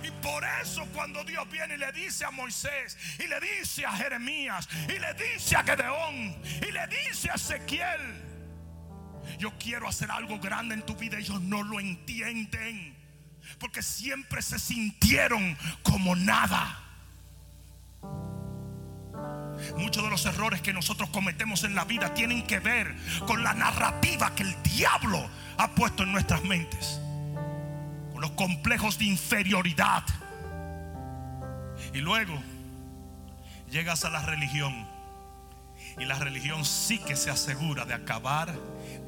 Y 0.02 0.10
por 0.24 0.44
eso 0.64 0.88
cuando 0.92 1.24
Dios 1.24 1.48
viene 1.52 1.76
y 1.76 1.78
le 1.78 1.92
dice 1.92 2.26
a 2.26 2.32
Moisés, 2.32 2.98
y 3.20 3.28
le 3.28 3.40
dice 3.40 3.86
a 3.86 3.92
Jeremías, 3.92 4.68
y 4.88 4.98
le 4.98 5.14
dice 5.14 5.56
a 5.56 5.64
Gedeón, 5.64 6.42
y 6.68 6.72
le 6.72 6.88
dice 6.88 7.30
a 7.30 7.36
Ezequiel, 7.36 8.29
yo 9.38 9.52
quiero 9.60 9.88
hacer 9.88 10.12
algo 10.12 10.40
grande 10.40 10.76
en 10.76 10.86
tu 10.86 10.96
vida. 10.96 11.18
Ellos 11.18 11.42
no 11.42 11.64
lo 11.64 11.80
entienden. 11.80 12.96
Porque 13.60 13.82
siempre 13.82 14.42
se 14.42 14.60
sintieron 14.60 15.58
como 15.84 16.16
nada. 16.16 16.86
Muchos 19.78 20.04
de 20.04 20.10
los 20.10 20.26
errores 20.26 20.62
que 20.62 20.74
nosotros 20.74 21.10
cometemos 21.10 21.64
en 21.64 21.76
la 21.76 21.86
vida 21.86 22.14
tienen 22.14 22.46
que 22.46 22.60
ver 22.60 22.96
con 23.28 23.44
la 23.44 23.54
narrativa 23.54 24.34
que 24.36 24.44
el 24.44 24.64
diablo 24.64 25.30
ha 25.58 25.70
puesto 25.72 26.04
en 26.04 26.12
nuestras 26.12 26.44
mentes. 26.44 27.00
Con 28.12 28.22
los 28.22 28.32
complejos 28.32 28.98
de 28.98 29.06
inferioridad. 29.06 30.04
Y 31.94 32.00
luego 32.00 32.38
llegas 33.70 34.06
a 34.06 34.10
la 34.10 34.22
religión. 34.22 34.88
Y 35.98 36.06
la 36.06 36.18
religión 36.20 36.64
sí 36.66 37.00
que 37.00 37.16
se 37.16 37.30
asegura 37.30 37.86
de 37.86 37.94
acabar 37.94 38.54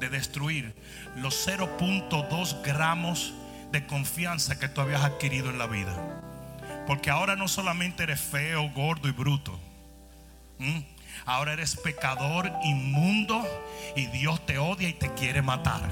de 0.02 0.08
destruir 0.08 0.74
los 1.14 1.46
0.2 1.46 2.62
gramos 2.62 3.32
de 3.70 3.86
confianza 3.86 4.58
que 4.58 4.68
tú 4.68 4.80
habías 4.80 5.02
adquirido 5.02 5.48
en 5.48 5.58
la 5.58 5.68
vida. 5.68 5.94
Porque 6.88 7.08
ahora 7.08 7.36
no 7.36 7.46
solamente 7.46 8.02
eres 8.02 8.20
feo, 8.20 8.68
gordo 8.70 9.08
y 9.08 9.12
bruto. 9.12 9.58
Ahora 11.24 11.52
eres 11.52 11.76
pecador, 11.76 12.50
inmundo 12.64 13.46
y 13.94 14.06
Dios 14.06 14.44
te 14.44 14.58
odia 14.58 14.88
y 14.88 14.92
te 14.92 15.14
quiere 15.14 15.40
matar. 15.40 15.82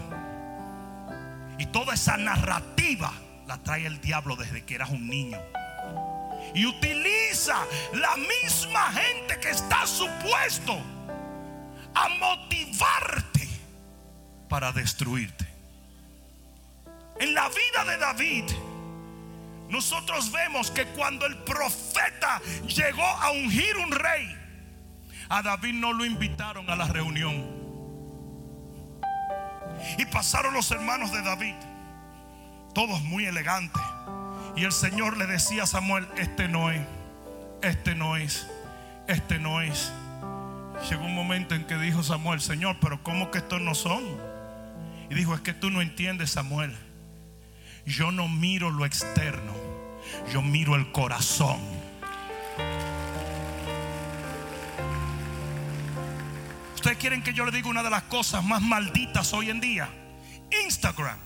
Y 1.58 1.66
toda 1.66 1.94
esa 1.94 2.16
narrativa 2.16 3.12
la 3.46 3.58
trae 3.58 3.86
el 3.86 4.00
diablo 4.00 4.34
desde 4.34 4.64
que 4.64 4.74
eras 4.74 4.90
un 4.90 5.08
niño. 5.08 5.38
Y 6.52 6.66
utiliza 6.66 7.64
la 7.92 8.16
misma 8.16 8.90
gente 8.92 9.38
que 9.40 9.50
está 9.50 9.86
supuesto 9.86 10.76
a 11.94 12.08
motivarte 12.08 13.29
para 14.50 14.72
destruirte. 14.72 15.46
En 17.20 17.32
la 17.32 17.48
vida 17.48 17.84
de 17.86 17.96
David, 17.96 18.44
nosotros 19.70 20.32
vemos 20.32 20.70
que 20.72 20.84
cuando 20.86 21.24
el 21.24 21.38
profeta 21.38 22.42
llegó 22.66 23.06
a 23.06 23.30
ungir 23.30 23.76
un 23.76 23.92
rey, 23.92 24.36
a 25.28 25.40
David 25.40 25.74
no 25.74 25.92
lo 25.92 26.04
invitaron 26.04 26.68
a 26.68 26.74
la 26.74 26.88
reunión. 26.88 27.60
Y 29.96 30.04
pasaron 30.06 30.52
los 30.52 30.70
hermanos 30.72 31.12
de 31.12 31.22
David, 31.22 31.54
todos 32.74 33.00
muy 33.02 33.26
elegantes. 33.26 33.82
Y 34.56 34.64
el 34.64 34.72
Señor 34.72 35.16
le 35.16 35.26
decía 35.26 35.62
a 35.62 35.66
Samuel, 35.66 36.08
este 36.16 36.48
no 36.48 36.72
es, 36.72 36.82
este 37.62 37.94
no 37.94 38.16
es, 38.16 38.48
este 39.06 39.38
no 39.38 39.60
es. 39.60 39.92
Llegó 40.88 41.04
un 41.04 41.14
momento 41.14 41.54
en 41.54 41.64
que 41.66 41.76
dijo 41.76 42.02
Samuel, 42.02 42.40
Señor, 42.40 42.78
pero 42.80 43.00
¿cómo 43.04 43.30
que 43.30 43.38
estos 43.38 43.60
no 43.60 43.76
son? 43.76 44.29
Y 45.10 45.14
dijo, 45.14 45.34
es 45.34 45.40
que 45.40 45.52
tú 45.52 45.70
no 45.70 45.82
entiendes, 45.82 46.30
Samuel. 46.30 46.74
Yo 47.84 48.12
no 48.12 48.28
miro 48.28 48.70
lo 48.70 48.84
externo, 48.84 49.52
yo 50.32 50.40
miro 50.40 50.76
el 50.76 50.92
corazón. 50.92 51.58
Ustedes 56.74 56.96
quieren 56.98 57.22
que 57.22 57.34
yo 57.34 57.44
le 57.44 57.50
diga 57.50 57.68
una 57.68 57.82
de 57.82 57.90
las 57.90 58.04
cosas 58.04 58.44
más 58.44 58.62
malditas 58.62 59.32
hoy 59.32 59.50
en 59.50 59.60
día. 59.60 59.88
Instagram. 60.64 61.18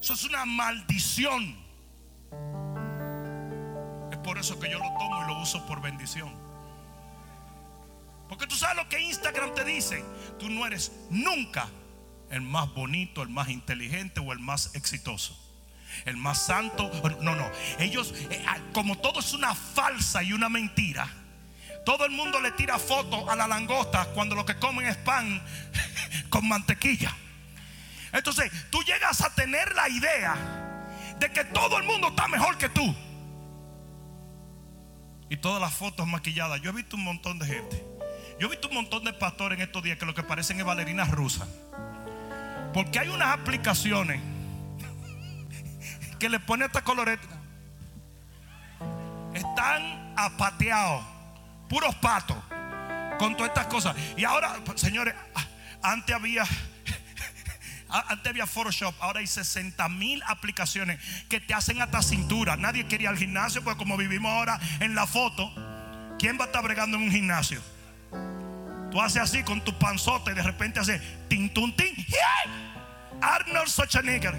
Eso 0.00 0.14
es 0.14 0.24
una 0.24 0.46
maldición. 0.46 1.56
Es 4.10 4.18
por 4.18 4.38
eso 4.38 4.58
que 4.58 4.70
yo 4.70 4.78
lo 4.78 4.88
tomo 4.98 5.22
y 5.22 5.26
lo 5.26 5.42
uso 5.42 5.64
por 5.66 5.82
bendición. 5.82 6.32
Porque 8.28 8.46
tú 8.46 8.56
sabes 8.56 8.76
lo 8.76 8.88
que 8.88 8.98
Instagram 8.98 9.54
te 9.54 9.64
dice. 9.64 10.02
Tú 10.38 10.48
no 10.48 10.66
eres 10.66 10.90
nunca 11.10 11.68
el 12.34 12.42
más 12.42 12.72
bonito, 12.74 13.22
el 13.22 13.28
más 13.28 13.48
inteligente 13.48 14.18
o 14.18 14.32
el 14.32 14.40
más 14.40 14.74
exitoso. 14.74 15.38
El 16.04 16.16
más 16.16 16.44
santo. 16.44 16.90
No, 17.20 17.36
no. 17.36 17.48
Ellos, 17.78 18.12
eh, 18.30 18.44
ah, 18.48 18.58
como 18.72 18.98
todo 18.98 19.20
es 19.20 19.32
una 19.32 19.54
falsa 19.54 20.22
y 20.22 20.32
una 20.32 20.48
mentira. 20.48 21.08
Todo 21.86 22.04
el 22.04 22.10
mundo 22.10 22.40
le 22.40 22.50
tira 22.52 22.78
fotos 22.78 23.28
a 23.28 23.36
la 23.36 23.46
langosta 23.46 24.06
cuando 24.14 24.34
lo 24.34 24.44
que 24.44 24.56
comen 24.58 24.86
es 24.86 24.96
pan 24.96 25.40
con 26.28 26.48
mantequilla. 26.48 27.14
Entonces 28.12 28.50
tú 28.70 28.82
llegas 28.82 29.20
a 29.20 29.32
tener 29.34 29.72
la 29.74 29.88
idea 29.88 31.14
de 31.20 31.30
que 31.30 31.44
todo 31.44 31.78
el 31.78 31.84
mundo 31.84 32.08
está 32.08 32.26
mejor 32.26 32.58
que 32.58 32.68
tú. 32.68 32.94
Y 35.30 35.36
todas 35.36 35.60
las 35.60 35.72
fotos 35.72 36.06
maquilladas. 36.08 36.60
Yo 36.62 36.70
he 36.70 36.74
visto 36.74 36.96
un 36.96 37.04
montón 37.04 37.38
de 37.38 37.46
gente. 37.46 37.84
Yo 38.40 38.48
he 38.48 38.50
visto 38.50 38.66
un 38.66 38.74
montón 38.74 39.04
de 39.04 39.12
pastores 39.12 39.56
en 39.56 39.62
estos 39.62 39.84
días 39.84 39.98
que 39.98 40.06
lo 40.06 40.14
que 40.14 40.24
parecen 40.24 40.58
es 40.58 40.64
bailarinas 40.64 41.10
rusas. 41.10 41.48
Porque 42.74 42.98
hay 42.98 43.08
unas 43.08 43.28
aplicaciones 43.28 44.20
que 46.18 46.28
le 46.28 46.40
ponen 46.40 46.66
esta 46.66 46.82
coloreta. 46.82 47.28
Están 49.32 50.12
apateados, 50.16 51.04
puros 51.68 51.94
patos, 51.94 52.36
con 53.18 53.36
todas 53.36 53.50
estas 53.50 53.68
cosas. 53.68 53.96
Y 54.16 54.24
ahora, 54.24 54.56
señores, 54.74 55.14
antes 55.82 56.16
había 56.16 56.44
antes 57.88 58.26
había 58.26 58.46
Photoshop, 58.46 58.94
ahora 59.00 59.20
hay 59.20 59.28
60 59.28 59.88
mil 59.90 60.20
aplicaciones 60.26 61.00
que 61.28 61.40
te 61.40 61.54
hacen 61.54 61.80
hasta 61.80 62.02
cintura. 62.02 62.56
Nadie 62.56 62.86
quería 62.88 63.10
al 63.10 63.18
gimnasio, 63.18 63.62
pues 63.62 63.76
como 63.76 63.96
vivimos 63.96 64.32
ahora 64.32 64.58
en 64.80 64.96
la 64.96 65.06
foto, 65.06 65.48
¿quién 66.18 66.38
va 66.40 66.44
a 66.44 66.46
estar 66.46 66.64
bregando 66.64 66.96
en 66.96 67.04
un 67.04 67.12
gimnasio? 67.12 67.62
Tú 68.94 69.00
haces 69.00 69.20
así 69.20 69.42
con 69.42 69.60
tu 69.60 69.76
panzote 69.76 70.30
y 70.30 70.34
de 70.34 70.42
repente 70.44 70.78
hace 70.78 71.00
tin, 71.28 71.52
tun, 71.52 71.74
tin. 71.74 71.92
Arnold 73.20 73.68
Schwarzenegger. 73.68 74.32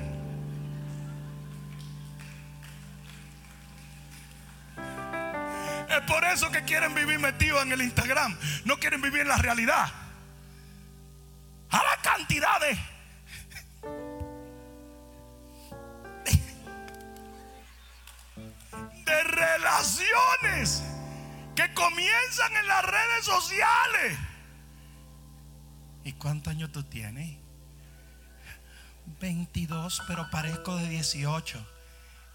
Es 5.90 6.02
por 6.08 6.24
eso 6.24 6.50
que 6.52 6.64
quieren 6.64 6.96
vivir 6.96 7.20
metidos 7.20 7.64
en 7.64 7.74
el 7.74 7.82
Instagram. 7.82 8.34
No 8.64 8.80
quieren 8.80 9.02
vivir 9.02 9.24
en 9.24 9.28
la 9.28 9.36
realidad. 9.36 9.92
A 11.72 11.78
la 11.78 12.02
cantidad 12.02 12.58
de 12.62 12.80
de 19.04 19.24
relaciones 19.24 20.82
que 21.58 21.74
comienzan 21.74 22.56
en 22.56 22.68
las 22.70 22.86
redes 22.86 23.26
sociales. 23.26 24.18
¿Y 26.06 26.14
cuántos 26.14 26.54
años 26.54 26.72
tú 26.72 26.84
tienes? 26.84 27.36
22, 29.20 30.04
pero 30.08 30.30
parezco 30.30 30.76
de 30.78 30.88
18. 30.88 31.68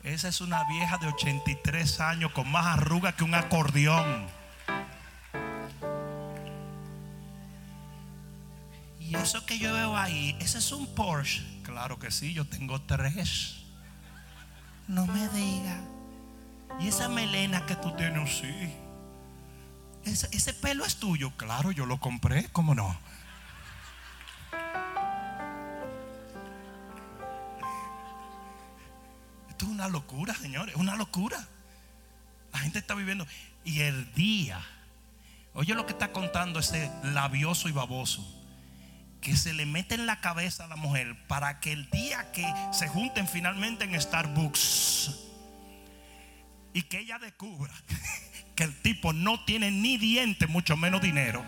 Esa 0.02 0.28
es 0.28 0.40
una 0.40 0.64
vieja 0.64 0.98
de 0.98 1.06
83 1.06 2.00
años 2.00 2.32
con 2.32 2.50
más 2.50 2.66
arruga 2.66 3.12
que 3.12 3.22
un 3.22 3.32
acordeón. 3.32 4.26
Y 8.98 9.14
eso 9.14 9.46
que 9.46 9.60
yo 9.60 9.72
veo 9.72 9.96
ahí, 9.96 10.36
ese 10.40 10.58
es 10.58 10.72
un 10.72 10.92
Porsche. 10.96 11.44
Claro 11.62 12.00
que 12.00 12.10
sí, 12.10 12.34
yo 12.34 12.44
tengo 12.44 12.80
tres. 12.82 13.62
No 14.88 15.06
me 15.06 15.28
diga. 15.28 15.78
Y 16.80 16.88
esa 16.88 17.08
melena 17.08 17.64
que 17.66 17.76
tú 17.76 17.94
tienes, 17.94 18.36
sí. 18.36 18.74
Ese, 20.04 20.28
ese 20.32 20.54
pelo 20.54 20.84
es 20.84 20.96
tuyo. 20.96 21.30
Claro, 21.36 21.70
yo 21.70 21.86
lo 21.86 22.00
compré, 22.00 22.48
¿cómo 22.48 22.74
no? 22.74 22.98
Una 29.80 29.88
locura, 29.88 30.34
señores, 30.34 30.74
es 30.74 30.80
una 30.80 30.94
locura. 30.94 31.48
La 32.52 32.58
gente 32.58 32.78
está 32.78 32.94
viviendo. 32.94 33.26
Y 33.64 33.80
el 33.80 34.12
día, 34.12 34.60
oye 35.54 35.74
lo 35.74 35.86
que 35.86 35.92
está 35.92 36.12
contando 36.12 36.60
ese 36.60 36.90
labioso 37.02 37.66
y 37.66 37.72
baboso, 37.72 38.22
que 39.22 39.36
se 39.38 39.54
le 39.54 39.64
mete 39.64 39.94
en 39.94 40.04
la 40.04 40.20
cabeza 40.20 40.64
a 40.64 40.68
la 40.68 40.76
mujer 40.76 41.16
para 41.28 41.60
que 41.60 41.72
el 41.72 41.88
día 41.88 42.30
que 42.32 42.46
se 42.72 42.88
junten 42.88 43.26
finalmente 43.26 43.84
en 43.84 43.98
Starbucks 43.98 45.16
y 46.74 46.82
que 46.82 46.98
ella 46.98 47.18
descubra 47.18 47.72
que 48.54 48.64
el 48.64 48.82
tipo 48.82 49.14
no 49.14 49.44
tiene 49.46 49.70
ni 49.70 49.96
diente, 49.96 50.46
mucho 50.46 50.76
menos 50.76 51.00
dinero 51.00 51.42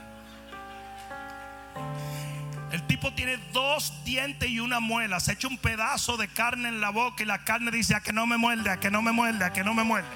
el 2.73 2.85
tipo 2.87 3.13
tiene 3.13 3.37
dos 3.53 3.93
dientes 4.03 4.49
y 4.49 4.59
una 4.59 4.81
muela. 4.81 5.21
Se 5.21 5.33
echa 5.33 5.47
un 5.47 5.59
pedazo 5.59 6.17
de 6.17 6.27
carne 6.29 6.71
en 6.71 6.81
la 6.81 6.89
boca 6.89 7.23
y 7.23 7.27
la 7.27 7.45
carne 7.45 7.71
dice 7.71 7.95
a 7.95 8.01
que 8.01 8.15
no 8.15 8.27
me 8.27 8.39
muerde, 8.39 8.71
a 8.71 8.81
que 8.81 8.91
no 8.91 9.03
me 9.03 9.13
muerde, 9.13 9.45
a 9.45 9.53
que 9.53 9.63
no 9.63 9.75
me 9.75 9.85
muerde. 9.85 10.09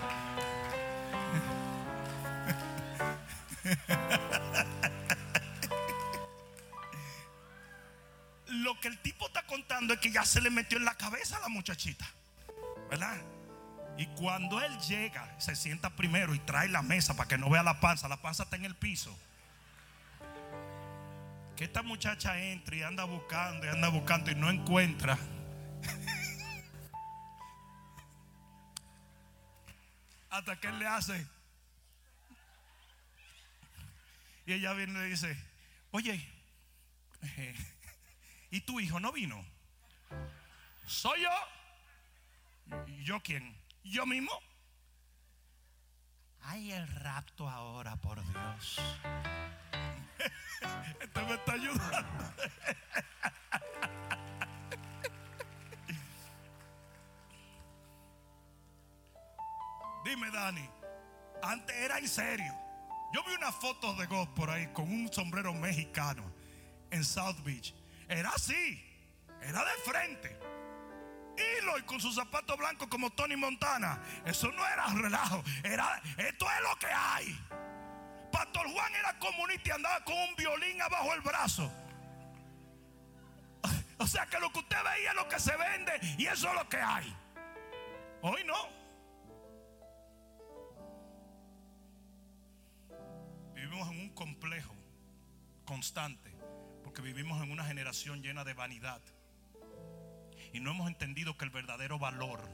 Lo 8.47 8.81
que 8.81 8.89
el 8.89 8.97
tipo 9.03 9.27
está 9.27 9.43
contando 9.43 9.93
es 9.93 10.01
que 10.01 10.11
ya 10.11 10.25
se 10.25 10.41
le 10.41 10.49
metió 10.49 10.79
en 10.79 10.87
la 10.87 10.95
cabeza 10.95 11.37
a 11.37 11.41
la 11.41 11.49
muchachita. 11.49 12.07
¿Verdad? 12.89 13.19
Y 13.99 14.07
cuando 14.07 14.63
él 14.63 14.79
llega, 14.79 15.39
se 15.39 15.55
sienta 15.57 15.91
primero 15.91 16.35
y 16.35 16.39
trae 16.39 16.69
la 16.69 16.81
mesa 16.81 17.15
para 17.17 17.29
que 17.29 17.37
no 17.37 17.51
vea 17.51 17.63
la 17.63 17.81
panza. 17.81 18.09
La 18.09 18.23
panza 18.23 18.45
está 18.45 18.57
en 18.57 18.65
el 18.65 18.77
piso 18.77 19.15
que 21.57 21.65
esta 21.65 21.83
muchacha 21.83 22.39
entra 22.39 22.77
y 22.77 22.83
anda 22.83 23.05
buscando 23.05 23.67
y 23.67 23.71
anda 23.71 23.89
buscando 23.89 24.31
y 24.31 24.35
no 24.35 24.51
encuentra. 24.51 25.19
Hasta 30.29 30.61
que 30.61 30.69
él 30.69 30.79
le 30.79 30.87
hace. 30.87 31.27
Y 34.45 34.53
ella 34.53 34.75
viene 34.75 34.93
y 34.93 34.97
le 34.97 35.05
dice, 35.07 35.37
oye, 35.93 36.31
¿y 38.51 38.61
tu 38.61 38.79
hijo 38.79 39.01
no 39.01 39.11
vino? 39.13 39.43
¿Soy 40.87 41.23
yo? 41.23 41.31
¿Yo 43.03 43.21
quién? 43.23 43.57
¿Yo 43.83 44.05
mismo? 44.05 44.31
Hay 46.43 46.71
el 46.71 46.87
rapto 46.87 47.49
ahora, 47.49 47.97
por 47.97 48.23
Dios. 48.25 48.81
Este 51.01 51.22
me 51.22 51.35
está 51.35 51.53
ayudando. 51.53 52.03
Dime, 60.05 60.31
Dani, 60.31 60.70
antes 61.43 61.77
era 61.77 61.99
en 61.99 62.09
serio. 62.09 62.55
Yo 63.12 63.22
vi 63.24 63.35
una 63.35 63.53
foto 63.53 63.93
de 63.95 64.07
Goff 64.07 64.29
por 64.31 64.49
ahí 64.51 64.66
con 64.72 64.85
un 64.85 65.12
sombrero 65.12 65.53
mexicano 65.55 66.22
en 66.91 67.05
South 67.05 67.37
Beach. 67.45 67.74
Era 68.09 68.31
así, 68.31 68.83
era 69.43 69.64
de 69.64 69.72
frente. 69.85 70.39
Hilo 71.37 71.79
y 71.79 71.83
con 71.83 72.01
sus 72.01 72.14
zapatos 72.14 72.57
blancos 72.57 72.89
como 72.89 73.11
Tony 73.11 73.37
Montana. 73.37 74.01
Eso 74.24 74.51
no 74.53 74.66
era 74.66 74.87
relajo, 74.87 75.43
era 75.62 76.01
esto 76.16 76.47
es 76.51 76.62
lo 76.62 76.79
que 76.79 76.87
hay. 76.87 77.39
Pastor 78.37 78.70
Juan 78.70 78.95
era 78.95 79.18
comunista 79.18 79.70
y 79.70 79.72
andaba 79.72 80.05
con 80.05 80.14
un 80.14 80.37
violín 80.37 80.82
abajo 80.82 81.14
el 81.14 81.22
brazo. 81.22 81.72
O 83.99 84.07
sea 84.07 84.26
que 84.26 84.39
lo 84.39 84.53
que 84.53 84.59
usted 84.59 84.76
veía 84.84 85.09
es 85.09 85.16
lo 85.16 85.26
que 85.26 85.41
se 85.41 85.57
vende 85.57 85.93
y 86.18 86.26
eso 86.26 86.49
es 86.49 86.55
lo 86.55 86.68
que 86.68 86.76
hay. 86.76 87.16
Hoy 88.20 88.45
no. 88.45 88.68
Vivimos 93.55 93.91
en 93.91 94.01
un 94.01 94.11
complejo 94.11 94.74
constante 95.64 96.30
porque 96.84 97.01
vivimos 97.01 97.43
en 97.43 97.51
una 97.51 97.64
generación 97.64 98.22
llena 98.22 98.45
de 98.45 98.53
vanidad. 98.53 99.01
Y 100.53 100.61
no 100.61 100.72
hemos 100.72 100.89
entendido 100.89 101.39
que 101.39 101.47
el 101.47 101.51
verdadero 101.51 101.99
valor 101.99 102.47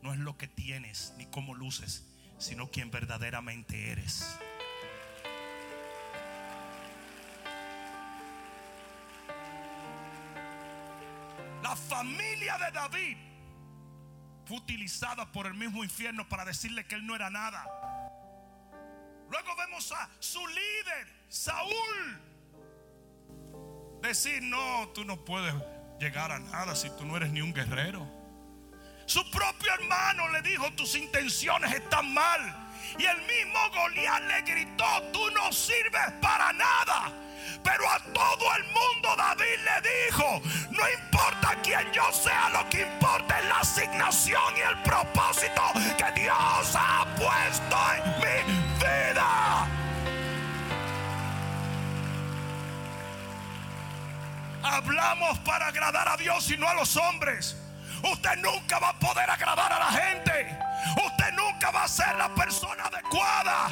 no 0.00 0.12
es 0.12 0.20
lo 0.20 0.38
que 0.38 0.46
tienes 0.46 1.12
ni 1.18 1.26
cómo 1.26 1.54
luces, 1.54 2.06
sino 2.38 2.70
quien 2.70 2.92
verdaderamente 2.92 3.90
eres. 3.90 4.38
Familia 11.76 12.58
de 12.58 12.70
David 12.72 13.16
fue 14.46 14.56
utilizada 14.58 15.30
por 15.32 15.46
el 15.46 15.54
mismo 15.54 15.82
infierno 15.82 16.28
para 16.28 16.44
decirle 16.44 16.86
que 16.86 16.94
él 16.94 17.06
no 17.06 17.14
era 17.14 17.30
nada. 17.30 17.64
Luego 19.28 19.56
vemos 19.56 19.90
a 19.92 20.08
su 20.20 20.46
líder, 20.46 21.08
Saúl, 21.28 22.20
decir, 24.00 24.42
no, 24.42 24.88
tú 24.94 25.04
no 25.04 25.24
puedes 25.24 25.54
llegar 25.98 26.30
a 26.30 26.38
nada 26.38 26.76
si 26.76 26.88
tú 26.90 27.04
no 27.04 27.16
eres 27.16 27.30
ni 27.30 27.40
un 27.40 27.52
guerrero. 27.52 28.06
Su 29.06 29.28
propio 29.30 29.72
hermano 29.74 30.28
le 30.30 30.42
dijo, 30.42 30.70
tus 30.72 30.94
intenciones 30.94 31.72
están 31.72 32.12
mal. 32.12 32.40
Y 32.98 33.04
el 33.04 33.18
mismo 33.22 33.58
Goliat 33.74 34.22
le 34.22 34.42
gritó, 34.42 34.84
tú 35.12 35.30
no 35.30 35.52
sirves 35.52 36.12
para 36.20 36.52
nada. 36.52 37.12
Pero 37.62 37.90
a 37.90 37.98
todo 38.12 38.54
el 38.56 38.64
mundo 38.64 39.14
David 39.16 39.58
le 39.64 39.88
dijo, 39.88 40.42
no 40.70 40.82
importa 40.90 41.56
quién 41.62 41.92
yo 41.92 42.10
sea, 42.12 42.48
lo 42.50 42.68
que 42.68 42.82
importa 42.82 43.38
es 43.38 43.44
la 43.46 43.58
asignación 43.58 44.56
y 44.56 44.60
el 44.60 44.82
propósito 44.82 45.62
que 45.96 46.20
Dios 46.20 46.74
ha 46.74 47.06
puesto 47.16 47.76
en 47.96 48.04
mi 48.18 48.52
vida. 48.78 49.68
Hablamos 54.62 55.38
para 55.40 55.68
agradar 55.68 56.08
a 56.08 56.16
Dios 56.16 56.50
y 56.50 56.56
no 56.56 56.68
a 56.68 56.74
los 56.74 56.96
hombres. 56.96 57.56
Usted 58.02 58.36
nunca 58.36 58.78
va 58.78 58.90
a 58.90 58.98
poder 58.98 59.28
agradar 59.30 59.72
a 59.72 59.78
la 59.78 59.86
gente. 59.86 60.58
Usted 61.04 61.32
nunca 61.34 61.70
va 61.70 61.84
a 61.84 61.88
ser 61.88 62.14
la 62.16 62.28
persona 62.34 62.84
adecuada. 62.84 63.68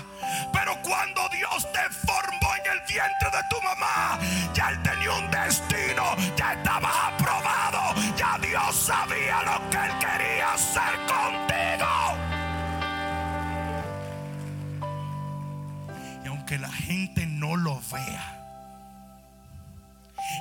Pero 0.52 0.80
cuando 0.82 1.28
Dios 1.28 1.66
te 1.72 1.90
formó 2.06 2.54
en 2.56 2.72
el 2.72 2.80
vientre 2.86 3.30
de 3.30 3.42
tu 3.50 3.60
mamá, 3.62 4.18
ya 4.54 4.70
Él 4.70 4.82
tenía 4.82 5.12
un 5.12 5.30
destino, 5.30 6.16
ya 6.36 6.54
estabas 6.54 6.94
aprobado, 7.12 7.94
ya 8.16 8.38
Dios 8.38 8.74
sabía 8.76 9.42
lo 9.42 9.70
que 9.70 9.76
Él 9.76 9.92
quería 9.98 10.52
hacer 10.52 10.94
contigo. 11.06 11.90
Y 16.24 16.28
aunque 16.28 16.58
la 16.58 16.72
gente 16.72 17.26
no 17.26 17.56
lo 17.56 17.80
vea, 17.92 18.40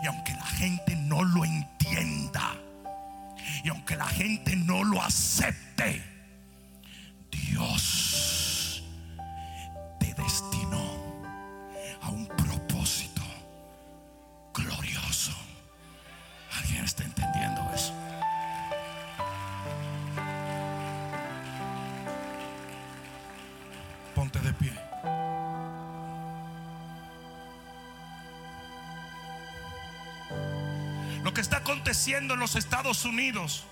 y 0.03 0.07
aunque 0.07 0.33
la 0.33 0.45
gente 0.45 0.95
no 0.95 1.23
lo 1.23 1.43
entienda, 1.43 2.55
y 3.63 3.69
aunque 3.69 3.95
la 3.95 4.07
gente 4.07 4.55
no 4.55 4.83
lo 4.83 5.01
acepte, 5.01 6.12
Dios 7.53 8.81
te 9.99 10.11
destinó 10.15 10.83
a 12.01 12.09
un 12.09 12.25
propósito 12.25 13.21
glorioso. 14.55 15.33
¿Alguien 16.57 16.83
está 16.83 17.03
entendiendo 17.03 17.61
eso? 17.71 17.93
Ponte 24.15 24.39
de 24.39 24.53
pie. 24.53 24.73
Lo 31.23 31.31
que 31.35 31.41
está 31.41 31.57
aconteciendo 31.57 32.33
en 32.33 32.39
los 32.39 32.55
Estados 32.55 33.05
Unidos 33.05 33.65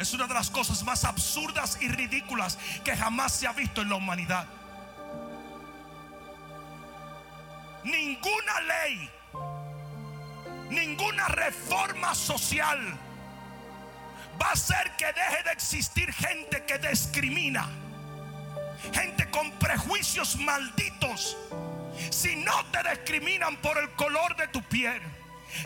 es 0.00 0.14
una 0.14 0.26
de 0.26 0.32
las 0.32 0.48
cosas 0.48 0.82
más 0.82 1.04
absurdas 1.04 1.76
y 1.80 1.88
ridículas 1.88 2.58
que 2.82 2.96
jamás 2.96 3.32
se 3.32 3.46
ha 3.46 3.52
visto 3.52 3.82
en 3.82 3.90
la 3.90 3.96
humanidad. 3.96 4.46
Ninguna 7.84 8.60
ley, 8.62 9.10
ninguna 10.70 11.28
reforma 11.28 12.14
social 12.14 12.78
va 14.40 14.46
a 14.46 14.52
hacer 14.52 14.90
que 14.96 15.06
deje 15.06 15.42
de 15.44 15.52
existir 15.52 16.12
gente 16.14 16.64
que 16.64 16.78
discrimina, 16.78 17.68
gente 18.94 19.30
con 19.30 19.50
prejuicios 19.52 20.36
malditos. 20.36 21.36
Si 22.10 22.36
no 22.36 22.64
te 22.72 22.78
discriminan 22.88 23.56
por 23.58 23.76
el 23.76 23.90
color 23.90 24.34
de 24.36 24.48
tu 24.48 24.62
piel 24.62 25.19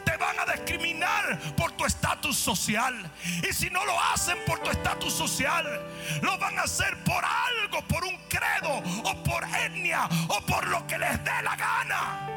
te 0.05 0.17
van 0.17 0.39
a 0.39 0.53
discriminar 0.53 1.39
por 1.57 1.73
tu 1.73 1.85
estatus 1.85 2.37
social. 2.37 2.95
Y 3.49 3.53
si 3.53 3.71
no 3.71 3.85
lo 3.85 4.01
hacen 4.01 4.39
por 4.47 4.59
tu 4.61 4.71
estatus 4.71 5.13
social, 5.13 5.65
lo 6.23 6.39
van 6.39 6.59
a 6.59 6.63
hacer 6.63 6.97
por 7.05 7.25
algo, 7.25 7.87
por 7.89 8.05
un 8.05 8.17
credo 8.29 8.83
o 9.05 9.23
por 9.23 9.45
etnia 9.45 10.09
o 10.29 10.41
por 10.47 10.67
lo 10.69 10.87
que 10.87 10.99
les 10.99 11.23
dé 11.25 11.43
la 11.43 11.57
gana. 11.57 12.31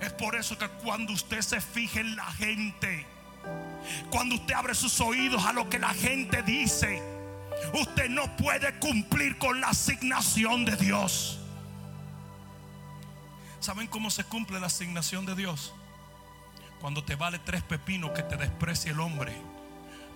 Es 0.00 0.12
por 0.12 0.36
eso 0.36 0.58
que 0.58 0.68
cuando 0.68 1.12
usted 1.12 1.40
se 1.40 1.60
fije 1.60 2.00
en 2.00 2.16
la 2.16 2.26
gente, 2.32 3.06
cuando 4.10 4.34
usted 4.34 4.54
abre 4.54 4.74
sus 4.74 5.00
oídos 5.00 5.44
a 5.44 5.52
lo 5.52 5.68
que 5.68 5.78
la 5.78 5.94
gente 5.94 6.42
dice, 6.42 7.02
usted 7.72 8.08
no 8.08 8.36
puede 8.36 8.78
cumplir 8.78 9.38
con 9.38 9.60
la 9.60 9.68
asignación 9.68 10.64
de 10.64 10.76
Dios. 10.76 11.40
¿Saben 13.66 13.88
cómo 13.88 14.10
se 14.10 14.22
cumple 14.22 14.60
la 14.60 14.68
asignación 14.68 15.26
de 15.26 15.34
Dios? 15.34 15.74
Cuando 16.80 17.02
te 17.02 17.16
vale 17.16 17.40
tres 17.40 17.64
pepinos 17.64 18.12
que 18.12 18.22
te 18.22 18.36
desprecie 18.36 18.92
el 18.92 19.00
hombre, 19.00 19.34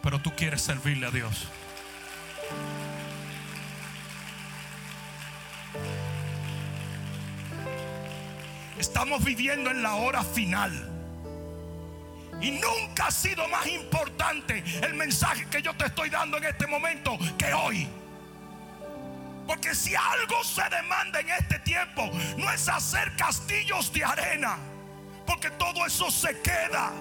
pero 0.05 0.23
tú 0.23 0.33
quieres 0.37 0.63
servirle 0.63 1.09
a 1.09 1.11
Dios. 1.11 1.49
Estamos 8.79 9.25
viviendo 9.25 9.73
en 9.73 9.83
la 9.83 9.97
hora 9.97 10.23
final. 10.23 10.89
Y 12.41 12.53
nunca 12.53 13.09
ha 13.09 13.11
sido 13.11 13.49
más 13.49 13.67
importante 13.67 14.63
el 14.81 14.95
mensaje 14.95 15.47
que 15.47 15.61
yo 15.61 15.75
te 15.75 15.87
estoy 15.87 16.09
dando 16.09 16.37
en 16.37 16.45
este 16.45 16.69
momento 16.69 17.19
que 17.37 17.53
hoy. 17.53 17.89
Porque 19.51 19.75
si 19.75 19.97
algo 19.97 20.45
se 20.45 20.63
demanda 20.71 21.19
en 21.19 21.29
este 21.29 21.59
tiempo, 21.59 22.09
no 22.37 22.53
es 22.53 22.69
hacer 22.69 23.17
castillos 23.17 23.93
de 23.93 24.05
arena, 24.05 24.57
porque 25.27 25.51
todo 25.51 25.85
eso 25.85 26.09
se 26.09 26.41
queda, 26.41 26.93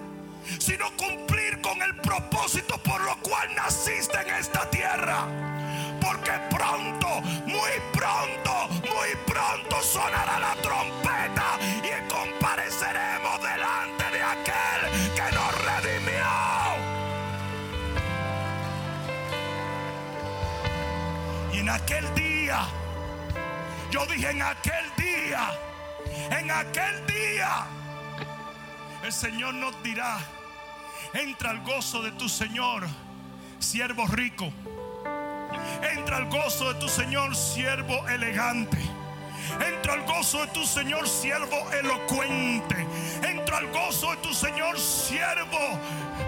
sino 0.58 0.89
cumplir 0.97 1.62
con 1.62 1.80
el 1.80 1.95
propósito 1.97 2.82
por 2.82 3.00
lo 3.02 3.16
cual 3.18 3.54
naciste 3.56 4.20
en 4.22 4.34
esta 4.34 4.68
tierra. 4.72 5.28
Porque 6.02 6.32
pronto, 6.50 7.22
muy 7.45 7.72
pronto, 7.93 8.68
muy 8.82 9.16
pronto 9.28 9.84
sonará 9.84 10.39
la 10.39 10.56
trompeta 10.56 11.60
y 11.84 12.12
compareceremos 12.12 13.43
delante 13.43 14.06
de 14.12 14.24
aquel 14.24 15.14
que 15.14 15.36
nos 15.36 15.66
redimió. 15.66 16.26
Y 21.54 21.60
en 21.60 21.70
aquel 21.70 22.08
yo 23.91 24.06
dije 24.06 24.30
en 24.30 24.41
aquel 24.41 24.86
día, 24.97 25.52
en 26.32 26.52
aquel 26.52 27.06
día, 27.06 27.66
el 29.04 29.14
Señor 29.14 29.54
nos 29.54 29.82
dirá, 29.84 30.20
entra 31.14 31.52
al 31.52 31.62
gozo 31.64 32.02
de 32.02 32.12
tu 32.14 32.28
Señor, 32.28 32.88
siervo 33.60 34.08
rico. 34.08 34.52
Entra 35.82 36.18
al 36.18 36.30
gozo 36.30 36.74
de 36.74 36.80
tu 36.80 36.89
Señor, 36.89 37.36
siervo 37.36 38.08
elegante. 38.08 38.78
Entra 39.66 39.93
al 39.93 40.06
gozo 40.06 40.41
de 40.41 40.47
tu 40.47 40.66
Señor, 40.66 41.08
siervo 41.08 41.70
elocuente. 41.72 42.86
Entra 43.24 43.58
al 43.58 43.68
gozo 43.72 44.12
de 44.12 44.18
tu 44.18 44.34
Señor, 44.34 44.80
siervo 44.80 45.80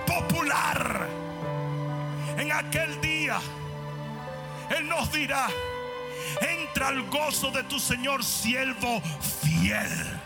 popular. 0.07 1.07
En 2.37 2.51
aquel 2.51 2.99
día 3.01 3.39
él 4.77 4.87
nos 4.87 5.11
dirá, 5.11 5.47
entra 6.41 6.89
al 6.89 7.03
gozo 7.09 7.51
de 7.51 7.63
tu 7.63 7.79
Señor, 7.79 8.23
siervo 8.23 9.01
fiel. 9.41 10.19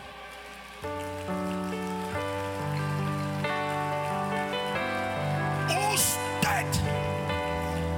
Usted 5.94 6.66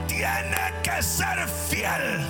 tiene 0.06 0.72
que 0.82 1.02
ser 1.02 1.48
fiel 1.68 2.26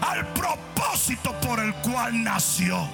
al 0.00 0.26
propósito 0.34 1.32
por 1.40 1.60
el 1.60 1.74
cual 1.76 2.22
nació. 2.22 2.88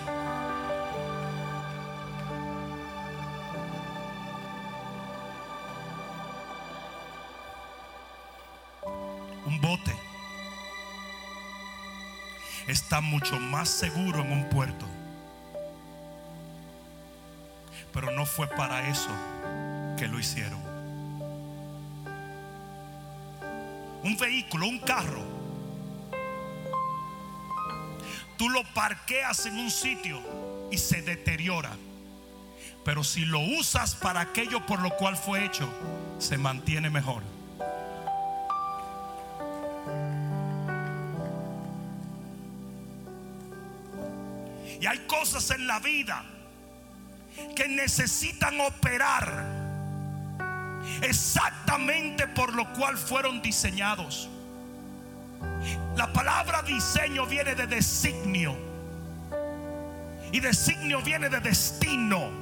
Un 9.47 9.61
bote 9.61 10.00
está 12.71 13.01
mucho 13.01 13.39
más 13.39 13.69
seguro 13.69 14.21
en 14.21 14.33
un 14.33 14.49
puerto. 14.49 14.87
Pero 17.93 18.11
no 18.13 18.25
fue 18.25 18.47
para 18.47 18.89
eso 18.89 19.11
que 19.99 20.07
lo 20.07 20.19
hicieron. 20.19 20.61
Un 24.03 24.17
vehículo, 24.17 24.67
un 24.67 24.79
carro. 24.79 25.23
Tú 28.39 28.49
lo 28.49 28.63
parqueas 28.73 29.45
en 29.47 29.59
un 29.59 29.71
sitio 29.71 30.21
y 30.71 30.79
se 30.79 31.03
deteriora. 31.03 31.73
Pero 32.85 33.05
si 33.05 33.27
lo 33.27 33.41
usas 33.41 33.95
para 33.95 34.21
aquello 34.21 34.65
por 34.65 34.81
lo 34.81 34.97
cual 34.97 35.17
fue 35.17 35.45
hecho, 35.45 35.69
se 36.19 36.39
mantiene 36.39 36.89
mejor. 36.89 37.23
Cosas 45.21 45.51
en 45.51 45.67
la 45.67 45.79
vida 45.81 46.25
que 47.55 47.69
necesitan 47.69 48.59
operar 48.63 49.45
exactamente 51.03 52.27
por 52.29 52.55
lo 52.55 52.73
cual 52.73 52.97
fueron 52.97 53.43
diseñados. 53.43 54.31
La 55.95 56.11
palabra 56.11 56.63
diseño 56.63 57.27
viene 57.27 57.55
de 57.55 57.67
designio 57.67 58.57
y 60.33 60.41
designio 60.41 61.03
viene 61.03 61.29
de 61.29 61.41
destino. 61.41 62.40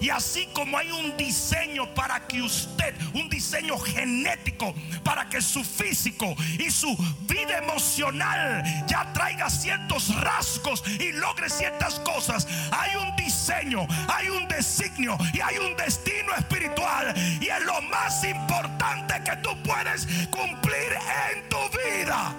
Y 0.00 0.10
así 0.10 0.46
como 0.52 0.78
hay 0.78 0.90
un 0.90 1.16
diseño 1.16 1.92
para 1.94 2.26
que 2.26 2.42
usted, 2.42 2.94
un 3.14 3.28
diseño 3.28 3.78
genético, 3.78 4.74
para 5.04 5.28
que 5.28 5.40
su 5.40 5.64
físico 5.64 6.34
y 6.58 6.70
su 6.70 6.96
vida 7.22 7.58
emocional 7.58 8.62
ya 8.86 9.12
traiga 9.12 9.48
ciertos 9.48 10.14
rasgos 10.20 10.82
y 10.86 11.12
logre 11.12 11.48
ciertas 11.48 12.00
cosas, 12.00 12.46
hay 12.70 12.96
un 12.96 13.16
diseño, 13.16 13.86
hay 14.08 14.28
un 14.28 14.46
designio 14.48 15.16
y 15.32 15.40
hay 15.40 15.58
un 15.58 15.76
destino 15.76 16.34
espiritual. 16.36 17.14
Y 17.40 17.48
es 17.48 17.62
lo 17.64 17.80
más 17.82 18.24
importante 18.24 19.14
que 19.24 19.36
tú 19.36 19.50
puedes 19.62 20.06
cumplir 20.30 20.92
en 21.32 21.48
tu 21.48 21.58
vida. 21.78 22.34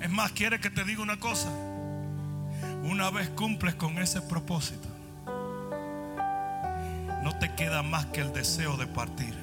Es 0.00 0.10
más, 0.10 0.32
quiere 0.32 0.60
que 0.60 0.70
te 0.70 0.84
diga 0.84 1.02
una 1.02 1.18
cosa. 1.18 1.48
Una 2.88 3.10
vez 3.10 3.28
cumples 3.28 3.74
con 3.74 3.98
ese 3.98 4.22
propósito, 4.22 4.88
no 7.22 7.38
te 7.38 7.54
queda 7.54 7.82
más 7.82 8.06
que 8.06 8.22
el 8.22 8.32
deseo 8.32 8.78
de 8.78 8.86
partir. 8.86 9.34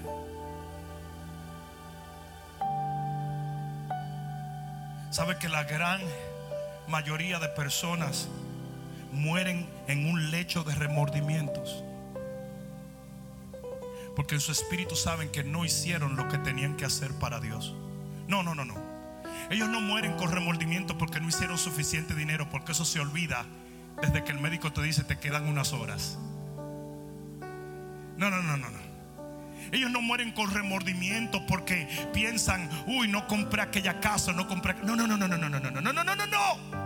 ¿Sabe 5.12 5.38
que 5.38 5.48
la 5.48 5.64
gran 5.64 6.02
mayoría 6.88 7.38
de 7.38 7.48
personas 7.50 8.30
mueren 9.12 9.70
en 9.88 10.08
un 10.10 10.32
lecho 10.32 10.64
de 10.64 10.74
remordimientos? 10.74 11.84
Porque 14.16 14.34
en 14.34 14.42
su 14.42 14.54
espíritu 14.54 14.96
saben 14.96 15.30
que 15.30 15.44
no 15.44 15.66
hicieron 15.66 16.16
lo 16.16 16.28
que 16.30 16.40
tenían 16.40 16.76
que 16.78 16.86
hacer 16.86 17.12
para 17.20 17.40
Dios. 17.40 17.76
No, 18.28 18.42
no, 18.42 18.56
no, 18.56 18.66
no. 18.66 18.85
Ellos 19.50 19.70
no 19.70 19.82
mueren 19.82 20.14
con 20.14 20.32
remordimiento 20.32 20.98
porque 20.98 21.20
no 21.20 21.28
hicieron 21.28 21.58
suficiente 21.58 22.16
dinero, 22.16 22.50
porque 22.50 22.72
eso 22.72 22.86
se 22.86 23.00
olvida 23.00 23.46
desde 24.02 24.24
que 24.24 24.32
el 24.32 24.40
médico 24.40 24.74
te 24.74 24.82
dice 24.82 25.04
te 25.04 25.20
quedan 25.20 25.48
unas 25.48 25.74
horas. 25.74 26.18
No, 28.18 28.30
no, 28.30 28.42
no, 28.42 28.58
no, 28.58 28.70
no. 28.70 28.86
Ellos 29.72 29.90
no 29.92 30.02
mueren 30.02 30.32
con 30.32 30.52
remordimiento 30.54 31.46
porque 31.48 31.88
piensan, 32.14 32.70
uy, 32.88 33.08
no 33.08 33.28
compré 33.28 33.62
aquella 33.62 34.00
casa, 34.00 34.32
no 34.32 34.48
compré. 34.48 34.76
No, 34.84 34.96
no, 34.96 35.08
no, 35.08 35.18
no, 35.18 35.28
no, 35.28 35.38
no, 35.38 35.50
no, 35.50 35.60
no, 35.60 35.72
no, 35.72 35.82
no, 35.82 36.04
no, 36.04 36.16
no, 36.16 36.26
no. 36.28 36.86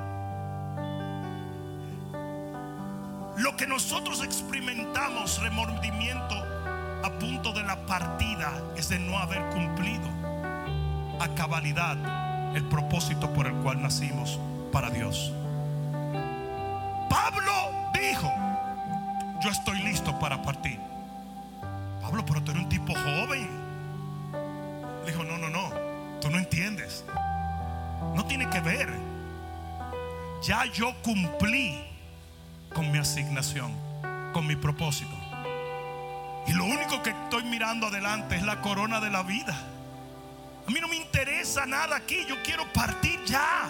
Lo 3.37 3.55
que 3.55 3.67
nosotros 3.67 4.23
experimentamos, 4.23 5.41
remordimiento 5.41 6.35
a 7.03 7.19
punto 7.19 7.53
de 7.53 7.63
la 7.63 7.85
partida, 7.85 8.51
es 8.75 8.89
de 8.89 8.99
no 8.99 9.17
haber 9.17 9.41
cumplido 9.49 10.09
a 11.19 11.33
cabalidad 11.35 12.28
el 12.55 12.63
propósito 12.65 13.31
por 13.33 13.47
el 13.47 13.53
cual 13.55 13.81
nacimos 13.81 14.39
para 14.71 14.89
Dios. 14.89 15.31
Pablo 17.09 17.51
dijo, 17.93 18.31
yo 19.41 19.49
estoy 19.49 19.79
listo 19.79 20.17
para 20.19 20.41
partir. 20.41 20.79
Pablo, 22.01 22.25
pero 22.25 22.43
tú 22.43 22.51
eres 22.51 22.63
un 22.63 22.69
tipo 22.69 22.93
joven. 22.93 23.49
Dijo, 25.05 25.23
no, 25.23 25.37
no, 25.37 25.49
no, 25.49 25.69
tú 26.21 26.29
no 26.29 26.37
entiendes. 26.37 27.03
No 28.15 28.25
tiene 28.25 28.49
que 28.49 28.61
ver. 28.61 28.89
Ya 30.41 30.65
yo 30.71 30.93
cumplí 31.03 31.83
con 32.73 32.91
mi 32.91 32.97
asignación, 32.97 33.73
con 34.33 34.47
mi 34.47 34.55
propósito. 34.55 35.15
Y 36.47 36.53
lo 36.53 36.65
único 36.65 37.03
que 37.03 37.11
estoy 37.11 37.43
mirando 37.43 37.87
adelante 37.87 38.35
es 38.35 38.43
la 38.43 38.61
corona 38.61 38.99
de 38.99 39.09
la 39.09 39.23
vida. 39.23 39.55
A 40.69 40.71
mí 40.71 40.79
no 40.79 40.87
me 40.87 40.97
interesa 40.97 41.65
nada 41.65 41.95
aquí, 41.95 42.27
yo 42.27 42.35
quiero 42.43 42.71
partir 42.71 43.19
ya. 43.25 43.67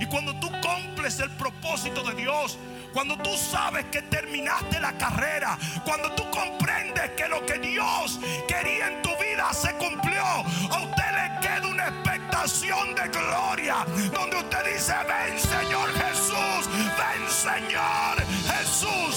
Y 0.00 0.06
cuando 0.06 0.34
tú 0.40 0.50
cumples 0.62 1.20
el 1.20 1.30
propósito 1.32 2.02
de 2.02 2.14
Dios, 2.14 2.56
cuando 2.94 3.14
tú 3.18 3.36
sabes 3.36 3.84
que 3.92 4.00
terminaste 4.00 4.80
la 4.80 4.94
carrera, 4.94 5.58
cuando 5.84 6.12
tú 6.12 6.22
comprendes 6.30 7.10
que 7.10 7.28
lo 7.28 7.44
que 7.44 7.58
Dios 7.58 8.18
quería 8.48 8.88
en 8.88 9.02
tu 9.02 9.10
vida 9.18 9.52
se 9.52 9.74
cumplió, 9.74 10.24
a 10.24 10.80
usted 10.80 11.10
le 11.12 11.40
queda 11.46 11.68
una 11.68 11.88
expectación 11.88 12.94
de 12.94 13.08
gloria, 13.08 13.84
donde 14.14 14.38
usted 14.38 14.64
dice, 14.64 14.94
ven 15.06 15.38
Señor 15.38 15.92
Jesús, 15.92 16.70
ven 16.96 17.28
Señor 17.28 18.16
Jesús. 18.56 19.09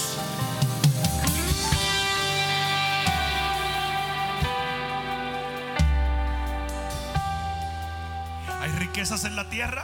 Riquezas 8.94 9.26
en 9.26 9.36
la 9.36 9.50
tierra, 9.50 9.84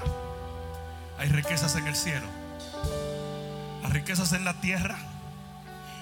hay 1.17 1.29
riquezas 1.29 1.75
en 1.75 1.87
el 1.87 1.95
cielo. 1.95 2.27
Las 3.81 3.91
riquezas 3.91 4.33
en 4.33 4.45
la 4.45 4.53
tierra 4.61 4.99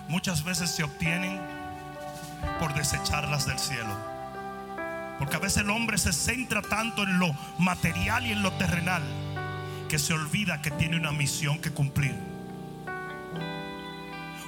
muchas 0.09 0.43
veces 0.43 0.71
se 0.71 0.83
obtienen 0.83 1.39
por 2.59 2.73
desecharlas 2.73 3.45
del 3.45 3.59
cielo. 3.59 3.95
Porque 5.19 5.37
a 5.37 5.39
veces 5.39 5.63
el 5.63 5.69
hombre 5.69 5.97
se 5.97 6.11
centra 6.11 6.61
tanto 6.61 7.03
en 7.03 7.17
lo 7.17 7.33
material 7.57 8.25
y 8.25 8.33
en 8.33 8.43
lo 8.43 8.51
terrenal 8.57 9.03
que 9.87 9.99
se 9.99 10.11
olvida 10.11 10.61
que 10.61 10.71
tiene 10.71 10.97
una 10.97 11.13
misión 11.13 11.59
que 11.59 11.71
cumplir. 11.71 12.13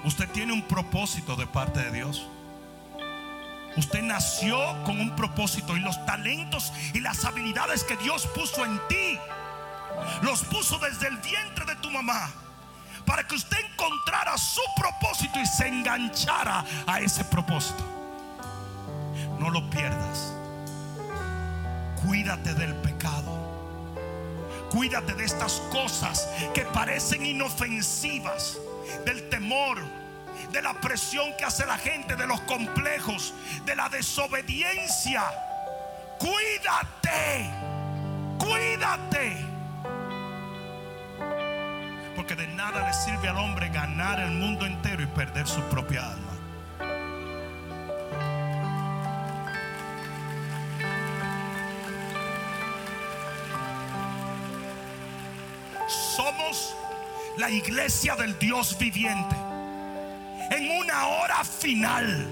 Usted 0.03 0.27
tiene 0.31 0.51
un 0.51 0.63
propósito 0.63 1.37
de 1.37 1.47
parte 1.47 1.79
de 1.79 1.91
Dios. 1.93 2.27
Usted 3.77 4.01
nació 4.01 4.57
con 4.83 4.99
un 4.99 5.15
propósito 5.15 5.77
y 5.77 5.79
los 5.79 6.03
talentos 6.05 6.73
y 6.93 6.99
las 6.99 7.23
habilidades 7.25 7.83
que 7.83 7.95
Dios 7.97 8.27
puso 8.27 8.65
en 8.65 8.79
ti, 8.87 9.17
los 10.21 10.43
puso 10.43 10.79
desde 10.79 11.07
el 11.07 11.17
vientre 11.17 11.65
de 11.65 11.75
tu 11.77 11.89
mamá 11.89 12.31
para 13.05 13.25
que 13.25 13.35
usted 13.35 13.57
encontrara 13.71 14.37
su 14.37 14.61
propósito 14.75 15.39
y 15.39 15.45
se 15.45 15.67
enganchara 15.67 16.63
a 16.85 16.99
ese 16.99 17.23
propósito. 17.25 17.83
No 19.39 19.49
lo 19.49 19.67
pierdas. 19.69 20.33
Cuídate 22.05 22.53
del 22.53 22.75
pecado. 22.75 23.37
Cuídate 24.69 25.15
de 25.15 25.25
estas 25.25 25.53
cosas 25.71 26.29
que 26.53 26.61
parecen 26.65 27.25
inofensivas, 27.25 28.59
del 29.05 29.27
temor, 29.29 29.79
de 30.51 30.61
la 30.61 30.73
presión 30.73 31.35
que 31.37 31.45
hace 31.45 31.65
la 31.65 31.77
gente, 31.77 32.15
de 32.15 32.27
los 32.27 32.41
complejos, 32.41 33.33
de 33.65 33.75
la 33.75 33.89
desobediencia. 33.89 35.23
Cuídate, 36.17 37.49
cuídate. 38.37 39.37
Porque 42.15 42.35
de 42.35 42.47
nada 42.47 42.87
le 42.87 42.93
sirve 42.93 43.29
al 43.29 43.37
hombre 43.37 43.69
ganar 43.69 44.19
el 44.19 44.31
mundo 44.31 44.65
entero 44.65 45.03
y 45.03 45.07
perder 45.07 45.47
su 45.47 45.61
propia 45.63 46.11
alma. 46.11 46.25
Somos 55.87 56.75
la 57.37 57.49
iglesia 57.49 58.15
del 58.15 58.37
Dios 58.37 58.77
viviente. 58.77 59.48
En 60.59 60.71
una 60.71 61.07
hora 61.07 61.41
final 61.45 62.27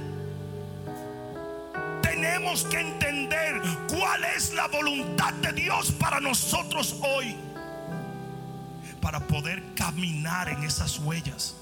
tenemos 2.02 2.66
que 2.66 2.78
entender 2.78 3.62
cuál 3.88 4.22
es 4.36 4.54
la 4.54 4.68
voluntad 4.68 5.32
de 5.36 5.54
Dios 5.54 5.94
para 5.94 6.20
nosotros 6.20 6.98
hoy. 7.04 7.38
Para 9.00 9.22
poder 9.22 9.64
caminar 9.76 10.50
en 10.50 10.62
esas 10.64 11.00
huellas 11.00 11.56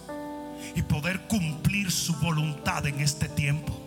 y 0.76 0.82
poder 0.82 1.28
cumplir 1.28 1.92
su 1.92 2.16
voluntad 2.16 2.84
en 2.88 3.00
este 3.00 3.30
tiempo. 3.30 3.80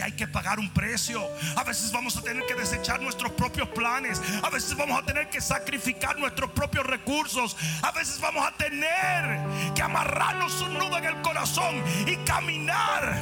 Hay 0.00 0.12
que 0.12 0.26
pagar 0.26 0.58
un 0.58 0.70
precio. 0.70 1.22
A 1.56 1.64
veces 1.64 1.92
vamos 1.92 2.16
a 2.16 2.22
tener 2.22 2.44
que 2.46 2.54
desechar 2.54 3.00
nuestros 3.00 3.32
propios 3.32 3.68
planes. 3.70 4.20
A 4.42 4.50
veces 4.50 4.76
vamos 4.76 5.02
a 5.02 5.04
tener 5.04 5.28
que 5.28 5.40
sacrificar 5.40 6.18
nuestros 6.18 6.50
propios 6.50 6.86
recursos. 6.86 7.56
A 7.82 7.92
veces 7.92 8.20
vamos 8.20 8.46
a 8.46 8.52
tener 8.56 9.74
que 9.74 9.82
amarrarnos 9.82 10.60
un 10.60 10.74
nudo 10.74 10.98
en 10.98 11.04
el 11.04 11.20
corazón 11.22 11.82
y 12.06 12.16
caminar, 12.24 13.16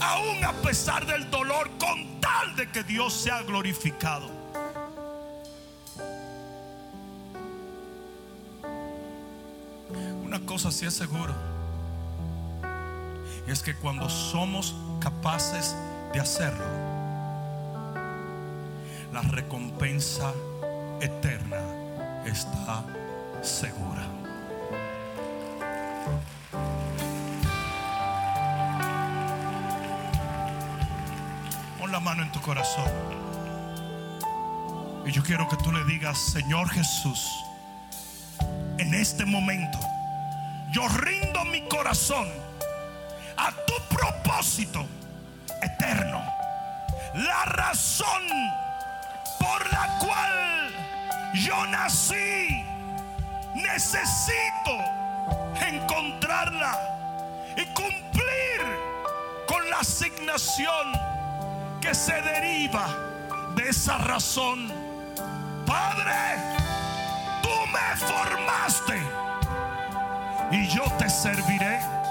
aún 0.00 0.44
a 0.44 0.52
pesar 0.62 1.06
del 1.06 1.30
dolor, 1.30 1.70
con 1.78 2.20
tal 2.20 2.54
de 2.56 2.68
que 2.70 2.82
Dios 2.82 3.12
sea 3.12 3.42
glorificado. 3.42 4.30
Una 10.24 10.40
cosa 10.46 10.70
sí 10.70 10.86
es 10.86 10.94
seguro. 10.94 11.34
Es 13.46 13.62
que 13.62 13.74
cuando 13.74 14.08
somos 14.08 14.74
capaces 15.00 15.74
de 16.12 16.20
hacerlo, 16.20 16.64
la 19.12 19.22
recompensa 19.22 20.32
eterna 21.00 21.58
está 22.26 22.84
segura. 23.42 24.02
Pon 31.78 31.90
la 31.90 32.00
mano 32.00 32.22
en 32.22 32.32
tu 32.32 32.40
corazón. 32.40 32.90
Y 35.04 35.10
yo 35.10 35.22
quiero 35.22 35.48
que 35.48 35.56
tú 35.56 35.72
le 35.72 35.84
digas, 35.84 36.18
Señor 36.18 36.68
Jesús, 36.68 37.26
en 38.78 38.94
este 38.94 39.24
momento, 39.24 39.78
yo 40.72 40.86
rindo 40.88 41.44
mi 41.46 41.66
corazón 41.68 42.28
a 43.36 43.50
tu 43.66 43.96
propósito 43.96 44.86
eterno. 45.62 46.22
La 47.14 47.44
razón 47.44 48.22
por 49.38 49.72
la 49.72 49.98
cual 49.98 50.70
yo 51.34 51.66
nací, 51.66 52.64
necesito 53.54 54.78
encontrarla 55.66 56.78
y 57.56 57.64
cumplir 57.74 58.60
con 59.46 59.68
la 59.68 59.78
asignación 59.78 60.92
que 61.80 61.94
se 61.94 62.20
deriva 62.22 62.86
de 63.54 63.68
esa 63.68 63.98
razón. 63.98 64.72
Padre, 65.66 66.36
tú 67.42 67.50
me 67.72 67.96
formaste 67.96 69.02
y 70.50 70.68
yo 70.68 70.84
te 70.98 71.08
serviré. 71.08 72.01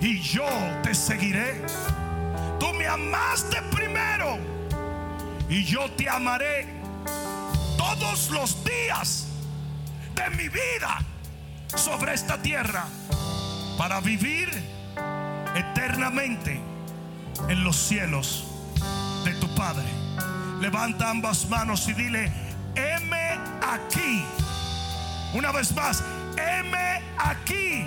Y 0.00 0.20
yo 0.20 0.46
te 0.82 0.94
seguiré. 0.94 1.62
Tú 2.58 2.72
me 2.74 2.86
amaste 2.86 3.60
primero 3.70 4.38
y 5.48 5.64
yo 5.64 5.90
te 5.92 6.08
amaré 6.08 6.66
todos 7.76 8.30
los 8.30 8.64
días 8.64 9.28
de 10.14 10.30
mi 10.30 10.48
vida 10.48 10.98
sobre 11.74 12.14
esta 12.14 12.40
tierra 12.40 12.84
para 13.76 14.00
vivir 14.00 14.48
eternamente 15.54 16.60
en 17.48 17.64
los 17.64 17.76
cielos 17.76 18.46
de 19.24 19.34
tu 19.34 19.54
Padre. 19.54 19.84
Levanta 20.60 21.10
ambas 21.10 21.48
manos 21.48 21.86
y 21.88 21.92
dile, 21.92 22.32
heme 22.74 23.38
aquí. 23.62 24.24
Una 25.34 25.52
vez 25.52 25.74
más, 25.74 26.02
heme 26.36 27.02
aquí. 27.18 27.84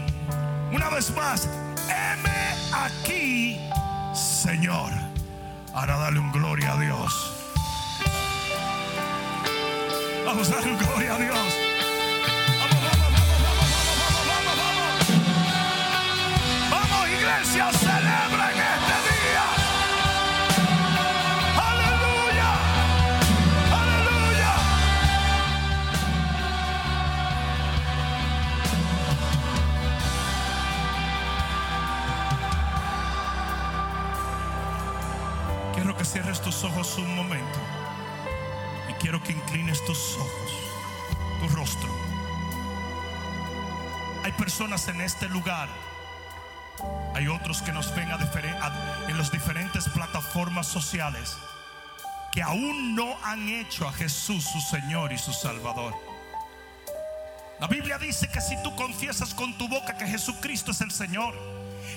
Una 0.71 0.89
vez 0.89 1.09
más, 1.15 1.49
heme 1.89 2.55
aquí, 2.71 3.59
Señor. 4.13 4.91
Ahora 5.73 5.97
dale 5.97 6.19
un 6.19 6.31
gloria 6.31 6.73
a 6.73 6.77
Dios. 6.77 7.31
Vamos 10.25 10.49
a 10.51 10.55
darle 10.55 10.71
un 10.71 10.77
gloria 10.77 11.15
a 11.15 11.17
Dios. 11.17 11.37
Vamos, 12.59 12.79
vamos, 12.87 13.11
vamos, 13.15 13.39
vamos, 13.43 13.69
vamos, 13.99 14.23
vamos, 14.29 14.55
vamos. 14.61 15.03
Vamos, 16.71 17.09
iglesia, 17.09 17.71
un 37.01 37.15
momento. 37.15 37.59
Y 38.89 38.93
quiero 38.93 39.21
que 39.23 39.33
inclines 39.33 39.83
tus 39.85 40.17
ojos, 40.17 40.51
tu 41.39 41.47
rostro. 41.55 41.89
Hay 44.23 44.31
personas 44.33 44.87
en 44.87 45.01
este 45.01 45.27
lugar. 45.29 45.69
Hay 47.15 47.27
otros 47.27 47.61
que 47.61 47.71
nos 47.71 47.93
ven 47.95 48.09
en 48.09 49.17
las 49.17 49.31
diferentes 49.31 49.89
plataformas 49.89 50.67
sociales 50.67 51.35
que 52.31 52.41
aún 52.41 52.95
no 52.95 53.17
han 53.23 53.49
hecho 53.49 53.87
a 53.87 53.93
Jesús 53.93 54.43
su 54.43 54.61
Señor 54.61 55.11
y 55.11 55.17
su 55.17 55.33
Salvador. 55.33 55.93
La 57.59 57.67
Biblia 57.67 57.97
dice 57.97 58.29
que 58.29 58.39
si 58.39 58.61
tú 58.63 58.75
confiesas 58.75 59.33
con 59.33 59.57
tu 59.57 59.67
boca 59.67 59.97
que 59.97 60.07
Jesucristo 60.07 60.71
es 60.71 60.81
el 60.81 60.91
Señor, 60.91 61.33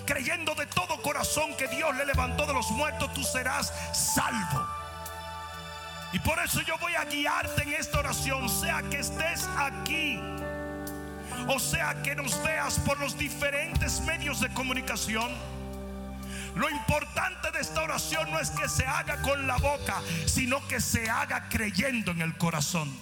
creyendo 0.06 0.54
de 0.54 0.66
todo 0.66 1.00
corazón 1.02 1.54
que 1.56 1.68
Dios 1.68 1.94
le 1.96 2.06
levantó 2.06 2.46
de 2.46 2.54
los 2.54 2.70
muertos, 2.70 3.12
tú 3.14 3.22
serás 3.22 3.72
salvo. 3.92 4.81
Y 6.12 6.18
por 6.18 6.38
eso 6.40 6.60
yo 6.60 6.76
voy 6.78 6.94
a 6.94 7.04
guiarte 7.06 7.62
en 7.62 7.72
esta 7.72 8.00
oración, 8.00 8.48
sea 8.48 8.82
que 8.82 8.98
estés 8.98 9.48
aquí, 9.58 10.20
o 11.48 11.58
sea 11.58 12.02
que 12.02 12.14
nos 12.14 12.42
veas 12.42 12.78
por 12.80 13.00
los 13.00 13.16
diferentes 13.16 14.00
medios 14.02 14.40
de 14.40 14.52
comunicación. 14.52 15.30
Lo 16.54 16.68
importante 16.68 17.50
de 17.50 17.60
esta 17.60 17.82
oración 17.82 18.30
no 18.30 18.38
es 18.38 18.50
que 18.50 18.68
se 18.68 18.84
haga 18.84 19.22
con 19.22 19.46
la 19.46 19.56
boca, 19.56 20.02
sino 20.26 20.66
que 20.68 20.80
se 20.80 21.08
haga 21.08 21.48
creyendo 21.48 22.10
en 22.12 22.20
el 22.20 22.36
corazón. 22.36 22.94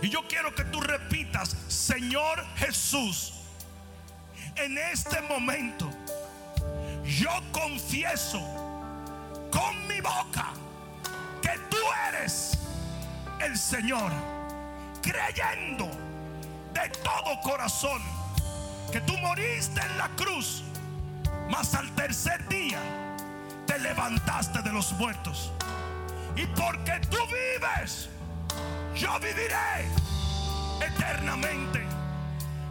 Y 0.00 0.08
yo 0.08 0.26
quiero 0.28 0.54
que 0.54 0.64
tú 0.64 0.80
repitas, 0.80 1.54
Señor 1.68 2.42
Jesús, 2.56 3.34
en 4.56 4.78
este 4.78 5.20
momento 5.22 5.90
yo 7.04 7.30
confieso 7.52 8.40
con 9.50 9.86
mi 9.88 10.00
boca 10.00 10.52
el 13.40 13.58
Señor, 13.58 14.10
creyendo 15.02 15.88
de 16.72 16.88
todo 17.02 17.40
corazón 17.42 18.00
que 18.92 19.00
tú 19.02 19.16
moriste 19.18 19.80
en 19.80 19.98
la 19.98 20.08
cruz, 20.16 20.62
mas 21.50 21.74
al 21.74 21.90
tercer 21.94 22.46
día 22.48 22.80
te 23.66 23.78
levantaste 23.78 24.62
de 24.62 24.72
los 24.72 24.92
muertos. 24.92 25.52
Y 26.36 26.46
porque 26.46 27.00
tú 27.10 27.18
vives, 27.26 28.08
yo 28.94 29.18
viviré 29.18 29.88
eternamente. 30.80 31.84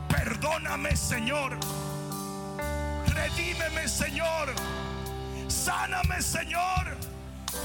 Perdóname, 0.09 0.95
Señor. 0.95 1.57
Redímeme, 3.07 3.87
Señor. 3.87 4.53
Sáname, 5.47 6.21
Señor. 6.21 6.95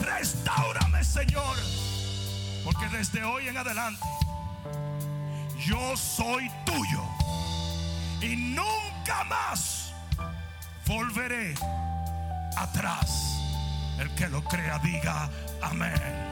Restaurame, 0.03 1.05
Señor. 1.05 1.57
Porque 2.65 2.89
desde 2.89 3.25
hoy 3.25 3.49
en 3.49 3.57
adelante 3.57 4.07
yo 5.67 5.97
soy 5.97 6.51
tuyo. 6.65 7.03
Y 8.21 8.37
nunca 8.37 9.25
más 9.25 9.93
volveré 10.87 11.55
atrás. 12.57 13.41
El 13.99 14.11
que 14.15 14.29
lo 14.29 14.43
crea 14.45 14.79
diga 14.79 15.29
amén. 15.61 16.32